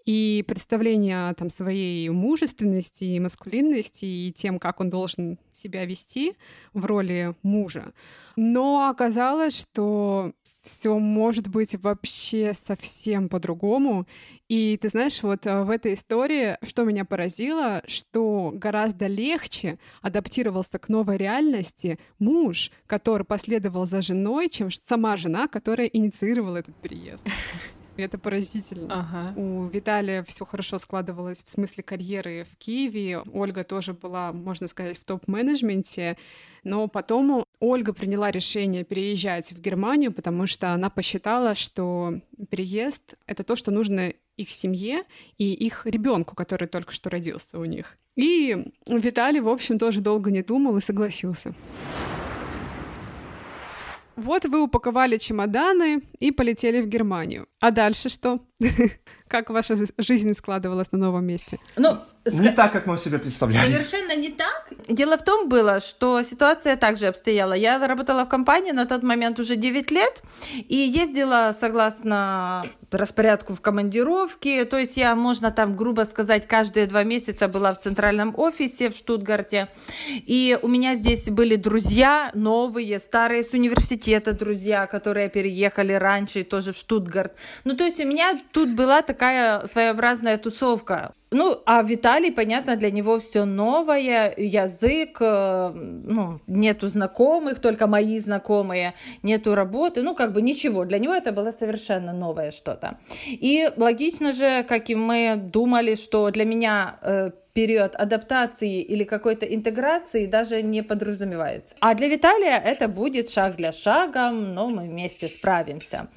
и 0.05 0.43
представление 0.47 1.33
там 1.35 1.49
своей 1.49 2.09
мужественности 2.09 3.03
и 3.03 3.19
маскулинности 3.19 4.05
и 4.05 4.33
тем, 4.33 4.59
как 4.59 4.79
он 4.79 4.89
должен 4.89 5.37
себя 5.53 5.85
вести 5.85 6.35
в 6.73 6.85
роли 6.85 7.35
мужа. 7.43 7.93
Но 8.35 8.89
оказалось, 8.89 9.59
что 9.59 10.33
все 10.61 10.97
может 10.99 11.47
быть 11.47 11.75
вообще 11.75 12.53
совсем 12.53 13.29
по-другому. 13.29 14.07
И 14.47 14.77
ты 14.77 14.89
знаешь, 14.89 15.23
вот 15.23 15.45
э, 15.45 15.63
в 15.63 15.69
этой 15.69 15.95
истории, 15.95 16.57
что 16.63 16.83
меня 16.83 17.03
поразило, 17.03 17.81
что 17.87 18.51
гораздо 18.53 19.07
легче 19.07 19.79
адаптировался 20.01 20.77
к 20.77 20.89
новой 20.89 21.17
реальности 21.17 21.99
муж, 22.19 22.71
который 22.85 23.23
последовал 23.23 23.87
за 23.87 24.01
женой, 24.01 24.49
чем 24.49 24.69
сама 24.71 25.17
жена, 25.17 25.47
которая 25.47 25.87
инициировала 25.87 26.57
этот 26.57 26.75
переезд. 26.75 27.25
Это 28.05 28.17
поразительно. 28.17 28.87
Ага. 28.89 29.39
У 29.39 29.65
Виталия 29.67 30.23
все 30.23 30.45
хорошо 30.45 30.77
складывалось 30.79 31.43
в 31.43 31.49
смысле 31.49 31.83
карьеры 31.83 32.45
в 32.51 32.57
Киеве. 32.57 33.23
Ольга 33.33 33.63
тоже 33.63 33.93
была, 33.93 34.33
можно 34.33 34.67
сказать, 34.67 34.97
в 34.97 35.05
топ-менеджменте. 35.05 36.17
Но 36.63 36.87
потом 36.87 37.45
Ольга 37.59 37.93
приняла 37.93 38.31
решение 38.31 38.83
переезжать 38.83 39.51
в 39.51 39.61
Германию, 39.61 40.11
потому 40.11 40.47
что 40.47 40.73
она 40.73 40.89
посчитала, 40.89 41.55
что 41.55 42.19
переезд— 42.49 43.15
это 43.25 43.43
то, 43.43 43.55
что 43.55 43.71
нужно 43.71 44.13
их 44.37 44.49
семье 44.49 45.03
и 45.37 45.53
их 45.53 45.85
ребенку, 45.85 46.35
который 46.35 46.67
только 46.67 46.91
что 46.91 47.09
родился 47.09 47.59
у 47.59 47.65
них. 47.65 47.97
И 48.15 48.65
Виталий, 48.87 49.39
в 49.39 49.49
общем, 49.49 49.79
тоже 49.79 50.01
долго 50.01 50.31
не 50.31 50.41
думал 50.41 50.77
и 50.77 50.81
согласился. 50.81 51.53
Вот 54.15 54.45
вы 54.45 54.61
упаковали 54.61 55.17
чемоданы 55.17 56.01
и 56.19 56.31
полетели 56.31 56.81
в 56.81 56.87
Германию. 56.87 57.47
А 57.59 57.71
дальше 57.71 58.09
что? 58.09 58.39
Как 59.27 59.49
ваша 59.49 59.75
жизнь 59.97 60.33
складывалась 60.33 60.91
на 60.91 60.97
новом 60.97 61.25
месте? 61.25 61.59
Ну, 61.77 61.97
не 62.25 62.49
так, 62.49 62.73
как 62.73 62.85
мы 62.85 62.97
себе 62.97 63.17
представляли. 63.17 63.65
Совершенно 63.65 64.15
не 64.15 64.29
так. 64.29 64.73
Дело 64.89 65.17
в 65.17 65.23
том 65.23 65.47
было, 65.47 65.79
что 65.79 66.21
ситуация 66.21 66.75
также 66.75 67.07
обстояла. 67.07 67.53
Я 67.53 67.87
работала 67.87 68.25
в 68.25 68.29
компании 68.29 68.71
на 68.71 68.85
тот 68.85 69.03
момент 69.03 69.39
уже 69.39 69.55
9 69.55 69.89
лет 69.91 70.21
и 70.53 70.75
ездила 70.75 71.51
согласно 71.53 72.65
распорядку 72.91 73.53
в 73.53 73.61
командировке. 73.61 74.65
То 74.65 74.77
есть 74.77 74.97
я, 74.97 75.15
можно 75.15 75.51
там, 75.51 75.75
грубо 75.75 76.01
сказать, 76.01 76.47
каждые 76.47 76.87
два 76.87 77.03
месяца 77.03 77.47
была 77.47 77.73
в 77.73 77.77
центральном 77.77 78.33
офисе 78.37 78.89
в 78.89 78.95
Штутгарте. 78.95 79.67
И 80.09 80.57
у 80.61 80.67
меня 80.67 80.95
здесь 80.95 81.29
были 81.29 81.55
друзья 81.55 82.31
новые, 82.33 82.99
старые 82.99 83.43
с 83.43 83.53
университета 83.53 84.33
друзья, 84.33 84.87
которые 84.87 85.29
переехали 85.29 85.93
раньше 85.93 86.43
тоже 86.43 86.73
в 86.73 86.77
Штутгарт. 86.77 87.33
Ну, 87.63 87.75
то 87.75 87.83
есть 87.83 87.99
у 87.99 88.05
меня 88.05 88.33
тут 88.51 88.75
была 88.75 89.01
такая 89.01 89.65
своеобразная 89.67 90.37
тусовка. 90.37 91.13
Ну, 91.33 91.61
а 91.65 91.81
Виталий, 91.81 92.29
понятно, 92.29 92.75
для 92.75 92.91
него 92.91 93.17
все 93.17 93.45
новое, 93.45 94.33
язык, 94.35 95.17
э, 95.21 95.71
ну, 95.73 96.39
нету 96.47 96.89
знакомых, 96.89 97.61
только 97.61 97.87
мои 97.87 98.19
знакомые, 98.19 98.95
нету 99.23 99.55
работы, 99.55 100.01
ну, 100.01 100.13
как 100.13 100.33
бы 100.33 100.41
ничего. 100.41 100.83
Для 100.83 100.99
него 100.99 101.13
это 101.13 101.31
было 101.31 101.51
совершенно 101.51 102.11
новое 102.11 102.51
что-то. 102.51 102.80
И 103.25 103.69
логично 103.77 104.31
же, 104.31 104.63
как 104.63 104.89
и 104.89 104.95
мы 104.95 105.35
думали, 105.37 105.95
что 105.95 106.29
для 106.31 106.45
меня 106.45 106.97
э, 107.01 107.31
период 107.53 107.95
адаптации 107.95 108.81
или 108.81 109.03
какой-то 109.03 109.45
интеграции 109.45 110.25
даже 110.25 110.61
не 110.61 110.83
подразумевается. 110.83 111.75
А 111.79 111.93
для 111.93 112.07
Виталия 112.07 112.57
это 112.57 112.87
будет 112.87 113.29
шаг 113.29 113.55
для 113.55 113.71
шага, 113.71 114.31
но 114.31 114.69
мы 114.69 114.83
вместе 114.83 115.27
справимся. 115.27 116.07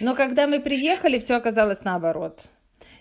Но 0.00 0.14
когда 0.14 0.46
мы 0.46 0.60
приехали, 0.60 1.18
все 1.18 1.34
оказалось 1.34 1.84
наоборот. 1.84 2.44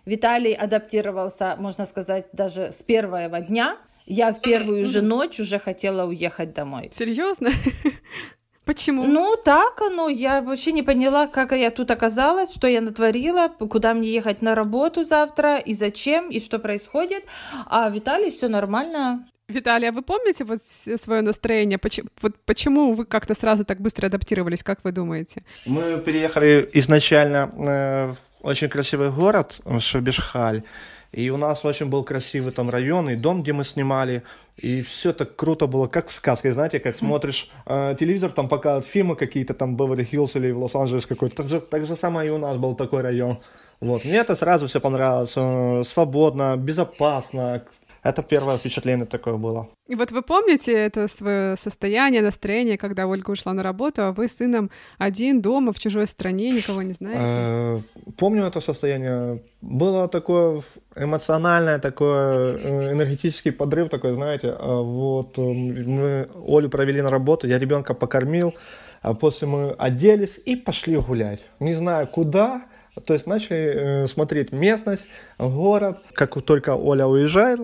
Виталий 0.06 0.54
адаптировался, 0.54 1.56
можно 1.58 1.86
сказать, 1.86 2.28
даже 2.32 2.72
с 2.72 2.82
первого 2.82 3.42
дня. 3.42 3.78
Я 4.06 4.32
в 4.32 4.40
первую 4.40 4.86
же 4.86 5.02
ночь 5.02 5.40
уже 5.40 5.60
хотела 5.60 6.08
уехать 6.08 6.54
домой. 6.54 6.92
Серьезно? 6.98 7.50
Почему? 8.68 9.06
Ну, 9.06 9.36
так 9.44 9.82
оно. 9.82 10.10
Я 10.10 10.42
вообще 10.42 10.74
не 10.74 10.84
поняла, 10.84 11.28
как 11.28 11.54
я 11.54 11.72
тут 11.72 11.90
оказалась, 11.90 12.54
что 12.54 12.68
я 12.68 12.82
натворила, 12.82 13.48
куда 13.48 13.94
мне 13.94 14.10
ехать 14.10 14.42
на 14.42 14.56
работу 14.56 15.06
завтра, 15.06 15.58
и 15.58 15.74
зачем, 15.74 16.30
и 16.30 16.40
что 16.42 16.60
происходит. 16.60 17.24
А 17.66 17.90
Виталий 17.90 18.30
все 18.30 18.50
нормально. 18.50 19.26
Виталий, 19.48 19.88
а 19.88 19.92
вы 19.94 20.02
помните 20.02 20.44
вот 20.44 20.60
свое 21.02 21.22
настроение? 21.22 21.78
Почему, 21.78 22.10
вот 22.22 22.36
почему 22.46 22.94
вы 22.94 23.06
как-то 23.06 23.34
сразу 23.34 23.64
так 23.64 23.80
быстро 23.80 24.08
адаптировались, 24.08 24.64
как 24.64 24.80
вы 24.84 24.92
думаете? 24.92 25.42
Мы 25.66 25.98
переехали 26.06 26.70
изначально 26.74 27.50
э, 27.58 28.14
очень 28.42 28.68
красивый 28.68 29.12
город, 29.12 29.62
Шабишхаль. 29.80 30.64
И 31.12 31.30
у 31.30 31.38
нас 31.38 31.64
очень 31.66 31.88
был 31.88 32.04
красивый 32.04 32.52
там 32.52 32.70
район, 32.70 33.10
и 33.10 33.16
дом, 33.16 33.42
где 33.42 33.54
мы 33.54 33.64
снимали. 33.64 34.24
И 34.58 34.82
все 34.82 35.14
так 35.14 35.36
круто 35.36 35.68
было, 35.68 35.88
как 35.88 36.10
в 36.10 36.14
сказке, 36.14 36.52
знаете, 36.52 36.80
как 36.80 36.96
смотришь 36.96 37.50
э, 37.66 37.96
телевизор, 38.00 38.32
там 38.32 38.50
показывают 38.50 38.86
фильмы 38.86 39.16
какие-то, 39.16 39.54
там 39.54 39.76
Беверли-Хиллз 39.76 40.36
или 40.36 40.52
в 40.52 40.60
Лос-Анджелес 40.60 41.06
какой-то. 41.06 41.36
Так 41.36 41.50
же, 41.50 41.62
так 41.62 41.86
же 41.86 41.96
самое 41.96 42.28
и 42.28 42.32
у 42.32 42.38
нас 42.38 42.58
был 42.58 42.76
такой 42.76 43.02
район. 43.02 43.40
Вот. 43.80 44.04
Мне 44.04 44.18
это 44.18 44.36
сразу 44.36 44.68
все 44.68 44.80
понравилось. 44.80 45.34
Э, 45.36 45.84
свободно, 45.88 46.58
безопасно, 46.58 47.64
это 48.04 48.24
первое 48.24 48.58
впечатление 48.58 49.06
такое 49.06 49.36
было. 49.36 49.68
И 49.88 49.96
вот 49.96 50.12
вы 50.12 50.22
помните 50.22 50.74
это 50.74 51.08
свое 51.08 51.56
состояние, 51.56 52.22
настроение, 52.22 52.78
когда 52.78 53.08
Ольга 53.08 53.32
ушла 53.32 53.54
на 53.54 53.64
работу, 53.64 54.02
а 54.02 54.12
вы 54.12 54.28
с 54.28 54.38
сыном 54.38 54.70
один 54.98 55.42
дома 55.42 55.72
в 55.72 55.80
чужой 55.80 56.08
стране, 56.08 56.52
никого 56.52 56.82
не 56.82 56.94
знаете? 56.94 57.22
Э, 57.22 57.80
помню 58.18 58.46
это 58.46 58.62
состояние. 58.62 59.42
Было 59.62 60.08
такое 60.08 60.62
эмоциональное, 60.96 61.80
такое 61.80 62.58
э, 62.58 62.94
энергетический 62.94 63.52
подрыв 63.52 63.90
такой, 63.90 64.14
знаете. 64.14 64.56
А 64.60 64.82
вот 64.82 65.38
э, 65.38 65.42
мы 65.42 66.28
Олю 66.48 66.70
провели 66.70 67.02
на 67.02 67.10
работу, 67.10 67.48
я 67.48 67.60
ребенка 67.60 67.94
покормил, 67.94 68.54
а 69.02 69.14
после 69.14 69.48
мы 69.48 69.72
оделись 69.72 70.40
и 70.46 70.56
пошли 70.56 70.98
гулять. 70.98 71.40
Не 71.60 71.76
знаю 71.76 72.08
куда, 72.08 72.66
то 73.06 73.14
есть 73.14 73.28
начали 73.28 74.04
э, 74.04 74.08
смотреть 74.08 74.52
местность, 74.52 75.06
город. 75.38 76.02
Как 76.14 76.42
только 76.42 76.76
Оля 76.76 77.08
уезжает 77.08 77.60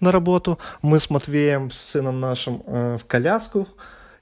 на 0.00 0.12
работу, 0.12 0.58
мы 0.82 1.00
с 1.00 1.10
Матвеем, 1.10 1.70
с 1.70 1.92
сыном 1.92 2.20
нашим, 2.20 2.62
э, 2.66 2.96
в 3.00 3.04
коляску 3.06 3.68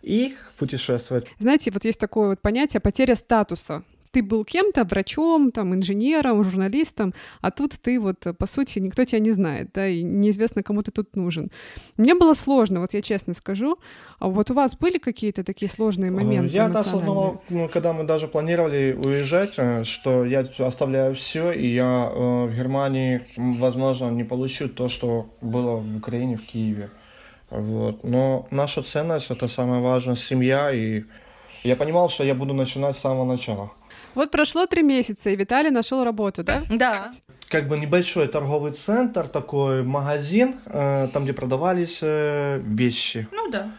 и 0.03 0.37
путешествовать. 0.59 1.27
Знаете, 1.39 1.71
вот 1.71 1.85
есть 1.85 1.99
такое 1.99 2.31
вот 2.31 2.41
понятие 2.41 2.81
потеря 2.81 3.15
статуса 3.15 3.83
ты 4.13 4.23
был 4.23 4.45
кем-то, 4.45 4.85
врачом, 4.85 5.51
там, 5.51 5.75
инженером, 5.75 6.45
журналистом, 6.45 7.13
а 7.41 7.51
тут 7.51 7.73
ты 7.83 7.99
вот, 7.99 8.27
по 8.39 8.47
сути, 8.47 8.79
никто 8.79 9.05
тебя 9.05 9.21
не 9.21 9.33
знает, 9.33 9.71
да, 9.75 9.89
и 9.89 10.03
неизвестно, 10.03 10.63
кому 10.63 10.83
ты 10.83 10.91
тут 10.91 11.17
нужен. 11.17 11.51
Мне 11.97 12.15
было 12.15 12.35
сложно, 12.35 12.81
вот 12.81 12.95
я 12.95 13.03
честно 13.03 13.35
скажу. 13.35 13.79
А 14.19 14.29
вот 14.29 14.51
у 14.51 14.55
вас 14.55 14.77
были 14.77 14.99
какие-то 14.99 15.43
такие 15.45 15.69
сложные 15.69 16.11
э, 16.11 16.15
моменты? 16.15 16.55
Я 16.55 16.67
осознавал, 16.67 17.43
ну, 17.49 17.69
когда 17.69 17.93
мы 17.93 18.05
даже 18.05 18.29
планировали 18.29 18.99
уезжать, 19.05 19.55
э, 19.57 19.85
что 19.85 20.25
я 20.25 20.41
оставляю 20.59 21.15
все, 21.15 21.51
и 21.53 21.67
я 21.75 22.11
э, 22.13 22.47
в 22.47 22.55
Германии, 22.55 23.23
возможно, 23.37 24.11
не 24.11 24.25
получу 24.25 24.69
то, 24.69 24.89
что 24.89 25.27
было 25.41 25.77
в 25.77 25.97
Украине, 25.97 26.37
в 26.37 26.43
Киеве. 26.43 26.91
Вот. 27.51 28.05
Но 28.05 28.47
наша 28.51 28.83
ценность 28.83 29.31
это 29.31 29.49
самое 29.49 29.83
важное, 29.83 30.17
семья, 30.17 30.73
и 30.73 31.05
я 31.65 31.77
понимал, 31.77 32.09
что 32.09 32.25
я 32.25 32.35
буду 32.35 32.55
начинать 32.55 32.97
с 32.97 33.01
самого 33.01 33.25
начала. 33.25 33.71
Вот 34.15 34.31
прошло 34.31 34.67
три 34.67 34.83
месяца, 34.83 35.31
и 35.31 35.37
Виталий 35.37 35.71
нашел 35.71 36.05
работу, 36.05 36.43
да? 36.45 36.63
Да. 36.71 37.11
Как 37.49 37.69
бы 37.69 37.79
небольшой 37.79 38.29
торговый 38.29 38.73
центр, 38.73 39.29
такой 39.29 39.83
магазин, 39.83 40.57
э, 40.67 41.09
там, 41.13 41.25
где 41.25 41.33
продавались 41.33 41.99
э, 42.03 42.61
вещи. 42.65 43.29
Ну 43.33 43.51
да. 43.51 43.71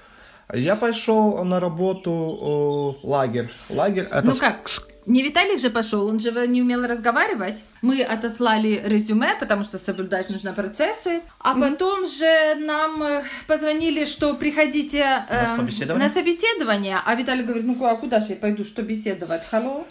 Я 0.54 0.76
пошел 0.76 1.44
на 1.44 1.60
работу 1.60 2.98
э, 3.04 3.08
лагерь. 3.08 3.52
Лагерь 3.70 4.06
это... 4.06 4.28
Ну 4.28 4.36
как, 4.36 4.70
не 5.06 5.24
Виталик 5.24 5.60
же 5.60 5.70
пошел, 5.70 6.08
он 6.08 6.20
же 6.20 6.48
не 6.48 6.62
умел 6.62 6.86
разговаривать. 6.86 7.64
Мы 7.82 8.02
отослали 8.02 8.82
резюме, 8.86 9.36
потому 9.40 9.64
что 9.64 9.78
соблюдать 9.78 10.30
нужно 10.30 10.54
процессы. 10.54 11.22
А 11.40 11.54
mm-hmm. 11.54 11.72
потом 11.72 12.08
же 12.08 12.56
нам 12.56 13.04
э, 13.04 13.24
позвонили, 13.48 14.06
что 14.06 14.34
приходите 14.36 15.26
э, 15.30 15.48
на, 15.48 15.58
собеседование? 15.58 16.08
на 16.08 16.14
собеседование. 16.14 17.00
А 17.06 17.16
Виталий 17.16 17.44
говорит, 17.44 17.66
ну 17.66 17.86
а 17.86 17.96
куда 17.96 18.20
же 18.20 18.28
я 18.30 18.36
пойду, 18.36 18.64
что 18.64 18.82
беседовать? 18.82 19.46
Халло? 19.46 19.86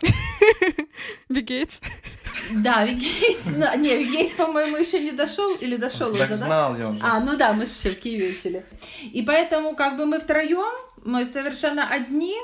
Бигейтс. 1.29 1.81
Да, 2.51 2.85
Вигейтс. 2.85 3.47
Не, 3.77 3.97
Вигейтс, 3.97 4.35
по-моему, 4.35 4.77
еще 4.77 5.01
не 5.01 5.13
дошел 5.13 5.55
или 5.57 5.77
дошел 5.77 6.11
уже, 6.11 6.27
да? 6.27 6.37
знал 6.37 6.77
я 6.77 6.89
уже. 6.89 7.01
А, 7.03 7.21
ну 7.21 7.37
да, 7.37 7.53
мы 7.53 7.67
же 7.67 7.91
в 7.91 7.99
Киеве 7.99 8.31
учили. 8.31 8.65
И 9.03 9.23
поэтому 9.23 9.77
как 9.77 9.97
бы 9.97 10.07
мы 10.07 10.21
втроем 10.21 10.73
мы 11.05 11.25
совершенно 11.25 11.89
одни, 11.89 12.35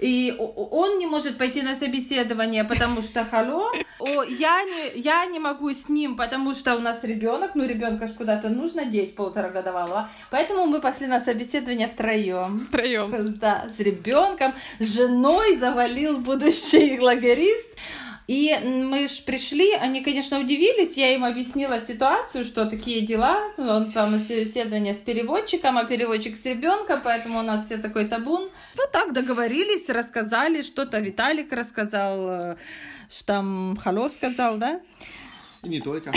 и 0.00 0.34
он 0.38 0.98
не 0.98 1.06
может 1.06 1.38
пойти 1.38 1.62
на 1.62 1.74
собеседование, 1.74 2.64
потому 2.64 3.02
что 3.02 3.24
халло, 3.24 3.70
о, 3.98 4.22
я 4.22 4.62
не, 4.64 5.00
я 5.00 5.26
не 5.26 5.38
могу 5.38 5.72
с 5.72 5.88
ним, 5.88 6.16
потому 6.16 6.54
что 6.54 6.76
у 6.76 6.80
нас 6.80 7.04
ребенок, 7.04 7.52
ну 7.54 7.64
ребенка 7.64 8.06
ж 8.06 8.10
куда-то 8.12 8.48
нужно 8.48 8.84
деть 8.84 9.14
полтора 9.14 9.50
годовалого, 9.50 10.10
поэтому 10.30 10.66
мы 10.66 10.80
пошли 10.80 11.06
на 11.06 11.20
собеседование 11.20 11.88
втроем. 11.88 12.60
Втроем. 12.68 13.10
Да, 13.40 13.68
с 13.74 13.80
ребенком, 13.80 14.54
с 14.78 14.94
женой 14.94 15.56
завалил 15.56 16.18
будущий 16.18 16.98
лагерист. 17.00 17.70
И 18.28 18.54
мы 18.62 19.08
же 19.08 19.22
пришли, 19.22 19.72
они, 19.72 20.02
конечно, 20.02 20.38
удивились, 20.38 20.98
я 20.98 21.14
им 21.14 21.24
объяснила 21.24 21.80
ситуацию, 21.80 22.44
что 22.44 22.66
такие 22.66 23.00
дела, 23.00 23.38
он 23.56 23.90
там 23.90 24.20
собеседование 24.20 24.92
с 24.92 24.98
переводчиком, 24.98 25.78
а 25.78 25.84
переводчик 25.84 26.36
с 26.36 26.44
ребенком, 26.44 27.00
поэтому 27.02 27.38
у 27.38 27.42
нас 27.42 27.64
все 27.64 27.78
такой 27.78 28.04
табун. 28.04 28.50
Ну 28.76 28.82
так 28.92 29.14
договорились, 29.14 29.88
рассказали, 29.88 30.60
что-то 30.60 30.98
Виталик 30.98 31.50
рассказал, 31.54 32.28
э, 32.28 32.56
что 33.08 33.24
там 33.24 33.78
Хало 33.82 34.10
сказал, 34.10 34.58
да? 34.58 34.78
И 35.62 35.68
не 35.68 35.80
только. 35.80 36.12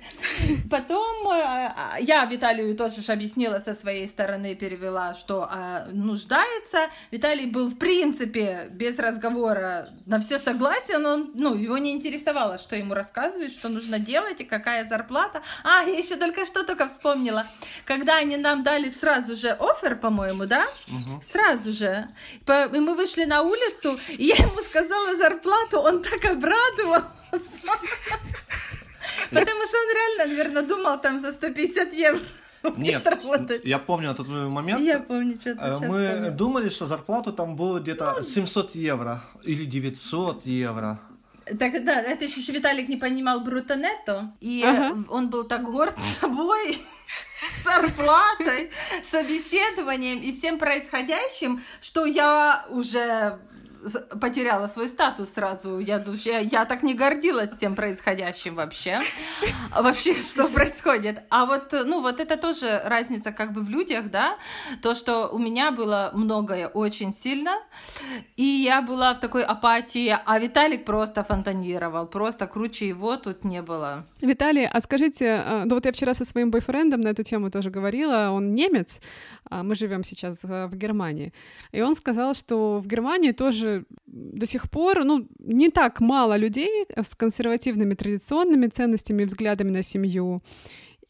Потом 0.70 1.28
э, 1.28 1.32
а, 1.32 1.96
я 1.98 2.24
Виталию 2.24 2.76
тоже 2.76 3.00
объяснила 3.12 3.58
со 3.58 3.74
своей 3.74 4.06
стороны, 4.06 4.54
перевела, 4.54 5.12
что 5.14 5.48
а, 5.50 5.88
нуждается. 5.90 6.88
Виталий 7.10 7.46
был, 7.46 7.68
в 7.68 7.76
принципе, 7.78 8.68
без 8.70 8.98
разговора 9.00 9.88
на 10.06 10.20
все 10.20 10.38
согласен. 10.38 11.04
Он, 11.04 11.32
ну, 11.34 11.56
его 11.56 11.78
не 11.78 11.90
интересовало, 11.90 12.58
что 12.58 12.76
ему 12.76 12.94
рассказывают, 12.94 13.52
что 13.52 13.68
нужно 13.68 13.98
делать 13.98 14.40
и 14.40 14.44
какая 14.44 14.86
зарплата. 14.86 15.42
А, 15.64 15.82
я 15.82 15.98
еще 15.98 16.14
только 16.14 16.44
что 16.44 16.62
только 16.62 16.86
вспомнила. 16.86 17.46
Когда 17.84 18.18
они 18.18 18.36
нам 18.36 18.62
дали 18.62 18.88
сразу 18.88 19.34
же 19.34 19.50
офер, 19.50 19.96
по-моему, 19.96 20.46
да? 20.46 20.64
Угу. 20.86 21.22
Сразу 21.22 21.72
же. 21.72 22.08
И 22.46 22.78
мы 22.78 22.94
вышли 22.94 23.24
на 23.24 23.42
улицу, 23.42 23.98
и 24.08 24.26
я 24.26 24.36
ему 24.36 24.62
сказала 24.62 25.16
зарплату, 25.16 25.80
он 25.80 26.02
так 26.02 26.24
обрадовался. 26.24 27.10
Потому 29.30 29.66
что 29.66 29.76
он 29.78 29.94
реально, 29.94 30.34
наверное, 30.34 30.62
думал 30.62 31.00
там 31.00 31.20
за 31.20 31.32
150 31.32 31.92
евро. 31.92 32.20
Нет, 32.76 33.06
я 33.64 33.78
помню 33.78 34.10
этот 34.10 34.28
момент. 34.28 34.80
Я 34.80 34.98
помню, 34.98 35.36
что 35.36 35.54
ты 35.54 35.60
э, 35.60 35.78
Мы 35.78 36.10
помню. 36.12 36.32
думали, 36.32 36.68
что 36.68 36.86
зарплату 36.86 37.32
там 37.32 37.56
будет 37.56 37.82
где-то 37.84 38.22
700 38.22 38.74
ну, 38.74 38.80
евро 38.80 39.22
или 39.42 39.64
900 39.64 40.44
евро. 40.44 41.00
Так 41.58 41.84
да, 41.84 42.00
это 42.00 42.24
еще 42.26 42.52
Виталик 42.52 42.88
не 42.88 42.96
понимал 42.96 43.40
бруто-нетто, 43.40 44.32
и 44.40 44.62
ага. 44.62 45.04
он 45.08 45.30
был 45.30 45.44
так 45.44 45.64
горд 45.64 45.98
собой, 46.20 46.78
с 47.60 47.64
зарплатой, 47.64 48.70
собеседованием 49.10 50.20
и 50.20 50.30
всем 50.32 50.58
происходящим, 50.58 51.62
что 51.80 52.04
я 52.04 52.66
уже 52.68 53.38
потеряла 54.20 54.66
свой 54.66 54.88
статус 54.88 55.30
сразу. 55.30 55.78
Я, 55.78 56.04
я, 56.24 56.38
я 56.38 56.64
так 56.64 56.82
не 56.82 56.94
гордилась 56.94 57.50
всем 57.50 57.74
происходящим 57.74 58.54
вообще. 58.54 59.00
Вообще, 59.70 60.14
что 60.14 60.48
происходит. 60.48 61.22
А 61.30 61.46
вот, 61.46 61.72
ну, 61.72 62.00
вот 62.00 62.20
это 62.20 62.36
тоже 62.36 62.80
разница 62.84 63.32
как 63.32 63.52
бы 63.52 63.62
в 63.62 63.68
людях, 63.68 64.10
да, 64.10 64.36
то, 64.82 64.94
что 64.94 65.28
у 65.28 65.38
меня 65.38 65.70
было 65.70 66.10
многое 66.14 66.68
очень 66.68 67.12
сильно, 67.12 67.52
и 68.36 68.44
я 68.44 68.82
была 68.82 69.14
в 69.14 69.20
такой 69.20 69.42
апатии, 69.42 70.16
а 70.26 70.38
Виталик 70.38 70.84
просто 70.84 71.24
фонтанировал, 71.24 72.06
просто 72.06 72.46
круче 72.46 72.88
его 72.88 73.16
тут 73.16 73.44
не 73.44 73.62
было. 73.62 74.04
Виталий, 74.20 74.66
а 74.66 74.80
скажите, 74.80 75.24
э, 75.24 75.64
ну 75.64 75.74
вот 75.74 75.86
я 75.86 75.92
вчера 75.92 76.14
со 76.14 76.24
своим 76.24 76.50
бойфрендом 76.50 77.00
на 77.00 77.08
эту 77.08 77.22
тему 77.22 77.50
тоже 77.50 77.70
говорила, 77.70 78.30
он 78.30 78.52
немец, 78.52 79.00
мы 79.50 79.74
живем 79.74 80.04
сейчас 80.04 80.42
в 80.42 80.70
Германии, 80.76 81.32
и 81.72 81.82
он 81.82 81.94
сказал, 81.94 82.34
что 82.34 82.80
в 82.80 82.86
Германии 82.86 83.32
тоже 83.32 83.84
до 84.06 84.46
сих 84.46 84.70
пор, 84.70 85.04
ну, 85.04 85.26
не 85.38 85.70
так 85.70 86.00
мало 86.00 86.36
людей 86.36 86.86
с 86.96 87.14
консервативными 87.14 87.94
традиционными 87.94 88.68
ценностями 88.68 89.22
и 89.22 89.26
взглядами 89.26 89.70
на 89.70 89.82
семью, 89.82 90.38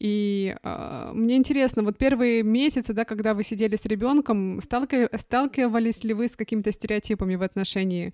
и 0.01 0.55
э, 0.63 1.11
мне 1.13 1.37
интересно, 1.37 1.83
вот 1.83 1.95
первые 1.95 2.41
месяцы, 2.41 2.91
да, 2.91 3.05
когда 3.05 3.35
вы 3.35 3.43
сидели 3.43 3.75
с 3.75 3.85
ребенком, 3.85 4.59
сталкивались 4.59 6.03
ли 6.03 6.15
вы 6.15 6.27
с 6.27 6.35
какими-то 6.35 6.71
стереотипами 6.71 7.35
в 7.35 7.43
отношении 7.43 8.11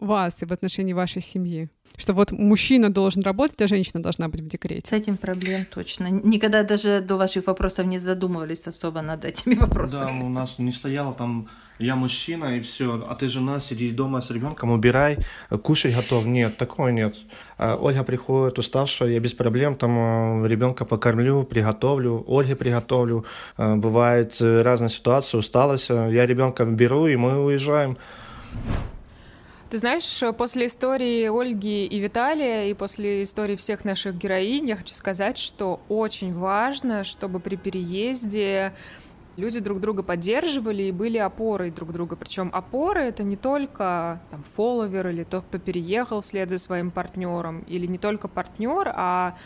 вас 0.00 0.42
и 0.42 0.46
в 0.46 0.52
отношении 0.52 0.94
вашей 0.94 1.22
семьи? 1.22 1.68
Что 1.96 2.12
вот 2.12 2.32
мужчина 2.32 2.92
должен 2.92 3.22
работать, 3.22 3.62
а 3.62 3.68
женщина 3.68 4.02
должна 4.02 4.28
быть 4.28 4.40
в 4.40 4.48
декрете. 4.48 4.88
С 4.88 4.92
этим 4.92 5.16
проблем 5.16 5.64
точно. 5.72 6.08
Никогда 6.10 6.64
даже 6.64 7.00
до 7.00 7.14
ваших 7.14 7.46
вопросов 7.46 7.86
не 7.86 8.00
задумывались 8.00 8.66
особо 8.66 9.00
над 9.00 9.24
этими 9.24 9.54
вопросами. 9.54 10.20
Да, 10.20 10.26
у 10.26 10.28
нас 10.28 10.58
не 10.58 10.72
стояло 10.72 11.14
там 11.14 11.48
я 11.78 11.94
мужчина 11.94 12.56
и 12.56 12.60
все, 12.60 13.04
а 13.08 13.14
ты 13.14 13.28
жена, 13.28 13.60
сиди 13.60 13.90
дома 13.90 14.20
с 14.20 14.30
ребенком, 14.30 14.70
убирай, 14.70 15.18
кушай 15.62 15.92
готов. 15.92 16.26
Нет, 16.26 16.56
такого 16.56 16.88
нет. 16.88 17.14
А 17.56 17.76
Ольга 17.76 18.02
приходит 18.02 18.58
уставшая, 18.58 19.10
я 19.10 19.20
без 19.20 19.32
проблем 19.32 19.76
там 19.76 20.44
э, 20.44 20.48
ребенка 20.48 20.84
покормлю, 20.84 21.44
приготовлю, 21.44 22.24
Ольге 22.26 22.56
приготовлю. 22.56 23.24
Э, 23.56 23.76
бывает 23.76 24.40
э, 24.40 24.62
разные 24.62 24.90
ситуации, 24.90 25.38
усталость, 25.38 25.88
я 25.90 26.26
ребенка 26.26 26.64
беру 26.64 27.06
и 27.06 27.16
мы 27.16 27.44
уезжаем. 27.44 27.96
Ты 29.70 29.76
знаешь, 29.76 30.22
после 30.38 30.66
истории 30.66 31.28
Ольги 31.28 31.84
и 31.84 31.98
Виталия 31.98 32.70
и 32.70 32.74
после 32.74 33.22
истории 33.22 33.54
всех 33.54 33.84
наших 33.84 34.16
героинь 34.16 34.66
я 34.66 34.76
хочу 34.76 34.94
сказать, 34.94 35.36
что 35.36 35.80
очень 35.90 36.32
важно, 36.32 37.04
чтобы 37.04 37.38
при 37.38 37.56
переезде 37.56 38.72
люди 39.38 39.60
друг 39.60 39.80
друга 39.80 40.02
поддерживали 40.02 40.82
и 40.82 40.92
были 40.92 41.16
опорой 41.16 41.70
друг 41.70 41.92
друга. 41.92 42.16
Причем 42.16 42.50
опоры 42.52 43.02
это 43.02 43.22
не 43.22 43.36
только 43.36 44.20
там, 44.30 44.44
фолловер 44.54 45.08
или 45.08 45.24
тот, 45.24 45.44
кто 45.44 45.58
переехал 45.58 46.20
вслед 46.20 46.50
за 46.50 46.58
своим 46.58 46.90
партнером, 46.90 47.60
или 47.68 47.86
не 47.86 47.98
только 47.98 48.28
партнер, 48.28 48.92
а 48.94 49.36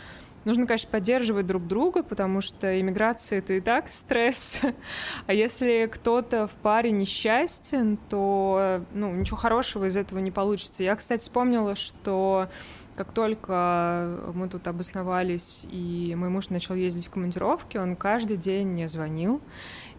Нужно, 0.45 0.67
конечно, 0.67 0.89
поддерживать 0.91 1.47
друг 1.47 1.67
друга, 1.67 2.03
потому 2.03 2.41
что 2.41 2.79
иммиграция— 2.79 3.39
это 3.39 3.53
и 3.53 3.61
так 3.61 3.87
стресс. 3.87 4.59
А 5.25 5.33
если 5.33 5.89
кто-то 5.89 6.47
в 6.47 6.51
паре 6.55 6.91
несчастен, 6.91 7.97
то 8.09 8.83
ну, 8.93 9.13
ничего 9.13 9.37
хорошего 9.37 9.85
из 9.85 9.95
этого 9.95 10.19
не 10.19 10.31
получится. 10.31 10.83
Я, 10.83 10.97
кстати, 10.97 11.21
вспомнила, 11.21 11.75
что 11.75 12.49
как 12.95 13.11
только 13.11 14.19
мы 14.33 14.49
тут 14.49 14.67
обосновались, 14.67 15.65
и 15.71 16.13
мой 16.17 16.29
муж 16.29 16.49
начал 16.49 16.75
ездить 16.75 17.07
в 17.07 17.09
командировки, 17.09 17.77
он 17.77 17.95
каждый 17.95 18.37
день 18.37 18.67
мне 18.67 18.87
звонил 18.87 19.41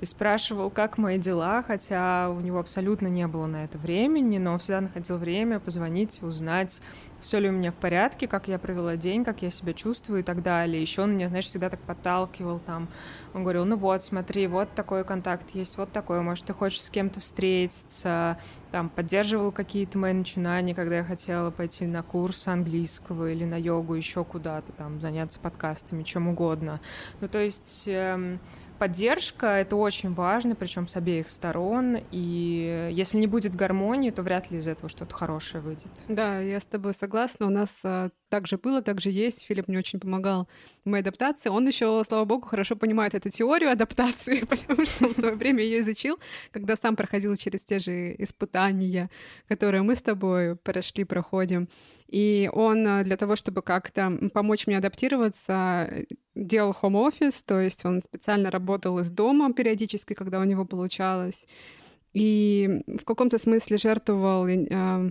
и 0.05 0.07
спрашивал, 0.07 0.69
как 0.69 0.99
мои 0.99 1.19
дела, 1.19 1.63
хотя 1.67 2.29
у 2.29 2.41
него 2.41 2.59
абсолютно 2.59 3.07
не 3.07 3.27
было 3.27 3.47
на 3.47 3.65
это 3.65 3.79
времени, 3.79 4.37
но 4.37 4.53
он 4.53 4.59
всегда 4.59 4.83
находил 4.83 5.17
время 5.17 5.59
позвонить, 5.59 6.23
узнать, 6.23 6.83
все 7.23 7.39
ли 7.39 7.49
у 7.49 7.53
меня 7.53 7.73
в 7.73 7.75
порядке, 7.75 8.29
как 8.29 8.47
я 8.47 8.59
провела 8.59 8.97
день, 8.97 9.25
как 9.25 9.41
я 9.41 9.49
себя 9.49 9.73
чувствую 9.73 10.21
и 10.21 10.23
так 10.23 10.43
далее. 10.43 10.83
Еще 10.83 11.01
он 11.01 11.15
меня, 11.15 11.29
знаешь, 11.29 11.47
всегда 11.47 11.71
так 11.71 11.81
подталкивал 11.81 12.59
там. 12.59 12.89
Он 13.33 13.45
говорил, 13.45 13.65
ну 13.65 13.77
вот, 13.77 14.05
смотри, 14.05 14.47
вот 14.47 14.75
такой 14.75 15.05
контакт 15.05 15.51
есть, 15.55 15.79
вот 15.79 15.91
такой, 15.91 16.21
может, 16.21 16.45
ты 16.45 16.53
хочешь 16.53 16.83
с 16.83 16.91
кем-то 16.91 17.21
встретиться, 17.21 18.37
там, 18.75 18.89
поддерживал 18.91 19.53
какие-то 19.53 19.99
мои 19.99 20.13
начинания, 20.13 20.75
когда 20.75 20.97
я 20.97 21.05
хотела 21.05 21.53
пойти 21.53 21.87
на 21.87 22.03
курс 22.03 22.49
английского 22.49 23.31
или 23.31 23.45
на 23.45 23.55
йогу, 23.55 23.95
еще 23.95 24.25
куда-то, 24.25 24.73
там, 24.73 25.01
заняться 25.01 25.39
подкастами, 25.39 26.03
чем 26.03 26.27
угодно. 26.27 26.81
Ну, 27.21 27.29
то 27.29 27.39
есть... 27.39 27.85
Эм, 27.87 28.41
поддержка— 28.81 29.47
это 29.59 29.77
очень 29.77 30.13
важно, 30.13 30.57
причем 30.57 30.89
с 30.89 30.97
обеих 30.97 31.31
сторон, 31.31 31.99
и 32.11 32.91
если 32.93 33.19
не 33.19 33.29
будет 33.29 33.55
гармонии, 33.55 34.11
то 34.11 34.23
вряд 34.23 34.51
ли 34.51 34.59
из 34.59 34.67
этого 34.67 34.89
что-то 34.89 35.15
хорошее 35.15 35.63
выйдет. 35.63 35.93
Да, 36.09 36.41
я 36.41 36.59
с 36.59 36.65
тобой 36.65 36.95
согласна. 36.95 37.47
У 37.47 37.51
нас 37.51 37.77
а, 37.85 38.11
так 38.35 38.49
же 38.49 38.57
было, 38.59 38.83
так 38.83 39.01
же 39.01 39.11
есть. 39.11 39.45
Филипп 39.47 39.69
мне 39.69 39.79
очень 39.79 40.01
помогал 40.01 40.49
в 40.85 40.89
моей 40.89 41.03
адаптации. 41.03 41.51
Он 41.51 41.69
еще, 41.69 42.03
слава 42.05 42.25
богу, 42.25 42.49
хорошо 42.49 42.75
понимает 42.75 43.15
эту 43.15 43.31
теорию 43.31 43.71
адаптации, 43.71 44.45
потому 44.49 44.85
что 44.87 45.07
в 45.07 45.13
свое 45.13 45.35
время 45.37 45.63
ее 45.63 45.79
изучил, 45.83 46.19
когда 46.51 46.75
сам 46.75 46.97
проходил 46.97 47.37
через 47.37 47.61
те 47.61 47.79
же 47.79 48.13
испытания, 48.19 49.09
которые 49.49 49.83
мы 49.83 49.95
с 49.95 50.03
тобой 50.03 50.57
прошли, 50.57 51.05
проходим. 51.05 51.69
И 52.09 52.51
он 52.53 52.85
а, 52.89 53.05
для 53.05 53.17
того, 53.17 53.37
чтобы 53.37 53.63
как-то 53.63 54.19
помочь 54.33 54.67
мне 54.67 54.79
адаптироваться, 54.79 55.89
делал 56.35 56.75
home-офис, 56.83 57.41
то 57.47 57.61
есть 57.61 57.85
он 57.85 58.03
специально 58.03 58.51
работал 58.51 58.99
из 58.99 59.11
дома 59.11 59.53
периодически, 59.53 60.15
когда 60.15 60.41
у 60.41 60.45
него 60.45 60.65
получалось. 60.65 61.47
И 62.15 62.83
в 62.89 63.05
каком-то 63.05 63.39
смысле 63.39 63.77
жертвовал 63.77 64.49
а, 64.73 65.11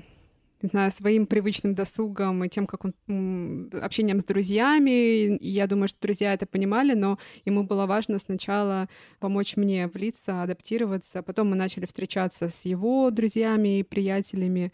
не 0.63 0.69
знаю, 0.69 0.91
своим 0.91 1.27
привычным 1.27 1.75
досугом 1.75 2.43
и 2.43 2.49
тем, 2.49 2.65
как 2.65 2.85
он 2.85 3.69
общением 3.73 4.19
с 4.19 4.23
друзьями. 4.23 5.35
И 5.35 5.49
я 5.49 5.67
думаю, 5.67 5.89
что 5.89 5.99
друзья 6.01 6.33
это 6.33 6.45
понимали, 6.45 6.93
но 6.93 7.19
ему 7.45 7.63
было 7.63 7.85
важно 7.85 8.17
сначала 8.17 8.87
помочь 9.19 9.57
мне 9.57 9.87
влиться, 9.87 10.41
адаптироваться. 10.41 11.21
Потом 11.21 11.49
мы 11.49 11.55
начали 11.55 11.85
встречаться 11.85 12.47
с 12.47 12.65
его 12.65 13.11
друзьями 13.11 13.79
и 13.79 13.83
приятелями. 13.83 14.71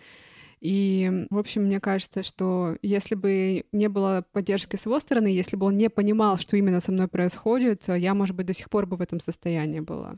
И, 0.61 1.25
в 1.29 1.37
общем, 1.37 1.63
мне 1.63 1.79
кажется, 1.79 2.21
что 2.21 2.77
если 2.81 3.15
бы 3.15 3.65
не 3.71 3.87
было 3.87 4.25
поддержки 4.31 4.75
с 4.75 4.85
его 4.85 4.99
стороны, 4.99 5.27
если 5.27 5.55
бы 5.55 5.65
он 5.65 5.77
не 5.77 5.89
понимал, 5.89 6.37
что 6.37 6.57
именно 6.57 6.81
со 6.81 6.91
мной 6.91 7.07
происходит, 7.07 7.83
я, 7.87 8.13
может 8.13 8.35
быть, 8.35 8.45
до 8.45 8.53
сих 8.53 8.69
пор 8.69 8.85
бы 8.85 8.97
в 8.97 9.01
этом 9.01 9.19
состоянии 9.19 9.79
была. 9.79 10.17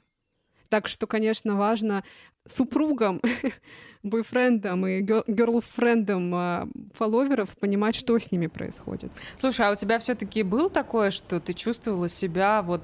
Так 0.70 0.88
что, 0.88 1.06
конечно, 1.06 1.58
важно 1.58 2.04
супругам, 2.46 3.22
бойфрендам 4.04 4.86
и 4.88 5.02
герлфрендам 5.02 6.36
а, 6.36 6.68
фолловеров 6.94 7.50
понимать, 7.58 7.96
что 7.96 8.18
с 8.18 8.32
ними 8.32 8.48
происходит. 8.48 9.12
Слушай, 9.36 9.68
а 9.68 9.72
у 9.72 9.76
тебя 9.76 10.00
все 10.00 10.16
таки 10.16 10.44
был 10.44 10.70
такое, 10.70 11.12
что 11.12 11.40
ты 11.40 11.54
чувствовала 11.54 12.10
себя 12.10 12.62
вот 12.62 12.82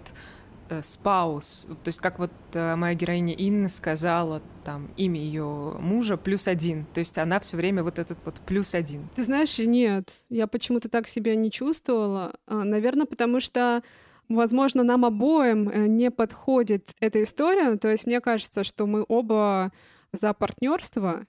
э, 0.70 0.82
спаус, 0.82 1.68
то 1.84 1.88
есть 1.88 2.00
как 2.00 2.20
вот 2.20 2.32
э, 2.54 2.76
моя 2.76 2.94
героиня 2.94 3.34
Инна 3.34 3.70
сказала, 3.70 4.42
там 4.64 4.90
имя 4.98 5.20
ее 5.20 5.76
мужа 5.80 6.18
плюс 6.18 6.48
один, 6.48 6.86
то 6.94 7.00
есть 7.00 7.18
она 7.18 7.40
все 7.40 7.58
время 7.58 7.84
вот 7.84 8.00
этот 8.00 8.18
вот 8.26 8.36
плюс 8.46 8.76
один. 8.76 9.08
Ты 9.16 9.24
знаешь, 9.24 9.58
нет, 9.58 10.12
я 10.30 10.48
почему-то 10.48 10.90
так 10.90 11.08
себя 11.08 11.36
не 11.36 11.52
чувствовала, 11.52 12.34
а, 12.46 12.64
наверное, 12.64 13.06
потому 13.06 13.40
что 13.40 13.82
Возможно, 14.30 14.84
нам 14.84 15.06
обоим 15.06 15.70
э, 15.70 15.88
не 15.88 16.12
подходит 16.12 16.92
эта 17.00 17.24
история. 17.24 17.78
То 17.78 17.88
есть 17.88 18.06
мне 18.06 18.20
кажется, 18.20 18.64
что 18.64 18.86
мы 18.86 19.06
оба 19.08 19.72
за 20.14 20.34
партнерство 20.34 21.26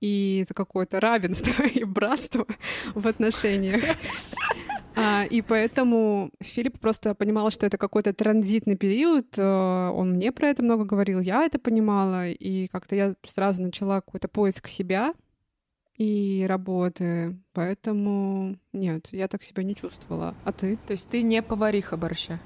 и 0.00 0.44
за 0.46 0.54
какое-то 0.54 1.00
равенство 1.00 1.64
и 1.66 1.84
братство 1.84 2.46
в 2.94 3.06
отношениях. 3.06 3.82
А, 4.94 5.24
и 5.24 5.42
поэтому 5.42 6.30
Филипп 6.42 6.80
просто 6.80 7.14
понимал, 7.14 7.50
что 7.50 7.66
это 7.66 7.76
какой-то 7.76 8.14
транзитный 8.14 8.76
период. 8.76 9.26
Э, 9.36 9.90
он 9.90 10.12
мне 10.12 10.32
про 10.32 10.48
это 10.48 10.62
много 10.62 10.84
говорил, 10.84 11.20
я 11.20 11.44
это 11.44 11.58
понимала, 11.58 12.28
и 12.28 12.66
как-то 12.68 12.96
я 12.96 13.14
сразу 13.28 13.60
начала 13.60 14.00
какой-то 14.00 14.28
поиск 14.28 14.68
себя, 14.68 15.12
и 15.96 16.46
работы. 16.48 17.36
Поэтому 17.52 18.56
нет, 18.72 19.08
я 19.12 19.28
так 19.28 19.42
себя 19.42 19.62
не 19.62 19.74
чувствовала. 19.74 20.34
А 20.44 20.52
ты? 20.52 20.78
То 20.86 20.92
есть 20.92 21.08
ты 21.08 21.22
не 21.22 21.42
повариха 21.42 21.96
борща? 21.96 22.40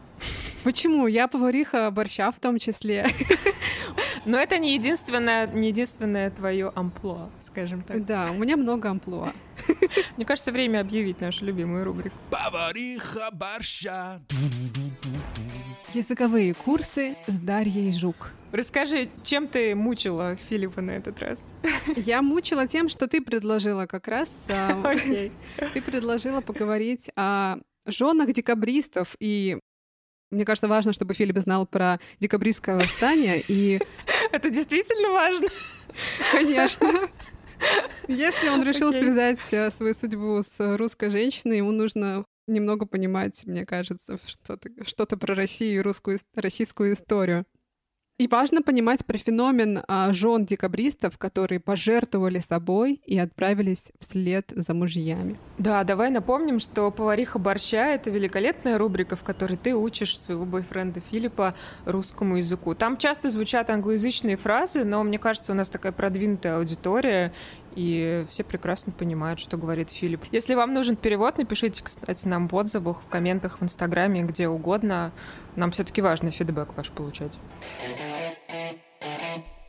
Почему? 0.65 1.07
Я 1.07 1.29
повариха 1.29 1.91
борща 1.91 2.31
в 2.31 2.41
том 2.41 2.59
числе. 2.59 3.07
Но 4.31 4.39
это 4.39 4.59
не 4.59 4.75
единственное, 4.75 5.49
не 5.49 5.71
единственное 5.71 6.31
твое 6.31 6.71
амплуа, 6.77 7.31
скажем 7.41 7.83
так. 7.83 8.07
Да, 8.07 8.31
у 8.31 8.39
меня 8.39 8.57
много 8.57 8.89
амплуа. 8.89 9.33
Мне 10.17 10.25
кажется, 10.25 10.53
время 10.53 10.79
объявить 10.83 11.21
нашу 11.21 11.45
любимую 11.47 11.85
рубрику. 11.85 12.15
Повариха 12.31 13.31
борща. 13.33 14.23
Языковые 15.95 16.55
курсы 16.55 17.17
с 17.27 17.41
Дарьей 17.41 17.93
Жук. 17.93 18.31
Расскажи, 18.53 19.09
чем 19.25 19.49
ты 19.49 19.75
мучила 19.75 20.37
Филиппа 20.37 20.81
на 20.81 20.93
этот 20.93 21.19
раз? 21.19 21.41
Я 21.97 22.23
мучила 22.23 22.69
тем, 22.69 22.89
что 22.89 23.09
ты 23.09 23.21
предложила 23.21 23.87
как 23.87 24.07
раз. 24.07 24.29
Okay. 24.47 25.33
Ты 25.75 25.83
предложила 25.83 26.41
поговорить 26.41 27.11
о 27.17 27.57
женах 27.85 28.33
декабристов 28.33 29.17
и 29.19 29.59
мне 30.31 30.45
кажется, 30.45 30.69
важно, 30.69 30.93
чтобы 30.93 31.15
Филипп 31.15 31.39
знал 31.39 31.67
про 31.67 32.01
декабристское 32.19 32.77
восстание, 32.77 33.43
и... 33.47 33.81
Это 34.33 34.51
действительно 34.51 35.11
важно? 35.11 35.49
Конечно. 36.33 37.09
Если 38.09 38.49
он 38.49 38.63
решил 38.63 38.93
okay. 38.93 39.01
связать 39.01 39.41
э, 39.51 39.71
свою 39.71 39.95
судьбу 39.95 40.43
с 40.43 40.77
русской 40.77 41.11
женщиной, 41.11 41.59
ему 41.59 41.73
нужно 41.73 42.25
немного 42.47 42.87
понимать, 42.87 43.45
мне 43.45 43.67
кажется, 43.67 44.19
что-то 44.27 44.71
что 44.85 45.07
про 45.07 45.35
Россию 45.35 45.81
и 45.81 45.83
русскую, 45.83 46.19
российскую 46.35 46.95
историю. 46.95 47.45
И 48.21 48.27
важно 48.27 48.61
понимать 48.61 49.07
про 49.07 49.17
феномен 49.17 49.83
а, 49.89 50.13
жен 50.13 50.45
декабристов, 50.45 51.17
которые 51.17 51.59
пожертвовали 51.59 52.39
собой 52.39 53.01
и 53.07 53.19
отправились 53.19 53.85
вслед 53.99 54.53
за 54.55 54.75
мужьями. 54.75 55.39
Да, 55.57 55.83
давай 55.85 56.11
напомним, 56.11 56.59
что 56.59 56.91
«Повариха 56.91 57.39
борща»— 57.39 57.87
это 57.95 58.11
великолепная 58.11 58.77
рубрика, 58.77 59.17
в 59.17 59.23
которой 59.23 59.57
ты 59.57 59.75
учишь 59.75 60.21
своего 60.21 60.45
бойфренда 60.45 61.01
Филиппа 61.11 61.55
русскому 61.87 62.37
языку. 62.37 62.75
Там 62.75 62.99
часто 62.99 63.31
звучат 63.31 63.71
англоязычные 63.71 64.37
фразы, 64.37 64.85
но 64.85 65.03
мне 65.03 65.19
кажется, 65.19 65.53
у 65.53 65.55
нас 65.55 65.71
такая 65.71 65.93
продвинутая 65.93 66.59
аудитория, 66.59 67.33
и 67.75 68.25
все 68.31 68.45
прекрасно 68.45 68.93
понимают, 68.93 69.41
что 69.41 69.57
говорит 69.57 69.91
Филипп. 69.91 70.25
Если 70.33 70.55
вам 70.55 70.75
нужен 70.75 70.97
перевод, 70.97 71.39
напишите, 71.39 71.83
кстати, 71.83 72.27
нам 72.27 72.49
в 72.49 72.55
отзывах, 72.55 73.03
в 73.03 73.07
комментах 73.07 73.61
в 73.61 73.65
Инстаграме, 73.65 74.23
где 74.23 74.49
угодно. 74.49 75.13
Нам 75.57 75.71
все-таки 75.71 76.03
важно 76.03 76.31
фидбэк 76.31 76.77
ваш 76.77 76.91
получать. 76.91 77.39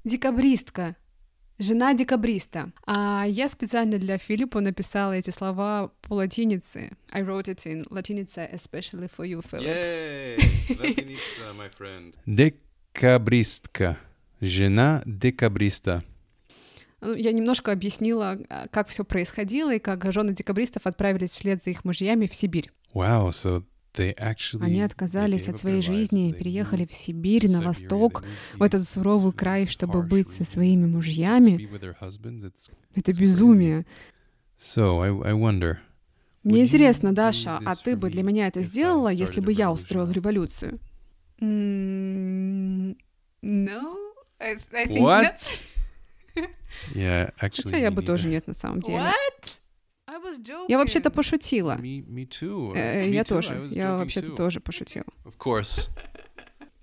Декабристка. 0.03 0.95
Жена 1.59 1.93
декабриста. 1.93 2.71
А 2.87 3.23
я 3.27 3.47
специально 3.47 3.99
для 3.99 4.17
Филиппа 4.17 4.61
написала 4.61 5.13
эти 5.13 5.29
слова 5.29 5.91
по 6.01 6.15
латинице. 6.15 6.97
I 7.11 7.21
wrote 7.21 7.45
it 7.45 7.67
in 7.67 7.85
латиница 7.91 8.43
especially 8.45 9.11
for 9.15 9.27
you, 9.27 9.43
Philip. 9.45 9.67
Yay! 9.67 10.79
Латиница, 10.79 11.41
my 11.59 11.69
friend. 11.79 12.15
Декабристка. 12.25 13.99
Жена 14.39 15.03
декабриста. 15.05 16.03
Ну, 17.01 17.15
я 17.15 17.31
немножко 17.31 17.71
объяснила, 17.71 18.37
а, 18.49 18.67
как 18.69 18.87
все 18.87 19.03
происходило 19.03 19.73
и 19.73 19.79
как 19.79 20.09
жены 20.11 20.33
декабристов 20.33 20.85
отправились 20.85 21.31
вслед 21.31 21.63
за 21.63 21.71
их 21.71 21.83
мужьями 21.83 22.27
в 22.27 22.35
Сибирь. 22.35 22.71
Wow, 22.93 23.29
so 23.29 23.63
они 24.61 24.81
отказались 24.81 25.49
от 25.49 25.57
своей 25.57 25.81
жизни 25.81 26.29
и 26.29 26.33
переехали 26.33 26.85
в 26.85 26.93
Сибирь, 26.93 27.49
на 27.49 27.61
восток, 27.61 28.23
в 28.55 28.63
этот 28.63 28.85
суровый 28.85 29.33
край, 29.33 29.67
чтобы 29.67 30.01
быть 30.01 30.29
со 30.29 30.45
своими 30.45 30.85
мужьями. 30.85 31.69
Это 32.95 33.11
безумие. 33.11 33.85
Мне 36.43 36.61
интересно, 36.61 37.13
Даша, 37.13 37.59
а 37.65 37.75
ты 37.75 37.97
бы 37.97 38.09
для 38.09 38.23
меня 38.23 38.47
это 38.47 38.61
сделала, 38.61 39.09
если 39.09 39.41
бы 39.41 39.51
я 39.51 39.71
устроил 39.71 40.09
революцию? 40.09 40.77
No, 43.43 43.95
I, 44.39 44.57
I 44.71 44.85
think 44.85 44.99
What? 44.99 45.65
Yeah, 46.93 47.33
actually, 47.41 47.63
Хотя 47.65 47.77
я 47.77 47.91
бы 47.91 48.01
тоже 48.01 48.29
нет 48.29 48.47
на 48.47 48.53
самом 48.53 48.81
деле. 48.81 48.99
What? 48.99 49.61
Я 50.67 50.77
вообще-то 50.77 51.09
пошутила. 51.09 51.77
Me, 51.77 52.05
me 52.05 52.27
too. 52.27 52.73
Э, 52.75 53.09
я 53.09 53.23
тоже. 53.23 53.67
Я 53.69 53.97
вообще-то 53.97 54.31
тоже 54.31 54.59
пошутила. 54.59 55.05
Of 55.25 55.37
course. 55.37 55.89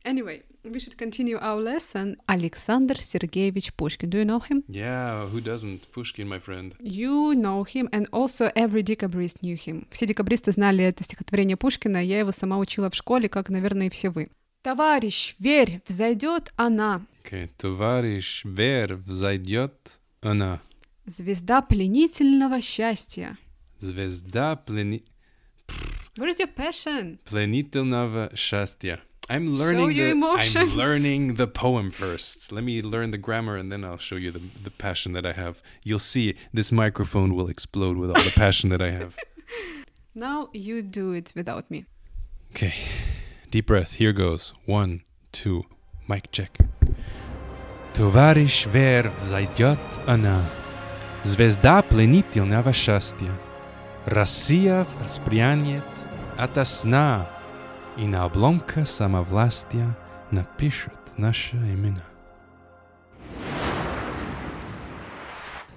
Anyway, 0.05 0.43
we 0.65 0.79
should 0.79 0.97
continue 0.97 1.39
our 1.39 1.61
lesson. 1.61 2.17
Александр 2.27 2.99
Сергеевич 2.99 3.75
Пушкин. 3.75 4.09
Do 4.09 4.23
you 4.23 4.25
know 4.25 4.41
him? 4.41 4.65
Yeah, 4.67 5.29
who 5.31 5.43
doesn't? 5.43 5.91
Pushkin, 5.93 6.27
my 6.27 6.39
friend. 6.39 6.75
You 6.81 7.35
know 7.35 7.63
him, 7.65 7.89
and 7.93 8.09
also 8.11 8.51
every 8.55 8.83
decabrist 8.83 9.43
knew 9.43 9.57
him. 9.57 9.87
Все 9.91 10.07
декабристы 10.07 10.53
знали 10.53 10.83
это 10.85 11.05
стихотворение 11.05 11.59
Пушкина. 11.59 12.03
Я 12.03 12.21
его 12.21 12.33
сама 12.33 12.59
учила 12.59 12.89
в 12.89 12.95
школе, 12.95 13.29
как, 13.29 13.51
наверное, 13.51 13.89
и 13.89 13.91
все 13.91 14.09
вы. 14.09 14.29
Товарищ, 14.68 15.36
верь, 15.40 15.82
взойдет 15.88 16.54
она. 16.56 17.06
Okay, 17.24 17.50
товарищ, 17.58 18.44
верь, 18.46 18.96
взойдет 18.96 20.00
она. 20.22 20.62
Звезда 21.06 21.62
пленительного 21.62 22.62
счастья. 22.62 23.38
Звезда 23.80 24.56
плени... 24.56 25.04
Where's 26.18 26.40
your 26.40 26.54
passion? 26.56 27.20
Пленительного 27.26 28.32
счастья. 28.36 29.02
I'm 29.30 29.54
learning 29.54 29.96
the 29.96 30.12
I'm 30.12 30.78
learning 30.78 31.36
the 31.36 31.48
poem 31.48 31.92
first. 31.92 32.52
Let 32.52 32.64
me 32.64 32.82
learn 32.82 33.12
the 33.12 33.18
grammar 33.18 33.56
and 33.58 33.72
then 33.72 33.84
I'll 33.84 33.98
show 33.98 34.18
you 34.18 34.32
the 34.32 34.42
the 34.64 34.70
passion 34.70 35.14
that 35.14 35.26
I 35.26 35.32
have. 35.32 35.62
You'll 35.84 36.00
see 36.00 36.36
this 36.54 36.72
microphone 36.72 37.34
will 37.34 37.50
explode 37.50 37.98
with 37.98 38.10
all 38.12 38.24
the 38.24 38.32
passion 38.36 38.70
that 38.70 38.82
I 38.82 38.92
have. 38.92 39.16
Now 40.14 40.50
you 40.54 40.82
do 40.82 41.14
it 41.14 41.34
without 41.36 41.72
me. 41.72 41.86
Okay. 42.52 42.74
Deep 43.52 43.68
breath. 43.68 43.94
Here 44.00 44.14
goes. 44.14 44.54
One, 44.66 45.02
two. 45.32 45.64
Mic 46.08 46.32
check. 46.32 46.52
Товарищ 47.94 48.66
Вер 48.66 49.12
взойдет 49.22 49.80
она. 50.08 50.42
Звезда 51.24 51.82
пленительного 51.82 52.74
счастья. 52.74 53.32
Россия 54.06 54.86
воспрянет 55.02 55.86
ото 56.38 56.66
сна, 56.66 57.30
и 57.96 58.06
на 58.06 58.26
обломка 58.26 58.86
самовластия 58.86 59.96
напишут 60.32 61.00
наши 61.18 61.56
имена. 61.56 62.04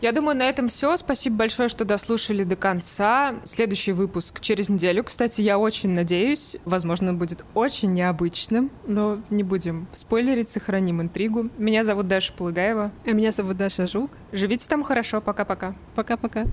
Я 0.01 0.11
думаю, 0.13 0.35
на 0.35 0.49
этом 0.49 0.67
все. 0.67 0.97
Спасибо 0.97 1.35
большое, 1.37 1.69
что 1.69 1.85
дослушали 1.85 2.43
до 2.43 2.55
конца. 2.55 3.35
Следующий 3.45 3.91
выпуск 3.91 4.39
через 4.39 4.67
неделю. 4.67 5.03
Кстати, 5.03 5.41
я 5.41 5.59
очень 5.59 5.91
надеюсь, 5.91 6.57
возможно, 6.65 7.13
будет 7.13 7.45
очень 7.53 7.93
необычным, 7.93 8.71
но 8.87 9.21
не 9.29 9.43
будем 9.43 9.87
спойлерить, 9.93 10.49
сохраним 10.49 11.03
интригу. 11.03 11.51
Меня 11.59 11.83
зовут 11.83 12.07
Даша 12.07 12.33
Полыгаева. 12.33 12.91
А 13.05 13.11
меня 13.11 13.31
зовут 13.31 13.57
Даша 13.57 13.85
Жук. 13.85 14.09
Живите 14.31 14.67
там 14.67 14.83
хорошо. 14.83 15.21
Пока-пока. 15.21 15.75
Пока-пока. 15.93 16.47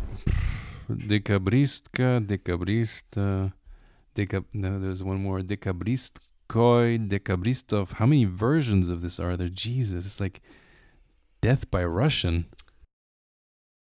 Декабристка, 0.88 2.18
декабриста, 2.20 3.54
декаб... 4.14 4.46
No, 4.52 4.78
there's 4.78 5.02
one 5.02 5.22
more. 5.22 5.42
Декабристкой, 5.42 6.98
декабристов. 6.98 7.92
How 7.98 8.06
many 8.06 8.26
versions 8.26 8.90
of 8.90 9.00
this 9.00 9.18
are 9.18 9.38
there? 9.38 9.48
Jesus, 9.48 10.04
it's 10.04 10.20
like 10.20 10.42
death 11.40 11.70
by 11.70 11.84
Russian. 11.84 12.44